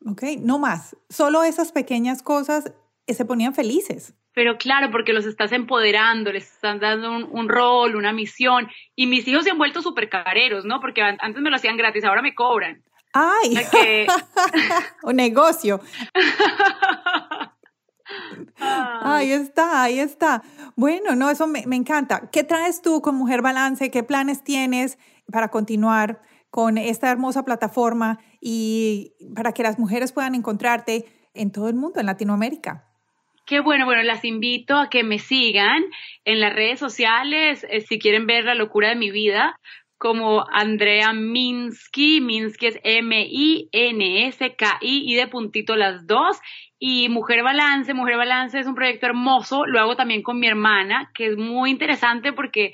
¿Ok? 0.08 0.22
No 0.40 0.58
más. 0.58 0.96
Solo 1.08 1.42
esas 1.42 1.72
pequeñas 1.72 2.22
cosas 2.22 2.72
eh, 3.06 3.14
se 3.14 3.24
ponían 3.24 3.54
felices. 3.54 4.14
Pero 4.34 4.56
claro, 4.56 4.90
porque 4.90 5.12
los 5.12 5.26
estás 5.26 5.52
empoderando, 5.52 6.32
les 6.32 6.44
están 6.44 6.78
dando 6.78 7.10
un, 7.10 7.48
rol, 7.48 7.96
una 7.96 8.12
misión. 8.12 8.68
Y 8.94 9.06
mis 9.06 9.26
hijos 9.26 9.44
se 9.44 9.50
han 9.50 9.58
vuelto 9.58 9.82
súper 9.82 10.08
careros, 10.08 10.64
¿no? 10.64 10.80
Porque 10.80 11.02
antes 11.02 11.42
me 11.42 11.50
lo 11.50 11.56
hacían 11.56 11.76
gratis, 11.76 12.04
ahora 12.04 12.22
me 12.22 12.34
cobran. 12.34 12.82
¡Ay! 13.12 13.58
un 15.02 15.16
negocio. 15.16 15.80
Ahí 18.60 19.32
está, 19.32 19.82
ahí 19.82 20.00
está. 20.00 20.42
Bueno, 20.76 21.14
no, 21.14 21.28
eso 21.28 21.46
me, 21.46 21.66
me, 21.66 21.76
encanta. 21.76 22.30
¿Qué 22.32 22.42
traes 22.42 22.80
tú 22.80 23.02
con 23.02 23.14
Mujer 23.14 23.42
Balance? 23.42 23.90
¿Qué 23.90 24.02
planes 24.02 24.42
tienes 24.42 24.98
para 25.30 25.48
continuar 25.48 26.22
con 26.50 26.78
esta 26.78 27.10
hermosa 27.10 27.44
plataforma 27.44 28.18
y 28.40 29.12
para 29.34 29.52
que 29.52 29.62
las 29.62 29.78
mujeres 29.78 30.12
puedan 30.12 30.34
encontrarte 30.34 31.04
en 31.34 31.52
todo 31.52 31.68
el 31.68 31.74
mundo, 31.74 32.00
en 32.00 32.06
Latinoamérica. 32.06 32.84
Qué 33.46 33.60
bueno, 33.60 33.86
bueno, 33.86 34.02
las 34.02 34.24
invito 34.24 34.76
a 34.76 34.90
que 34.90 35.02
me 35.04 35.18
sigan 35.18 35.82
en 36.26 36.40
las 36.40 36.52
redes 36.52 36.78
sociales 36.78 37.64
eh, 37.70 37.80
si 37.80 37.98
quieren 37.98 38.26
ver 38.26 38.44
la 38.44 38.54
locura 38.54 38.90
de 38.90 38.96
mi 38.96 39.10
vida, 39.10 39.58
como 39.98 40.44
Andrea 40.50 41.12
Minsky, 41.12 42.20
Minsky 42.20 42.66
es 42.66 42.78
M-I-N-S-K-I 42.84 43.72
y 44.80 45.14
de 45.14 45.26
puntito 45.26 45.76
las 45.76 46.06
dos. 46.06 46.38
Y 46.78 47.08
Mujer 47.08 47.42
Balance, 47.42 47.92
Mujer 47.94 48.16
Balance 48.16 48.60
es 48.60 48.66
un 48.68 48.76
proyecto 48.76 49.06
hermoso, 49.06 49.66
lo 49.66 49.80
hago 49.80 49.96
también 49.96 50.22
con 50.22 50.38
mi 50.38 50.46
hermana, 50.46 51.10
que 51.12 51.26
es 51.26 51.36
muy 51.36 51.70
interesante 51.70 52.32
porque 52.32 52.72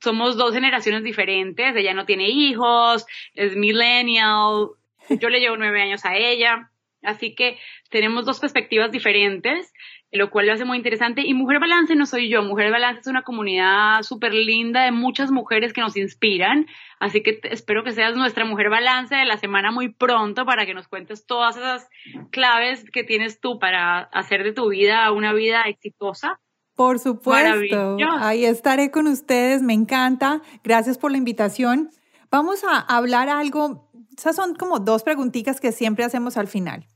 somos 0.00 0.36
dos 0.36 0.52
generaciones 0.52 1.02
diferentes, 1.02 1.74
ella 1.74 1.94
no 1.94 2.04
tiene 2.04 2.28
hijos, 2.28 3.06
es 3.32 3.56
millennial, 3.56 4.72
yo 5.08 5.28
le 5.28 5.40
llevo 5.40 5.56
nueve 5.56 5.82
años 5.82 6.04
a 6.04 6.16
ella, 6.16 6.70
así 7.02 7.34
que 7.34 7.58
tenemos 7.90 8.24
dos 8.24 8.40
perspectivas 8.40 8.90
diferentes, 8.90 9.72
lo 10.12 10.30
cual 10.30 10.46
lo 10.46 10.52
hace 10.52 10.64
muy 10.64 10.76
interesante. 10.76 11.22
Y 11.24 11.34
Mujer 11.34 11.60
Balance 11.60 11.94
no 11.94 12.06
soy 12.06 12.28
yo, 12.28 12.42
Mujer 12.42 12.70
Balance 12.70 13.00
es 13.00 13.06
una 13.06 13.22
comunidad 13.22 14.02
súper 14.02 14.32
linda 14.32 14.84
de 14.84 14.92
muchas 14.92 15.30
mujeres 15.30 15.72
que 15.72 15.80
nos 15.80 15.96
inspiran, 15.96 16.66
así 17.00 17.22
que 17.22 17.40
espero 17.44 17.84
que 17.84 17.92
seas 17.92 18.16
nuestra 18.16 18.44
Mujer 18.44 18.70
Balance 18.70 19.14
de 19.14 19.24
la 19.24 19.36
semana 19.36 19.70
muy 19.70 19.92
pronto 19.92 20.44
para 20.44 20.66
que 20.66 20.74
nos 20.74 20.88
cuentes 20.88 21.26
todas 21.26 21.56
esas 21.56 21.88
claves 22.30 22.84
que 22.90 23.04
tienes 23.04 23.40
tú 23.40 23.58
para 23.58 24.00
hacer 24.00 24.44
de 24.44 24.52
tu 24.52 24.68
vida 24.68 25.10
una 25.12 25.32
vida 25.32 25.62
exitosa. 25.62 26.40
Por 26.74 26.98
supuesto, 26.98 27.96
ahí 28.20 28.44
estaré 28.44 28.90
con 28.90 29.06
ustedes, 29.06 29.62
me 29.62 29.72
encanta, 29.72 30.42
gracias 30.62 30.98
por 30.98 31.10
la 31.10 31.16
invitación. 31.16 31.88
Vamos 32.30 32.64
a 32.64 32.80
hablar 32.80 33.30
algo 33.30 33.85
esas 34.16 34.36
son 34.36 34.54
como 34.54 34.78
dos 34.78 35.02
preguntitas 35.02 35.60
que 35.60 35.72
siempre 35.72 36.04
hacemos 36.04 36.36
al 36.36 36.48
final. 36.48 36.86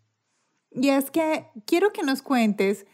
Y 0.70 0.90
es 0.90 1.10
que 1.10 1.46
quiero 1.66 1.92
que 1.92 2.02
nos 2.02 2.22
cuentes 2.22 2.86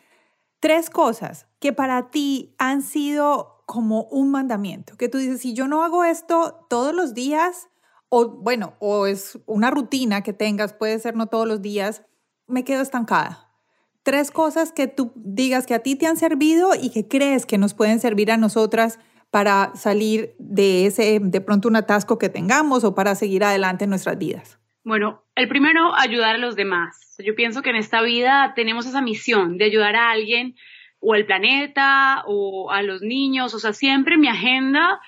tres 0.61 0.91
cosas 0.91 1.47
que 1.59 1.72
para 1.72 2.11
ti 2.11 2.55
han 2.59 2.83
sido 2.83 3.62
como 3.66 4.05
un 4.05 4.31
mandamiento, 4.31 4.97
que 4.97 5.09
tú 5.09 5.18
dices, 5.18 5.41
si 5.41 5.53
yo 5.53 5.66
no 5.66 5.83
hago 5.83 6.05
esto 6.05 6.66
todos 6.68 6.95
los 6.95 7.14
días, 7.14 7.68
o 8.09 8.29
bueno, 8.29 8.74
o 8.79 9.07
es 9.07 9.39
una 9.47 9.70
rutina 9.70 10.22
que 10.22 10.33
tengas, 10.33 10.72
puede 10.72 10.99
ser 10.99 11.16
no 11.16 11.27
todos 11.27 11.49
los 11.49 11.61
días, 11.62 12.03
me 12.47 12.64
quedo 12.64 12.81
estancada. 12.81 13.51
Tres 14.05 14.31
cosas 14.31 14.70
que 14.70 14.87
tú 14.87 15.12
digas 15.16 15.66
que 15.66 15.74
a 15.74 15.81
ti 15.81 15.97
te 15.97 16.07
han 16.07 16.16
servido 16.16 16.70
y 16.81 16.91
que 16.91 17.09
crees 17.09 17.45
que 17.45 17.59
nos 17.59 17.74
pueden 17.74 17.99
servir 17.99 18.31
a 18.31 18.37
nosotras 18.37 19.01
para 19.31 19.74
salir 19.74 20.35
de 20.39 20.87
ese, 20.87 21.20
de 21.20 21.41
pronto 21.41 21.68
un 21.68 21.77
atasco 21.77 22.18
que 22.18 22.29
tengamos 22.29 22.85
o 22.85 22.95
para 22.95 23.14
seguir 23.14 23.45
adelante 23.45 23.85
en 23.85 23.91
nuestras 23.91 24.18
vidas? 24.18 24.59
Bueno, 24.85 25.24
el 25.35 25.49
primero, 25.49 25.95
ayudar 25.95 26.37
a 26.37 26.39
los 26.39 26.55
demás. 26.55 27.16
Yo 27.18 27.35
pienso 27.35 27.62
que 27.62 27.70
en 27.70 27.77
esta 27.77 28.03
vida 28.03 28.53
tenemos 28.55 28.87
esa 28.87 29.03
misión 29.03 29.59
de 29.59 29.64
ayudar 29.64 29.97
a 29.97 30.11
alguien 30.11 30.55
o 31.01 31.14
al 31.14 31.27
planeta 31.27 32.22
o 32.27 32.70
a 32.70 32.83
los 32.83 33.03
niños. 33.03 33.53
O 33.55 33.59
sea, 33.59 33.72
siempre 33.72 34.14
en 34.14 34.20
mi 34.20 34.29
agenda 34.29 35.01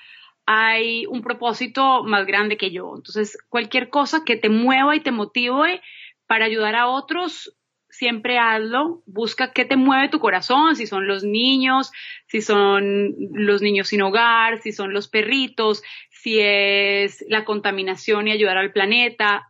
hay 0.45 1.05
un 1.05 1.21
propósito 1.21 2.03
más 2.03 2.25
grande 2.25 2.57
que 2.57 2.71
yo. 2.71 2.93
Entonces, 2.95 3.37
cualquier 3.49 3.89
cosa 3.89 4.23
que 4.25 4.35
te 4.35 4.49
mueva 4.49 4.95
y 4.95 4.99
te 4.99 5.11
motive 5.11 5.81
para 6.25 6.45
ayudar 6.45 6.75
a 6.75 6.87
otros, 6.87 7.55
siempre 7.99 8.39
hazlo, 8.39 9.03
busca 9.05 9.51
qué 9.51 9.65
te 9.65 9.75
mueve 9.75 10.07
tu 10.07 10.19
corazón, 10.19 10.77
si 10.77 10.87
son 10.87 11.05
los 11.05 11.25
niños, 11.25 11.91
si 12.27 12.41
son 12.41 13.13
los 13.33 13.61
niños 13.61 13.89
sin 13.89 14.01
hogar, 14.01 14.61
si 14.61 14.71
son 14.71 14.93
los 14.93 15.09
perritos, 15.09 15.83
si 16.09 16.39
es 16.39 17.25
la 17.27 17.43
contaminación 17.43 18.29
y 18.29 18.31
ayudar 18.31 18.57
al 18.57 18.71
planeta. 18.71 19.49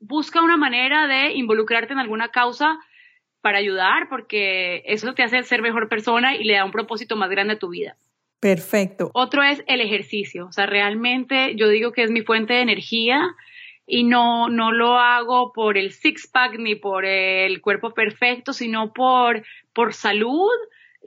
Busca 0.00 0.42
una 0.42 0.56
manera 0.56 1.06
de 1.06 1.34
involucrarte 1.34 1.92
en 1.92 2.00
alguna 2.00 2.30
causa 2.30 2.76
para 3.40 3.58
ayudar, 3.58 4.08
porque 4.08 4.82
eso 4.86 5.14
te 5.14 5.22
hace 5.22 5.40
ser 5.44 5.62
mejor 5.62 5.88
persona 5.88 6.34
y 6.34 6.42
le 6.42 6.54
da 6.54 6.64
un 6.64 6.72
propósito 6.72 7.14
más 7.14 7.30
grande 7.30 7.54
a 7.54 7.58
tu 7.60 7.68
vida. 7.68 7.96
Perfecto. 8.40 9.12
Otro 9.14 9.44
es 9.44 9.62
el 9.68 9.80
ejercicio. 9.80 10.46
O 10.46 10.52
sea, 10.52 10.66
realmente 10.66 11.54
yo 11.54 11.68
digo 11.68 11.92
que 11.92 12.02
es 12.02 12.10
mi 12.10 12.22
fuente 12.22 12.54
de 12.54 12.62
energía 12.62 13.36
y 13.86 14.04
no, 14.04 14.48
no 14.48 14.72
lo 14.72 14.98
hago 14.98 15.52
por 15.52 15.78
el 15.78 15.92
six-pack 15.92 16.58
ni 16.58 16.74
por 16.74 17.04
el 17.04 17.60
cuerpo 17.60 17.94
perfecto, 17.94 18.52
sino 18.52 18.92
por, 18.92 19.44
por 19.72 19.94
salud. 19.94 20.50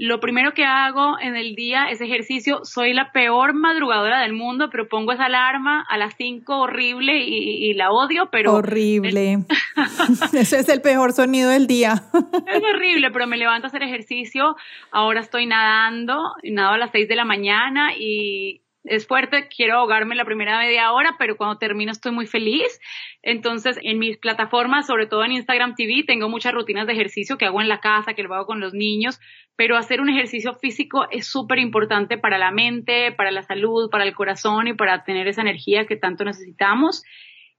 Lo 0.01 0.21
primero 0.21 0.53
que 0.53 0.63
hago 0.63 1.19
en 1.19 1.35
el 1.35 1.55
día 1.55 1.89
es 1.89 1.99
ejercicio. 1.99 2.63
Soy 2.63 2.93
la 2.93 3.11
peor 3.11 3.53
madrugadora 3.53 4.21
del 4.21 4.31
mundo, 4.31 4.69
pero 4.71 4.87
pongo 4.87 5.11
esa 5.11 5.25
alarma 5.25 5.85
a 5.89 5.97
las 5.97 6.15
5 6.15 6.57
horrible 6.57 7.17
y, 7.17 7.73
la 7.73 7.91
odio, 7.91 8.29
pero... 8.31 8.53
Horrible. 8.53 9.39
Ese 10.33 10.59
es 10.59 10.69
el 10.69 10.81
peor 10.81 11.11
sonido 11.11 11.49
del 11.49 11.67
día. 11.67 12.01
es 12.47 12.63
horrible, 12.63 13.11
pero 13.11 13.27
me 13.27 13.35
levanto 13.35 13.67
a 13.67 13.69
hacer 13.69 13.83
ejercicio. 13.83 14.55
Ahora 14.89 15.19
estoy 15.19 15.47
nadando, 15.47 16.33
nado 16.43 16.75
a 16.75 16.77
las 16.77 16.91
6 16.91 17.09
de 17.09 17.15
la 17.17 17.25
mañana 17.25 17.89
y 17.99 18.61
es 18.83 19.07
fuerte, 19.07 19.47
quiero 19.49 19.77
ahogarme 19.77 20.15
la 20.15 20.25
primera 20.25 20.57
media 20.57 20.91
hora, 20.93 21.15
pero 21.19 21.35
cuando 21.35 21.57
termino 21.57 21.91
estoy 21.91 22.11
muy 22.11 22.27
feliz. 22.27 22.79
Entonces, 23.21 23.77
en 23.83 23.99
mis 23.99 24.17
plataformas, 24.17 24.87
sobre 24.87 25.05
todo 25.05 25.23
en 25.25 25.33
Instagram 25.33 25.75
TV, 25.75 26.03
tengo 26.07 26.29
muchas 26.29 26.53
rutinas 26.53 26.87
de 26.87 26.93
ejercicio 26.93 27.37
que 27.37 27.45
hago 27.45 27.61
en 27.61 27.67
la 27.67 27.81
casa, 27.81 28.13
que 28.13 28.23
lo 28.23 28.33
hago 28.33 28.45
con 28.45 28.61
los 28.61 28.73
niños, 28.73 29.19
pero 29.55 29.75
hacer 29.75 29.99
un 29.99 30.09
ejercicio 30.09 30.53
físico 30.53 31.07
es 31.11 31.27
súper 31.27 31.59
importante 31.59 32.17
para 32.17 32.37
la 32.37 32.51
mente, 32.51 33.11
para 33.11 33.31
la 33.31 33.43
salud, 33.43 33.89
para 33.89 34.05
el 34.05 34.15
corazón 34.15 34.67
y 34.67 34.73
para 34.73 35.03
tener 35.03 35.27
esa 35.27 35.41
energía 35.41 35.85
que 35.85 35.97
tanto 35.97 36.23
necesitamos. 36.23 37.03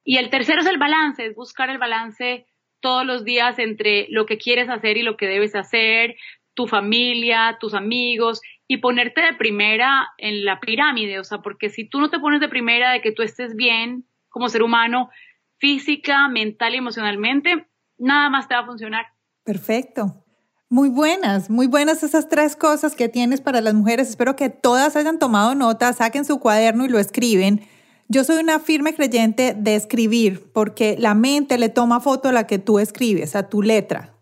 Y 0.03 0.17
el 0.17 0.31
tercero 0.31 0.63
es 0.63 0.67
el 0.67 0.79
balance, 0.79 1.27
es 1.27 1.35
buscar 1.35 1.69
el 1.69 1.79
balance 1.79 2.47
todos 2.81 3.05
los 3.05 3.25
días 3.25 3.59
entre 3.59 4.07
lo 4.09 4.25
que 4.25 4.39
quieres 4.39 4.71
hacer 4.71 4.97
y 4.97 5.03
lo 5.03 5.19
que 5.19 5.27
debes 5.27 5.55
hacer, 5.55 6.17
tu 6.55 6.67
familia, 6.67 7.59
tus 7.61 7.75
amigos 7.75 8.41
y 8.71 8.77
ponerte 8.77 9.21
de 9.21 9.35
primera 9.35 10.11
en 10.17 10.45
la 10.45 10.61
pirámide, 10.61 11.19
o 11.19 11.25
sea, 11.25 11.39
porque 11.39 11.71
si 11.71 11.89
tú 11.89 11.99
no 11.99 12.09
te 12.09 12.21
pones 12.21 12.41
de 12.41 12.49
primera 12.49 12.93
de 12.93 13.01
que 13.01 13.11
tú 13.11 13.23
estés 13.23 13.57
bien 13.57 14.05
como 14.29 14.49
ser 14.49 14.63
humano, 14.63 15.11
física, 15.59 16.29
mental 16.29 16.77
y 16.77 16.79
emocionalmente, 16.79 17.67
nada 17.99 18.31
más 18.31 18.47
te 18.47 18.55
va 18.55 18.61
a 18.61 18.67
funcionar. 18.67 19.07
Perfecto. 19.43 20.25
Muy 20.69 20.89
buenas, 20.89 21.51
muy 21.51 21.67
buenas 21.67 22.05
esas 22.05 22.29
tres 22.29 22.55
cosas 22.55 22.95
que 22.95 23.09
tienes 23.09 23.41
para 23.41 23.61
las 23.61 23.75
mujeres. 23.75 24.09
Espero 24.09 24.37
que 24.37 24.51
todas 24.51 24.95
hayan 24.95 25.19
tomado 25.19 25.57
nota, 25.57 25.93
saquen 25.93 26.25
su 26.25 26.39
cuaderno 26.39 26.85
y 26.85 26.91
lo 26.91 27.01
escriben. 27.01 27.63
Yo 28.07 28.23
soy 28.23 28.37
una 28.41 28.61
firme 28.61 28.95
creyente 28.95 29.53
de 29.53 29.75
escribir 29.75 30.53
porque 30.53 30.95
la 30.97 31.15
mente 31.15 31.59
le 31.59 31.71
toma 31.71 31.99
foto 31.99 32.29
a 32.29 32.33
la 32.33 32.47
que 32.47 32.61
tú 32.61 32.79
escribes, 32.79 33.35
a 33.35 33.49
tu 33.49 33.63
letra. 33.63 34.15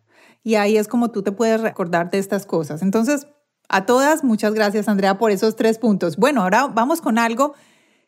Y 0.42 0.54
ahí 0.54 0.78
es 0.78 0.88
como 0.88 1.10
tú 1.10 1.22
te 1.22 1.32
puedes 1.32 1.60
recordar 1.60 2.10
de 2.10 2.16
estas 2.16 2.46
cosas. 2.46 2.80
Entonces, 2.80 3.26
a 3.68 3.84
todas, 3.84 4.24
muchas 4.24 4.54
gracias 4.54 4.88
Andrea 4.88 5.18
por 5.18 5.30
esos 5.30 5.56
tres 5.56 5.78
puntos. 5.78 6.16
Bueno, 6.16 6.42
ahora 6.42 6.66
vamos 6.68 7.00
con 7.00 7.18
algo 7.18 7.54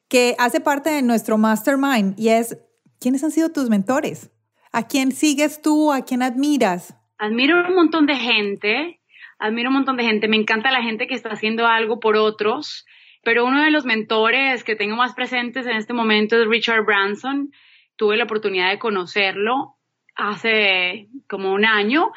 que 0.08 0.34
hace 0.38 0.60
parte 0.60 0.90
de 0.90 1.02
nuestro 1.02 1.38
mastermind 1.38 2.18
y 2.18 2.30
es, 2.30 2.58
¿quiénes 2.98 3.22
han 3.22 3.30
sido 3.30 3.50
tus 3.50 3.68
mentores? 3.68 4.30
¿A 4.72 4.86
quién 4.86 5.12
sigues 5.12 5.60
tú? 5.62 5.92
¿A 5.92 6.04
quién 6.04 6.22
admiras? 6.22 6.96
Admiro 7.18 7.60
un 7.68 7.74
montón 7.74 8.06
de 8.06 8.16
gente, 8.16 9.00
admiro 9.38 9.68
un 9.68 9.76
montón 9.76 9.96
de 9.96 10.04
gente, 10.04 10.28
me 10.28 10.36
encanta 10.36 10.70
la 10.70 10.82
gente 10.82 11.06
que 11.06 11.14
está 11.14 11.30
haciendo 11.30 11.66
algo 11.66 12.00
por 12.00 12.16
otros, 12.16 12.86
pero 13.22 13.44
uno 13.44 13.62
de 13.62 13.70
los 13.70 13.84
mentores 13.84 14.64
que 14.64 14.76
tengo 14.76 14.96
más 14.96 15.14
presentes 15.14 15.66
en 15.66 15.76
este 15.76 15.92
momento 15.92 16.40
es 16.40 16.48
Richard 16.48 16.84
Branson. 16.84 17.52
Tuve 17.96 18.16
la 18.16 18.24
oportunidad 18.24 18.70
de 18.70 18.78
conocerlo 18.78 19.76
hace 20.16 21.08
como 21.28 21.52
un 21.52 21.66
año 21.66 22.12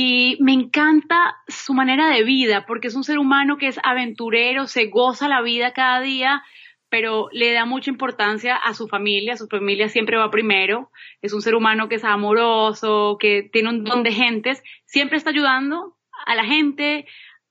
y 0.00 0.36
me 0.38 0.52
encanta 0.52 1.38
su 1.48 1.74
manera 1.74 2.08
de 2.08 2.22
vida, 2.22 2.66
porque 2.66 2.86
es 2.86 2.94
un 2.94 3.02
ser 3.02 3.18
humano 3.18 3.58
que 3.58 3.66
es 3.66 3.80
aventurero, 3.82 4.68
se 4.68 4.86
goza 4.86 5.26
la 5.26 5.42
vida 5.42 5.72
cada 5.72 6.00
día, 6.00 6.44
pero 6.88 7.28
le 7.32 7.52
da 7.52 7.64
mucha 7.64 7.90
importancia 7.90 8.54
a 8.54 8.74
su 8.74 8.86
familia, 8.86 9.36
su 9.36 9.48
familia 9.48 9.88
siempre 9.88 10.16
va 10.16 10.30
primero, 10.30 10.92
es 11.20 11.32
un 11.32 11.42
ser 11.42 11.56
humano 11.56 11.88
que 11.88 11.96
es 11.96 12.04
amoroso, 12.04 13.16
que 13.18 13.50
tiene 13.52 13.70
un 13.70 13.82
don 13.82 14.04
de 14.04 14.12
gentes, 14.12 14.62
siempre 14.84 15.16
está 15.16 15.30
ayudando 15.30 15.96
a 16.26 16.36
la 16.36 16.44
gente, 16.44 17.04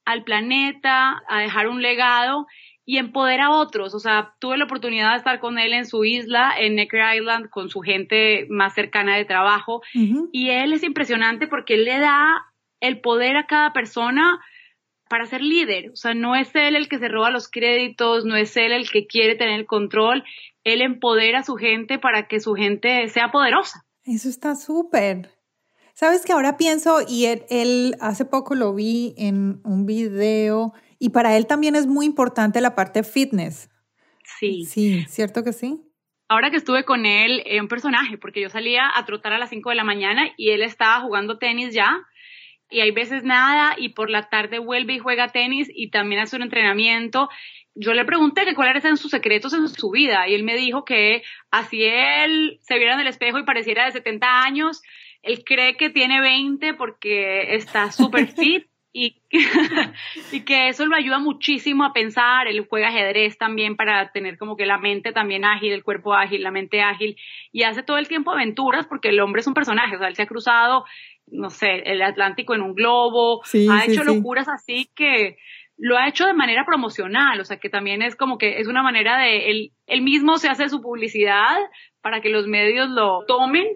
al 0.05 0.23
planeta, 0.23 1.21
a 1.27 1.39
dejar 1.39 1.67
un 1.67 1.81
legado 1.81 2.47
y 2.89 2.99
empodera 2.99 3.47
a 3.47 3.51
otros. 3.51 3.93
O 3.93 3.99
sea, 3.99 4.33
tuve 4.39 4.57
la 4.57 4.63
oportunidad 4.63 5.11
de 5.11 5.17
estar 5.17 5.41
con 5.41 5.59
él 5.59 5.73
en 5.73 5.85
su 5.85 6.05
isla, 6.05 6.53
en 6.57 6.75
Necker 6.75 7.17
Island, 7.17 7.49
con 7.49 7.69
su 7.69 7.81
gente 7.81 8.47
más 8.49 8.73
cercana 8.73 9.17
de 9.17 9.25
trabajo. 9.25 9.81
Y 10.31 10.49
él 10.51 10.71
es 10.71 10.83
impresionante 10.83 11.47
porque 11.47 11.73
él 11.73 11.83
le 11.83 11.99
da 11.99 12.45
el 12.79 13.01
poder 13.01 13.35
a 13.35 13.45
cada 13.45 13.73
persona 13.73 14.39
para 15.09 15.25
ser 15.25 15.41
líder. 15.41 15.89
O 15.91 15.97
sea, 15.97 16.13
no 16.13 16.37
es 16.37 16.55
él 16.55 16.77
el 16.77 16.87
que 16.87 16.97
se 16.97 17.09
roba 17.09 17.29
los 17.29 17.49
créditos, 17.49 18.23
no 18.23 18.37
es 18.37 18.55
él 18.55 18.71
el 18.71 18.89
que 18.89 19.05
quiere 19.05 19.35
tener 19.35 19.59
el 19.59 19.65
control. 19.65 20.23
Él 20.63 20.81
empodera 20.81 21.39
a 21.39 21.43
su 21.43 21.55
gente 21.55 21.99
para 21.99 22.29
que 22.29 22.39
su 22.39 22.53
gente 22.53 23.05
sea 23.09 23.31
poderosa. 23.31 23.83
Eso 24.05 24.29
está 24.29 24.55
súper. 24.55 25.29
Sabes 25.93 26.25
que 26.25 26.31
ahora 26.31 26.55
pienso, 26.55 26.99
y 27.05 27.25
él, 27.25 27.43
él 27.49 27.95
hace 27.99 28.23
poco 28.23 28.55
lo 28.55 28.73
vi 28.73 29.13
en 29.17 29.59
un 29.65 29.85
video 29.85 30.73
y 30.99 31.09
para 31.09 31.37
él 31.37 31.47
también 31.47 31.75
es 31.75 31.87
muy 31.87 32.05
importante 32.05 32.61
la 32.61 32.75
parte 32.75 33.03
fitness. 33.03 33.69
Sí. 34.39 34.65
Sí, 34.65 35.05
¿cierto 35.07 35.43
que 35.43 35.53
sí? 35.53 35.81
Ahora 36.29 36.51
que 36.51 36.57
estuve 36.57 36.83
con 36.83 37.05
él, 37.05 37.41
es 37.45 37.61
un 37.61 37.69
personaje, 37.69 38.17
porque 38.17 38.41
yo 38.41 38.49
salía 38.49 38.91
a 38.93 39.05
trotar 39.05 39.31
a 39.33 39.37
las 39.37 39.49
5 39.49 39.69
de 39.69 39.75
la 39.75 39.85
mañana 39.85 40.29
y 40.35 40.49
él 40.49 40.61
estaba 40.61 40.99
jugando 41.01 41.37
tenis 41.37 41.73
ya. 41.73 42.01
Y 42.69 42.81
hay 42.81 42.91
veces 42.91 43.23
nada 43.23 43.75
y 43.77 43.89
por 43.89 44.09
la 44.09 44.27
tarde 44.27 44.59
vuelve 44.59 44.95
y 44.95 44.99
juega 44.99 45.29
tenis 45.29 45.69
y 45.73 45.89
también 45.89 46.21
hace 46.21 46.35
un 46.35 46.41
entrenamiento. 46.41 47.29
Yo 47.75 47.93
le 47.93 48.03
pregunté 48.03 48.43
que 48.43 48.55
cuáles 48.55 48.83
eran 48.83 48.97
sus 48.97 49.11
secretos 49.11 49.53
en 49.53 49.69
su 49.69 49.89
vida 49.89 50.27
y 50.27 50.33
él 50.33 50.43
me 50.43 50.57
dijo 50.57 50.83
que 50.83 51.23
así 51.49 51.83
él 51.83 52.59
se 52.61 52.77
viera 52.77 52.95
en 52.95 52.99
el 52.99 53.07
espejo 53.07 53.39
y 53.39 53.45
pareciera 53.45 53.85
de 53.85 53.91
70 53.91 54.41
años, 54.41 54.81
él 55.21 55.43
cree 55.45 55.77
que 55.77 55.89
tiene 55.89 56.19
20 56.19 56.73
porque 56.73 57.55
está 57.55 57.91
súper 57.91 58.27
fit 58.27 58.67
y, 58.97 59.21
y 60.31 60.41
que 60.41 60.69
eso 60.69 60.87
lo 60.87 60.95
ayuda 60.95 61.19
muchísimo 61.19 61.83
a 61.83 61.93
pensar, 61.93 62.47
él 62.47 62.65
juega 62.67 62.87
ajedrez 62.87 63.37
también 63.37 63.75
para 63.75 64.11
tener 64.11 64.39
como 64.39 64.57
que 64.57 64.65
la 64.65 64.79
mente 64.79 65.11
también 65.11 65.45
ágil, 65.45 65.71
el 65.71 65.83
cuerpo 65.83 66.15
ágil, 66.15 66.41
la 66.41 66.49
mente 66.49 66.81
ágil, 66.81 67.15
y 67.51 67.61
hace 67.61 67.83
todo 67.83 67.99
el 67.99 68.07
tiempo 68.07 68.31
aventuras 68.31 68.87
porque 68.87 69.09
el 69.09 69.19
hombre 69.19 69.41
es 69.41 69.47
un 69.47 69.53
personaje, 69.53 69.95
o 69.95 69.99
sea, 69.99 70.07
él 70.07 70.15
se 70.15 70.23
ha 70.23 70.27
cruzado, 70.27 70.85
no 71.27 71.51
sé, 71.51 71.83
el 71.85 72.01
Atlántico 72.01 72.55
en 72.55 72.63
un 72.63 72.73
globo, 72.73 73.43
ha 73.69 73.85
hecho 73.85 74.03
locuras 74.03 74.47
así 74.49 74.89
que 74.95 75.37
lo 75.77 75.95
ha 75.95 76.07
hecho 76.07 76.25
de 76.25 76.33
manera 76.33 76.65
promocional, 76.65 77.39
o 77.39 77.45
sea, 77.45 77.57
que 77.57 77.69
también 77.69 78.01
es 78.01 78.15
como 78.15 78.39
que 78.39 78.59
es 78.59 78.67
una 78.67 78.81
manera 78.81 79.19
de, 79.19 79.51
él, 79.51 79.71
él 79.85 80.01
mismo 80.01 80.39
se 80.39 80.49
hace 80.49 80.69
su 80.69 80.81
publicidad 80.81 81.55
para 82.01 82.19
que 82.19 82.29
los 82.29 82.47
medios 82.47 82.89
lo 82.89 83.25
tomen 83.27 83.67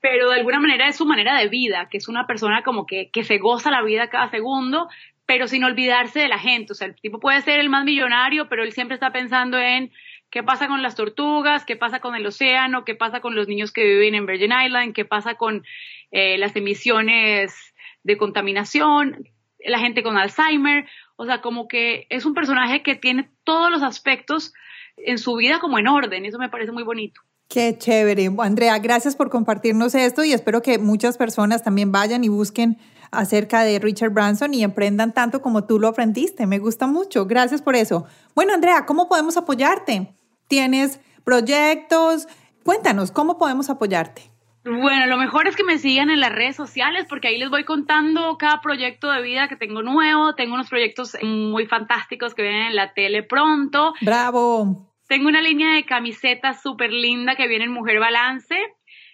pero 0.00 0.30
de 0.30 0.36
alguna 0.36 0.60
manera 0.60 0.88
es 0.88 0.96
su 0.96 1.06
manera 1.06 1.38
de 1.38 1.48
vida, 1.48 1.88
que 1.90 1.98
es 1.98 2.08
una 2.08 2.26
persona 2.26 2.62
como 2.62 2.86
que, 2.86 3.10
que 3.10 3.24
se 3.24 3.38
goza 3.38 3.70
la 3.70 3.82
vida 3.82 4.08
cada 4.08 4.30
segundo, 4.30 4.88
pero 5.26 5.48
sin 5.48 5.64
olvidarse 5.64 6.20
de 6.20 6.28
la 6.28 6.38
gente. 6.38 6.72
O 6.72 6.74
sea, 6.74 6.86
el 6.86 6.94
tipo 6.94 7.20
puede 7.20 7.42
ser 7.42 7.58
el 7.58 7.68
más 7.68 7.84
millonario, 7.84 8.48
pero 8.48 8.62
él 8.62 8.72
siempre 8.72 8.94
está 8.94 9.12
pensando 9.12 9.58
en 9.58 9.92
qué 10.30 10.42
pasa 10.42 10.68
con 10.68 10.82
las 10.82 10.94
tortugas, 10.94 11.64
qué 11.64 11.76
pasa 11.76 12.00
con 12.00 12.14
el 12.14 12.26
océano, 12.26 12.84
qué 12.84 12.94
pasa 12.94 13.20
con 13.20 13.34
los 13.34 13.48
niños 13.48 13.72
que 13.72 13.84
viven 13.84 14.14
en 14.14 14.26
Virgin 14.26 14.52
Island, 14.52 14.94
qué 14.94 15.04
pasa 15.04 15.34
con 15.34 15.64
eh, 16.10 16.38
las 16.38 16.54
emisiones 16.56 17.74
de 18.04 18.16
contaminación, 18.16 19.28
la 19.58 19.80
gente 19.80 20.02
con 20.02 20.16
Alzheimer. 20.16 20.86
O 21.16 21.26
sea, 21.26 21.40
como 21.40 21.66
que 21.66 22.06
es 22.10 22.24
un 22.24 22.34
personaje 22.34 22.82
que 22.82 22.94
tiene 22.94 23.28
todos 23.44 23.70
los 23.70 23.82
aspectos 23.82 24.54
en 24.96 25.18
su 25.18 25.34
vida 25.36 25.58
como 25.58 25.78
en 25.78 25.88
orden. 25.88 26.24
Eso 26.24 26.38
me 26.38 26.48
parece 26.48 26.72
muy 26.72 26.84
bonito. 26.84 27.20
Qué 27.48 27.78
chévere. 27.78 28.30
Andrea, 28.38 28.78
gracias 28.78 29.16
por 29.16 29.30
compartirnos 29.30 29.94
esto 29.94 30.22
y 30.22 30.32
espero 30.32 30.60
que 30.60 30.78
muchas 30.78 31.16
personas 31.16 31.62
también 31.62 31.90
vayan 31.90 32.22
y 32.22 32.28
busquen 32.28 32.76
acerca 33.10 33.62
de 33.62 33.78
Richard 33.78 34.10
Branson 34.10 34.52
y 34.52 34.62
emprendan 34.62 35.14
tanto 35.14 35.40
como 35.40 35.64
tú 35.64 35.78
lo 35.78 35.88
aprendiste. 35.88 36.46
Me 36.46 36.58
gusta 36.58 36.86
mucho. 36.86 37.24
Gracias 37.24 37.62
por 37.62 37.74
eso. 37.74 38.06
Bueno, 38.34 38.52
Andrea, 38.52 38.84
¿cómo 38.84 39.08
podemos 39.08 39.38
apoyarte? 39.38 40.14
¿Tienes 40.46 41.00
proyectos? 41.24 42.28
Cuéntanos, 42.64 43.10
¿cómo 43.12 43.38
podemos 43.38 43.70
apoyarte? 43.70 44.30
Bueno, 44.64 45.06
lo 45.06 45.16
mejor 45.16 45.48
es 45.48 45.56
que 45.56 45.64
me 45.64 45.78
sigan 45.78 46.10
en 46.10 46.20
las 46.20 46.32
redes 46.32 46.54
sociales 46.54 47.06
porque 47.08 47.28
ahí 47.28 47.38
les 47.38 47.48
voy 47.48 47.64
contando 47.64 48.36
cada 48.36 48.60
proyecto 48.60 49.10
de 49.10 49.22
vida 49.22 49.48
que 49.48 49.56
tengo 49.56 49.82
nuevo. 49.82 50.34
Tengo 50.34 50.52
unos 50.52 50.68
proyectos 50.68 51.16
muy 51.22 51.64
fantásticos 51.66 52.34
que 52.34 52.42
vienen 52.42 52.66
en 52.66 52.76
la 52.76 52.92
tele 52.92 53.22
pronto. 53.22 53.94
Bravo. 54.02 54.87
Tengo 55.08 55.28
una 55.28 55.40
línea 55.40 55.74
de 55.74 55.84
camisetas 55.84 56.62
súper 56.62 56.92
linda 56.92 57.34
que 57.34 57.48
viene 57.48 57.64
en 57.64 57.72
Mujer 57.72 57.98
Balance. 57.98 58.54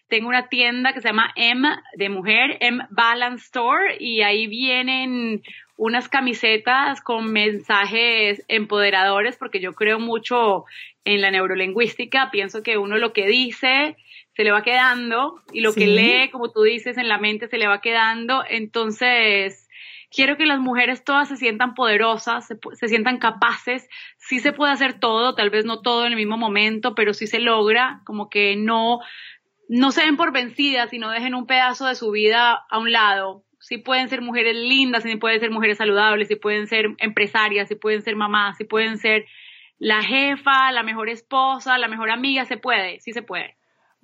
Tengo 0.09 0.29
una 0.29 0.49
tienda 0.49 0.93
que 0.93 1.01
se 1.01 1.09
llama 1.09 1.33
M 1.37 1.69
de 1.97 2.09
Mujer, 2.09 2.59
M 2.61 2.85
Balance 2.91 3.45
Store, 3.45 3.97
y 4.01 4.23
ahí 4.23 4.49
vienen 4.49 5.43
unas 5.77 6.09
camisetas 6.09 7.01
con 7.01 7.33
mensajes 7.33 8.45
empoderadores, 8.49 9.37
porque 9.37 9.61
yo 9.61 9.73
creo 9.73 10.01
mucho 10.01 10.65
en 11.05 11.21
la 11.21 11.31
neurolingüística. 11.31 12.31
Pienso 12.33 12.65
que 12.65 12.77
uno 12.77 12.99
lo 12.99 13.13
que 13.13 13.27
dice 13.27 13.97
se 14.37 14.43
le 14.43 14.51
va 14.51 14.65
quedando 14.65 15.41
y 15.53 15.61
lo 15.61 15.73
que 15.73 15.87
lee, 15.87 16.29
como 16.31 16.51
tú 16.51 16.63
dices, 16.63 16.99
en 16.99 17.07
la 17.07 17.19
mente 17.19 17.47
se 17.47 17.57
le 17.57 17.69
va 17.69 17.81
quedando. 17.81 18.43
Entonces, 18.49 19.64
quiero 20.15 20.37
que 20.37 20.47
las 20.47 20.61
mujeres 20.61 21.03
todas 21.05 21.29
se 21.29 21.37
sientan 21.37 21.75
poderosas, 21.75 22.47
se, 22.47 22.89
sientan 22.89 23.19
capaces, 23.19 23.89
sí 24.17 24.39
se 24.39 24.53
puede 24.53 24.73
hacer 24.73 25.01
todo, 25.01 25.35
tal 25.35 25.51
vez 25.51 25.65
no 25.65 25.81
todo 25.81 26.07
en 26.07 26.13
el 26.13 26.17
mismo 26.17 26.37
momento, 26.37 26.95
pero 26.95 27.15
sí 27.15 27.27
se 27.27 27.41
logra, 27.41 28.01
como 28.05 28.31
que 28.31 28.55
no, 28.57 29.01
no 29.69 29.91
se 29.91 30.03
den 30.03 30.17
por 30.17 30.33
vencidas 30.33 30.93
y 30.93 30.99
no 30.99 31.11
dejen 31.11 31.35
un 31.35 31.47
pedazo 31.47 31.87
de 31.87 31.97
su 31.97 32.11
vida 32.11 32.65
a 32.71 32.79
un 32.79 32.93
lado. 32.93 33.45
Sí 33.59 33.79
pueden 33.79 34.09
ser 34.09 34.21
mujeres 34.21 34.55
lindas, 34.55 35.03
sí 35.03 35.17
pueden 35.17 35.41
ser 35.41 35.51
mujeres 35.51 35.79
saludables, 35.79 36.29
sí 36.29 36.37
pueden 36.37 36.67
ser 36.67 36.95
empresarias, 36.99 37.69
sí 37.69 37.75
pueden 37.75 38.03
ser 38.03 38.15
mamás, 38.15 38.57
sí 38.59 38.65
pueden 38.65 38.99
ser 38.99 39.25
la 39.79 40.03
jefa, 40.03 40.71
la 40.71 40.83
mejor 40.83 41.09
esposa, 41.09 41.79
la 41.79 41.89
mejor 41.89 42.11
amiga, 42.11 42.45
se 42.45 42.57
puede, 42.57 43.01
sí 43.01 43.13
se 43.13 43.23
puede. 43.23 43.57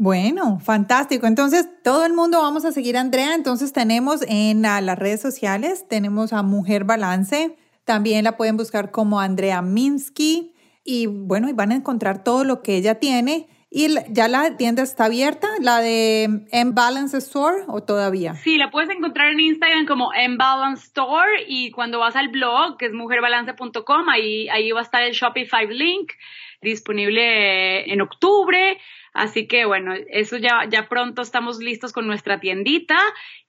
Bueno, 0.03 0.61
fantástico. 0.61 1.27
Entonces, 1.27 1.69
todo 1.85 2.07
el 2.07 2.15
mundo 2.15 2.41
vamos 2.41 2.65
a 2.65 2.73
seguir 2.73 2.97
a 2.97 3.03
Andrea. 3.03 3.35
Entonces, 3.35 3.75
tenemos 3.75 4.23
en 4.27 4.63
las 4.63 4.99
redes 4.99 5.21
sociales, 5.21 5.87
tenemos 5.91 6.33
a 6.33 6.43
Mujer 6.43 6.85
Balance. 6.85 7.55
También 7.85 8.25
la 8.25 8.39
pueden 8.39 8.57
buscar 8.57 8.93
como 8.93 9.21
Andrea 9.21 9.61
Minsky. 9.61 10.55
Y 10.85 11.05
bueno, 11.05 11.51
y 11.51 11.53
van 11.53 11.71
a 11.71 11.75
encontrar 11.75 12.25
todo 12.25 12.45
lo 12.45 12.63
que 12.63 12.77
ella 12.77 12.95
tiene. 12.95 13.51
¿Y 13.69 13.89
ya 14.09 14.27
la 14.29 14.57
tienda 14.57 14.83
está 14.83 15.05
abierta, 15.05 15.49
la 15.61 15.81
de 15.81 16.47
M-Balance 16.51 17.19
Store 17.19 17.65
o 17.69 17.83
todavía? 17.83 18.37
Sí, 18.37 18.57
la 18.57 18.71
puedes 18.71 18.89
encontrar 18.89 19.31
en 19.31 19.41
Instagram 19.41 19.85
como 19.85 20.15
M-Balance 20.15 20.87
Store 20.87 21.45
y 21.47 21.73
cuando 21.73 21.99
vas 21.99 22.17
al 22.17 22.29
blog, 22.29 22.79
que 22.79 22.87
es 22.87 22.95
mujerbalance.com, 22.95 24.09
ahí, 24.09 24.49
ahí 24.49 24.71
va 24.71 24.81
a 24.81 24.83
estar 24.83 25.03
el 25.03 25.13
Shopify 25.13 25.67
link 25.67 26.13
disponible 26.63 27.93
en 27.93 28.01
octubre. 28.01 28.79
Así 29.13 29.47
que 29.47 29.65
bueno, 29.65 29.95
eso 30.09 30.37
ya, 30.37 30.67
ya 30.69 30.89
pronto 30.89 31.23
estamos 31.23 31.59
listos 31.59 31.93
con 31.93 32.07
nuestra 32.07 32.39
tiendita 32.41 32.99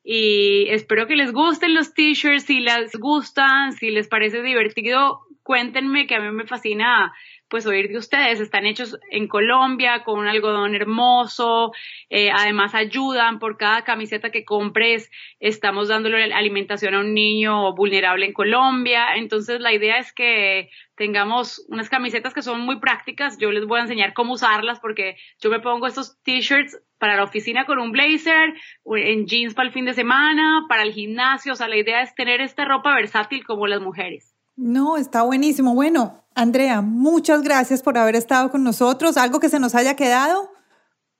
y 0.04 0.68
espero 0.70 1.08
que 1.08 1.16
les 1.16 1.32
gusten 1.32 1.76
los 1.76 1.94
t-shirts, 1.94 2.46
si 2.46 2.60
les 2.60 2.96
gustan, 2.96 3.74
si 3.74 3.92
les 3.92 4.08
parece 4.08 4.42
divertido, 4.42 5.22
cuéntenme 5.44 6.08
que 6.08 6.16
a 6.16 6.20
mí 6.20 6.32
me 6.32 6.48
fascina 6.48 7.14
pues 7.52 7.68
oír 7.68 7.90
de 7.90 7.98
ustedes. 7.98 8.40
Están 8.40 8.66
hechos 8.66 8.98
en 9.12 9.28
Colombia 9.28 10.04
con 10.04 10.18
un 10.18 10.28
algodón 10.28 10.74
hermoso, 10.74 11.74
eh, 12.10 12.32
además 12.32 12.74
ayudan 12.74 13.40
por 13.40 13.58
cada 13.58 13.84
camiseta 13.84 14.32
que 14.32 14.46
compres, 14.46 15.12
estamos 15.42 15.90
dándole 15.90 16.34
alimentación 16.34 16.96
a 16.96 17.02
un 17.02 17.14
niño 17.14 17.76
vulnerable 17.76 18.26
en 18.26 18.34
Colombia. 18.34 19.16
Entonces 19.16 19.60
la 19.60 19.74
idea 19.74 20.00
es 20.00 20.14
que 20.14 20.70
tengamos 20.96 21.66
unas 21.68 21.90
camisetas 21.90 22.34
que 22.34 22.42
son 22.42 22.62
muy 22.62 22.80
prácticas. 22.80 23.38
Yo 23.38 23.52
les 23.52 23.66
voy 23.66 23.80
a 23.80 23.84
enseñar 23.84 24.14
cómo 24.14 24.34
usarlas 24.34 24.80
porque 24.80 25.18
yo 25.42 25.50
me 25.50 25.60
pongo 25.60 25.88
estos 25.88 26.22
t-shirts 26.24 26.82
para 27.00 27.18
la 27.18 27.24
oficina 27.24 27.66
con 27.66 27.80
un 27.80 27.92
blazer, 27.92 28.54
en 28.86 29.26
jeans 29.26 29.54
para 29.56 29.68
el 29.68 29.74
fin 29.74 29.86
de 29.86 29.94
semana, 29.94 30.66
para 30.70 30.84
el 30.84 30.94
gimnasio. 30.94 31.52
O 31.52 31.56
sea, 31.56 31.68
la 31.68 31.78
idea 31.78 32.02
es 32.02 32.16
tener 32.16 32.40
esta 32.40 32.64
ropa 32.64 32.96
versátil 32.96 33.44
como 33.44 33.68
las 33.68 33.82
mujeres. 33.82 34.31
No, 34.56 34.98
está 34.98 35.24
buenísimo. 35.24 35.74
Bueno, 35.74 36.26
Andrea, 36.36 36.82
muchas 36.82 37.42
gracias 37.42 37.82
por 37.82 37.98
haber 37.98 38.16
estado 38.16 38.50
con 38.52 38.64
nosotros. 38.64 39.18
¿Algo 39.18 39.40
que 39.40 39.50
se 39.50 39.60
nos 39.60 39.76
haya 39.76 39.96
quedado? 39.96 40.50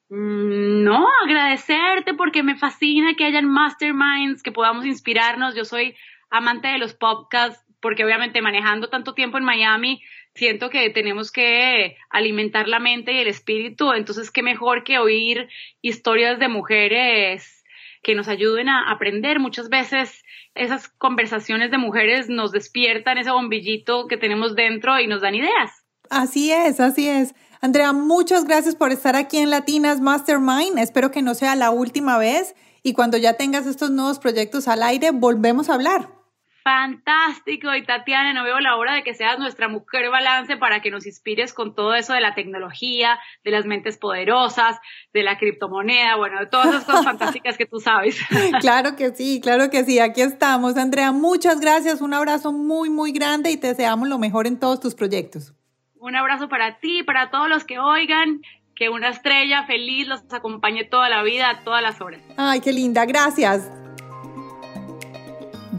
Mm, 0.10 0.84
no, 0.84 1.06
agradecerte 1.26 2.14
porque 2.14 2.44
me 2.44 2.58
fascina 2.58 3.14
que 3.18 3.26
hayan 3.26 3.46
masterminds, 3.46 4.44
que 4.44 4.52
podamos 4.52 4.86
inspirarnos. 4.86 5.56
Yo 5.56 5.66
soy 5.66 5.96
amante 6.30 6.68
de 6.68 6.78
los 6.78 6.94
podcasts 6.94 7.66
porque 7.82 8.06
obviamente 8.06 8.42
manejando 8.42 8.90
tanto 8.90 9.14
tiempo 9.14 9.38
en 9.38 9.44
Miami, 9.44 10.02
siento 10.36 10.70
que 10.70 10.90
tenemos 10.92 11.32
que 11.32 11.98
alimentar 12.10 12.68
la 12.68 12.80
mente 12.80 13.14
y 13.14 13.18
el 13.18 13.28
espíritu. 13.28 13.92
Entonces, 13.94 14.32
qué 14.32 14.44
mejor 14.44 14.84
que 14.84 15.00
oír 15.00 15.50
historias 15.82 16.40
de 16.40 16.48
mujeres 16.48 17.61
que 18.02 18.16
nos 18.16 18.28
ayuden 18.28 18.70
a 18.70 18.92
aprender. 18.92 19.40
Muchas 19.40 19.70
veces 19.70 20.24
esas 20.56 20.88
conversaciones 20.88 21.72
de 21.72 21.78
mujeres 21.78 22.30
nos 22.30 22.52
despiertan 22.52 23.18
ese 23.18 23.32
bombillito 23.32 24.08
que 24.08 24.18
tenemos 24.18 24.56
dentro 24.56 25.00
y 25.00 25.08
nos 25.08 25.22
dan 25.22 25.36
ideas. 25.36 25.72
Así 26.10 26.52
es, 26.52 26.80
así 26.80 27.08
es. 27.08 27.34
Andrea, 27.62 27.94
muchas 27.94 28.46
gracias 28.46 28.76
por 28.76 28.92
estar 28.92 29.16
aquí 29.16 29.38
en 29.38 29.50
Latinas 29.50 30.02
Mastermind. 30.02 30.80
Espero 30.80 31.12
que 31.12 31.22
no 31.22 31.36
sea 31.36 31.56
la 31.56 31.70
última 31.70 32.18
vez 32.18 32.56
y 32.84 32.94
cuando 32.94 33.18
ya 33.18 33.34
tengas 33.38 33.68
estos 33.68 33.92
nuevos 33.92 34.20
proyectos 34.20 34.68
al 34.68 34.84
aire, 34.84 35.12
volvemos 35.12 35.70
a 35.70 35.76
hablar. 35.76 36.21
Fantástico. 36.64 37.74
Y 37.74 37.84
Tatiana, 37.84 38.34
no 38.34 38.44
veo 38.44 38.60
la 38.60 38.76
hora 38.76 38.94
de 38.94 39.04
que 39.04 39.14
seas 39.14 39.40
nuestra 39.40 39.68
mujer 39.68 40.10
balance 40.10 40.58
para 40.58 40.82
que 40.82 40.92
nos 40.92 41.08
inspires 41.08 41.54
con 41.54 41.74
todo 41.74 41.96
eso 41.96 42.14
de 42.14 42.22
la 42.22 42.36
tecnología, 42.36 43.20
de 43.44 43.52
las 43.52 43.66
mentes 43.66 43.98
poderosas, 43.98 44.80
de 45.14 45.24
la 45.24 45.38
criptomoneda, 45.38 46.16
bueno, 46.18 46.40
de 46.40 46.46
todas 46.46 46.68
esas 46.68 46.84
cosas 46.84 47.04
fantásticas 47.06 47.58
que 47.58 47.66
tú 47.66 47.80
sabes. 47.80 48.20
Claro 48.62 48.96
que 48.96 49.12
sí, 49.12 49.40
claro 49.42 49.70
que 49.70 49.84
sí. 49.84 50.00
Aquí 50.00 50.22
estamos. 50.22 50.78
Andrea, 50.78 51.12
muchas 51.12 51.60
gracias. 51.60 52.02
Un 52.02 52.14
abrazo 52.14 52.52
muy, 52.52 52.90
muy 52.90 53.12
grande 53.12 53.50
y 53.50 53.58
te 53.58 53.68
deseamos 53.68 54.08
lo 54.08 54.20
mejor 54.20 54.46
en 54.46 54.60
todos 54.60 54.80
tus 54.80 54.94
proyectos. 54.94 55.54
Un 55.96 56.16
abrazo 56.16 56.48
para 56.48 56.80
ti, 56.80 57.04
para 57.04 57.32
todos 57.32 57.50
los 57.50 57.64
que 57.64 57.80
oigan. 57.80 58.42
Que 58.76 58.90
una 58.90 59.10
estrella 59.10 59.66
feliz 59.66 60.08
los 60.08 60.22
acompañe 60.32 60.86
toda 60.86 61.10
la 61.10 61.24
vida, 61.24 61.62
todas 61.64 61.82
las 61.84 62.02
horas. 62.02 62.22
Ay, 62.38 62.62
qué 62.62 62.72
linda. 62.72 63.06
Gracias. 63.06 63.70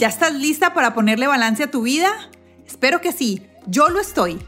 ¿Ya 0.03 0.09
estás 0.09 0.35
lista 0.35 0.75
para 0.75 0.95
ponerle 0.95 1.29
balance 1.29 1.63
a 1.63 1.71
tu 1.71 1.83
vida? 1.83 2.11
Espero 2.67 3.01
que 3.01 3.13
sí, 3.13 3.47
yo 3.69 3.89
lo 3.89 4.01
estoy. 4.01 4.45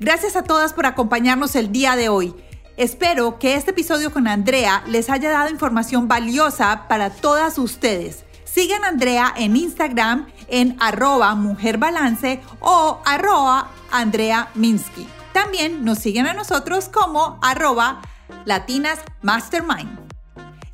Gracias 0.00 0.34
a 0.34 0.44
todas 0.44 0.72
por 0.72 0.86
acompañarnos 0.86 1.56
el 1.56 1.72
día 1.72 1.94
de 1.94 2.08
hoy. 2.08 2.34
Espero 2.78 3.38
que 3.38 3.54
este 3.56 3.72
episodio 3.72 4.14
con 4.14 4.26
Andrea 4.26 4.82
les 4.86 5.10
haya 5.10 5.30
dado 5.30 5.50
información 5.50 6.08
valiosa 6.08 6.88
para 6.88 7.10
todas 7.10 7.58
ustedes. 7.58 8.24
Sigan 8.44 8.82
a 8.82 8.88
Andrea 8.88 9.34
en 9.36 9.56
Instagram 9.56 10.26
en 10.48 10.74
arroba 10.80 11.34
mujerbalance 11.34 12.40
o 12.60 13.02
arroba 13.04 13.72
Andrea 13.92 14.48
Minsky. 14.54 15.06
También 15.34 15.84
nos 15.84 15.98
siguen 15.98 16.26
a 16.28 16.32
nosotros 16.32 16.88
como 16.88 17.38
arroba 17.42 18.00
Latinas 18.46 19.00
Mastermind. 19.20 19.93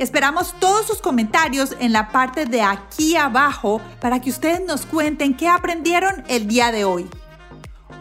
Esperamos 0.01 0.55
todos 0.59 0.86
sus 0.86 1.03
comentarios 1.03 1.76
en 1.78 1.92
la 1.92 2.09
parte 2.11 2.46
de 2.46 2.62
aquí 2.62 3.16
abajo 3.16 3.82
para 4.01 4.18
que 4.18 4.30
ustedes 4.30 4.62
nos 4.66 4.86
cuenten 4.86 5.36
qué 5.36 5.46
aprendieron 5.46 6.24
el 6.26 6.48
día 6.48 6.72
de 6.72 6.86
hoy. 6.86 7.07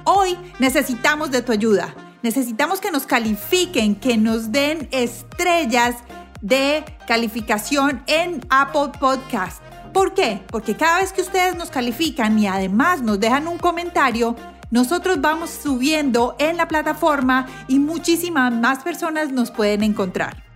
Hoy 0.06 0.38
necesitamos 0.60 1.30
de 1.30 1.42
tu 1.42 1.52
ayuda. 1.52 1.94
Necesitamos 2.22 2.80
que 2.80 2.90
nos 2.90 3.06
califiquen, 3.06 3.96
que 3.96 4.16
nos 4.16 4.54
den 4.54 4.88
estrellas 4.94 5.98
de 6.40 6.86
calificación 7.06 8.02
en 8.08 8.46
Apple 8.50 8.98
Podcast. 8.98 9.62
¿Por 9.92 10.14
qué? 10.14 10.42
Porque 10.48 10.78
cada 10.78 11.02
vez 11.02 11.12
que 11.12 11.20
ustedes 11.20 11.58
nos 11.58 11.70
califican 11.70 12.40
y 12.40 12.48
además 12.48 13.02
nos 13.02 13.20
dejan 13.20 13.46
un 13.46 13.58
comentario, 13.58 14.38
nosotros 14.72 15.20
vamos 15.20 15.50
subiendo 15.50 16.38
en 16.40 16.56
la 16.56 16.70
plataforma 16.70 17.46
y 17.68 17.78
muchísimas 17.78 18.54
más 18.54 18.84
personas 18.84 19.34
nos 19.34 19.52
pueden 19.52 19.84
encontrar. 19.84 20.49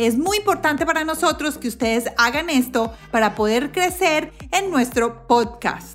Es 0.00 0.16
muy 0.16 0.38
importante 0.38 0.86
para 0.86 1.04
nosotros 1.04 1.58
que 1.58 1.68
ustedes 1.68 2.06
hagan 2.16 2.48
esto 2.48 2.94
para 3.10 3.34
poder 3.34 3.70
crecer 3.70 4.32
en 4.50 4.70
nuestro 4.70 5.26
podcast. 5.26 5.94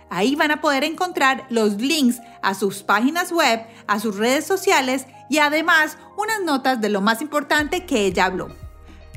Ahí 0.09 0.35
van 0.35 0.49
a 0.49 0.61
poder 0.61 0.83
encontrar 0.83 1.45
los 1.49 1.73
links 1.73 2.19
a 2.41 2.55
sus 2.55 2.81
páginas 2.81 3.31
web, 3.31 3.61
a 3.85 3.99
sus 3.99 4.17
redes 4.17 4.47
sociales 4.47 5.05
y 5.29 5.39
además 5.39 5.97
unas 6.17 6.41
notas 6.41 6.81
de 6.81 6.89
lo 6.89 7.01
más 7.01 7.21
importante 7.21 7.85
que 7.85 8.05
ella 8.05 8.25
habló. 8.25 8.49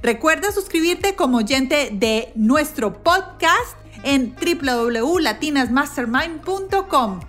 Recuerda 0.02 0.52
suscribirte 0.52 1.14
como 1.14 1.38
oyente 1.38 1.90
de 1.92 2.32
nuestro 2.34 3.02
podcast 3.02 3.76
en 4.02 4.34
www.latinasmastermind.com. 4.34 7.20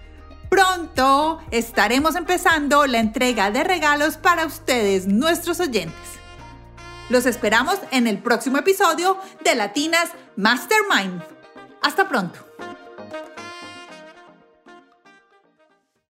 Pronto 0.49 1.41
estaremos 1.51 2.15
empezando 2.15 2.86
la 2.86 2.99
entrega 2.99 3.51
de 3.51 3.63
regalos 3.63 4.17
para 4.17 4.45
ustedes, 4.45 5.07
nuestros 5.07 5.59
oyentes. 5.59 5.95
Los 7.09 7.25
esperamos 7.25 7.77
en 7.91 8.07
el 8.07 8.19
próximo 8.19 8.57
episodio 8.57 9.17
de 9.43 9.55
Latinas 9.55 10.11
Mastermind. 10.38 11.21
Hasta 11.82 12.07
pronto. 12.07 12.50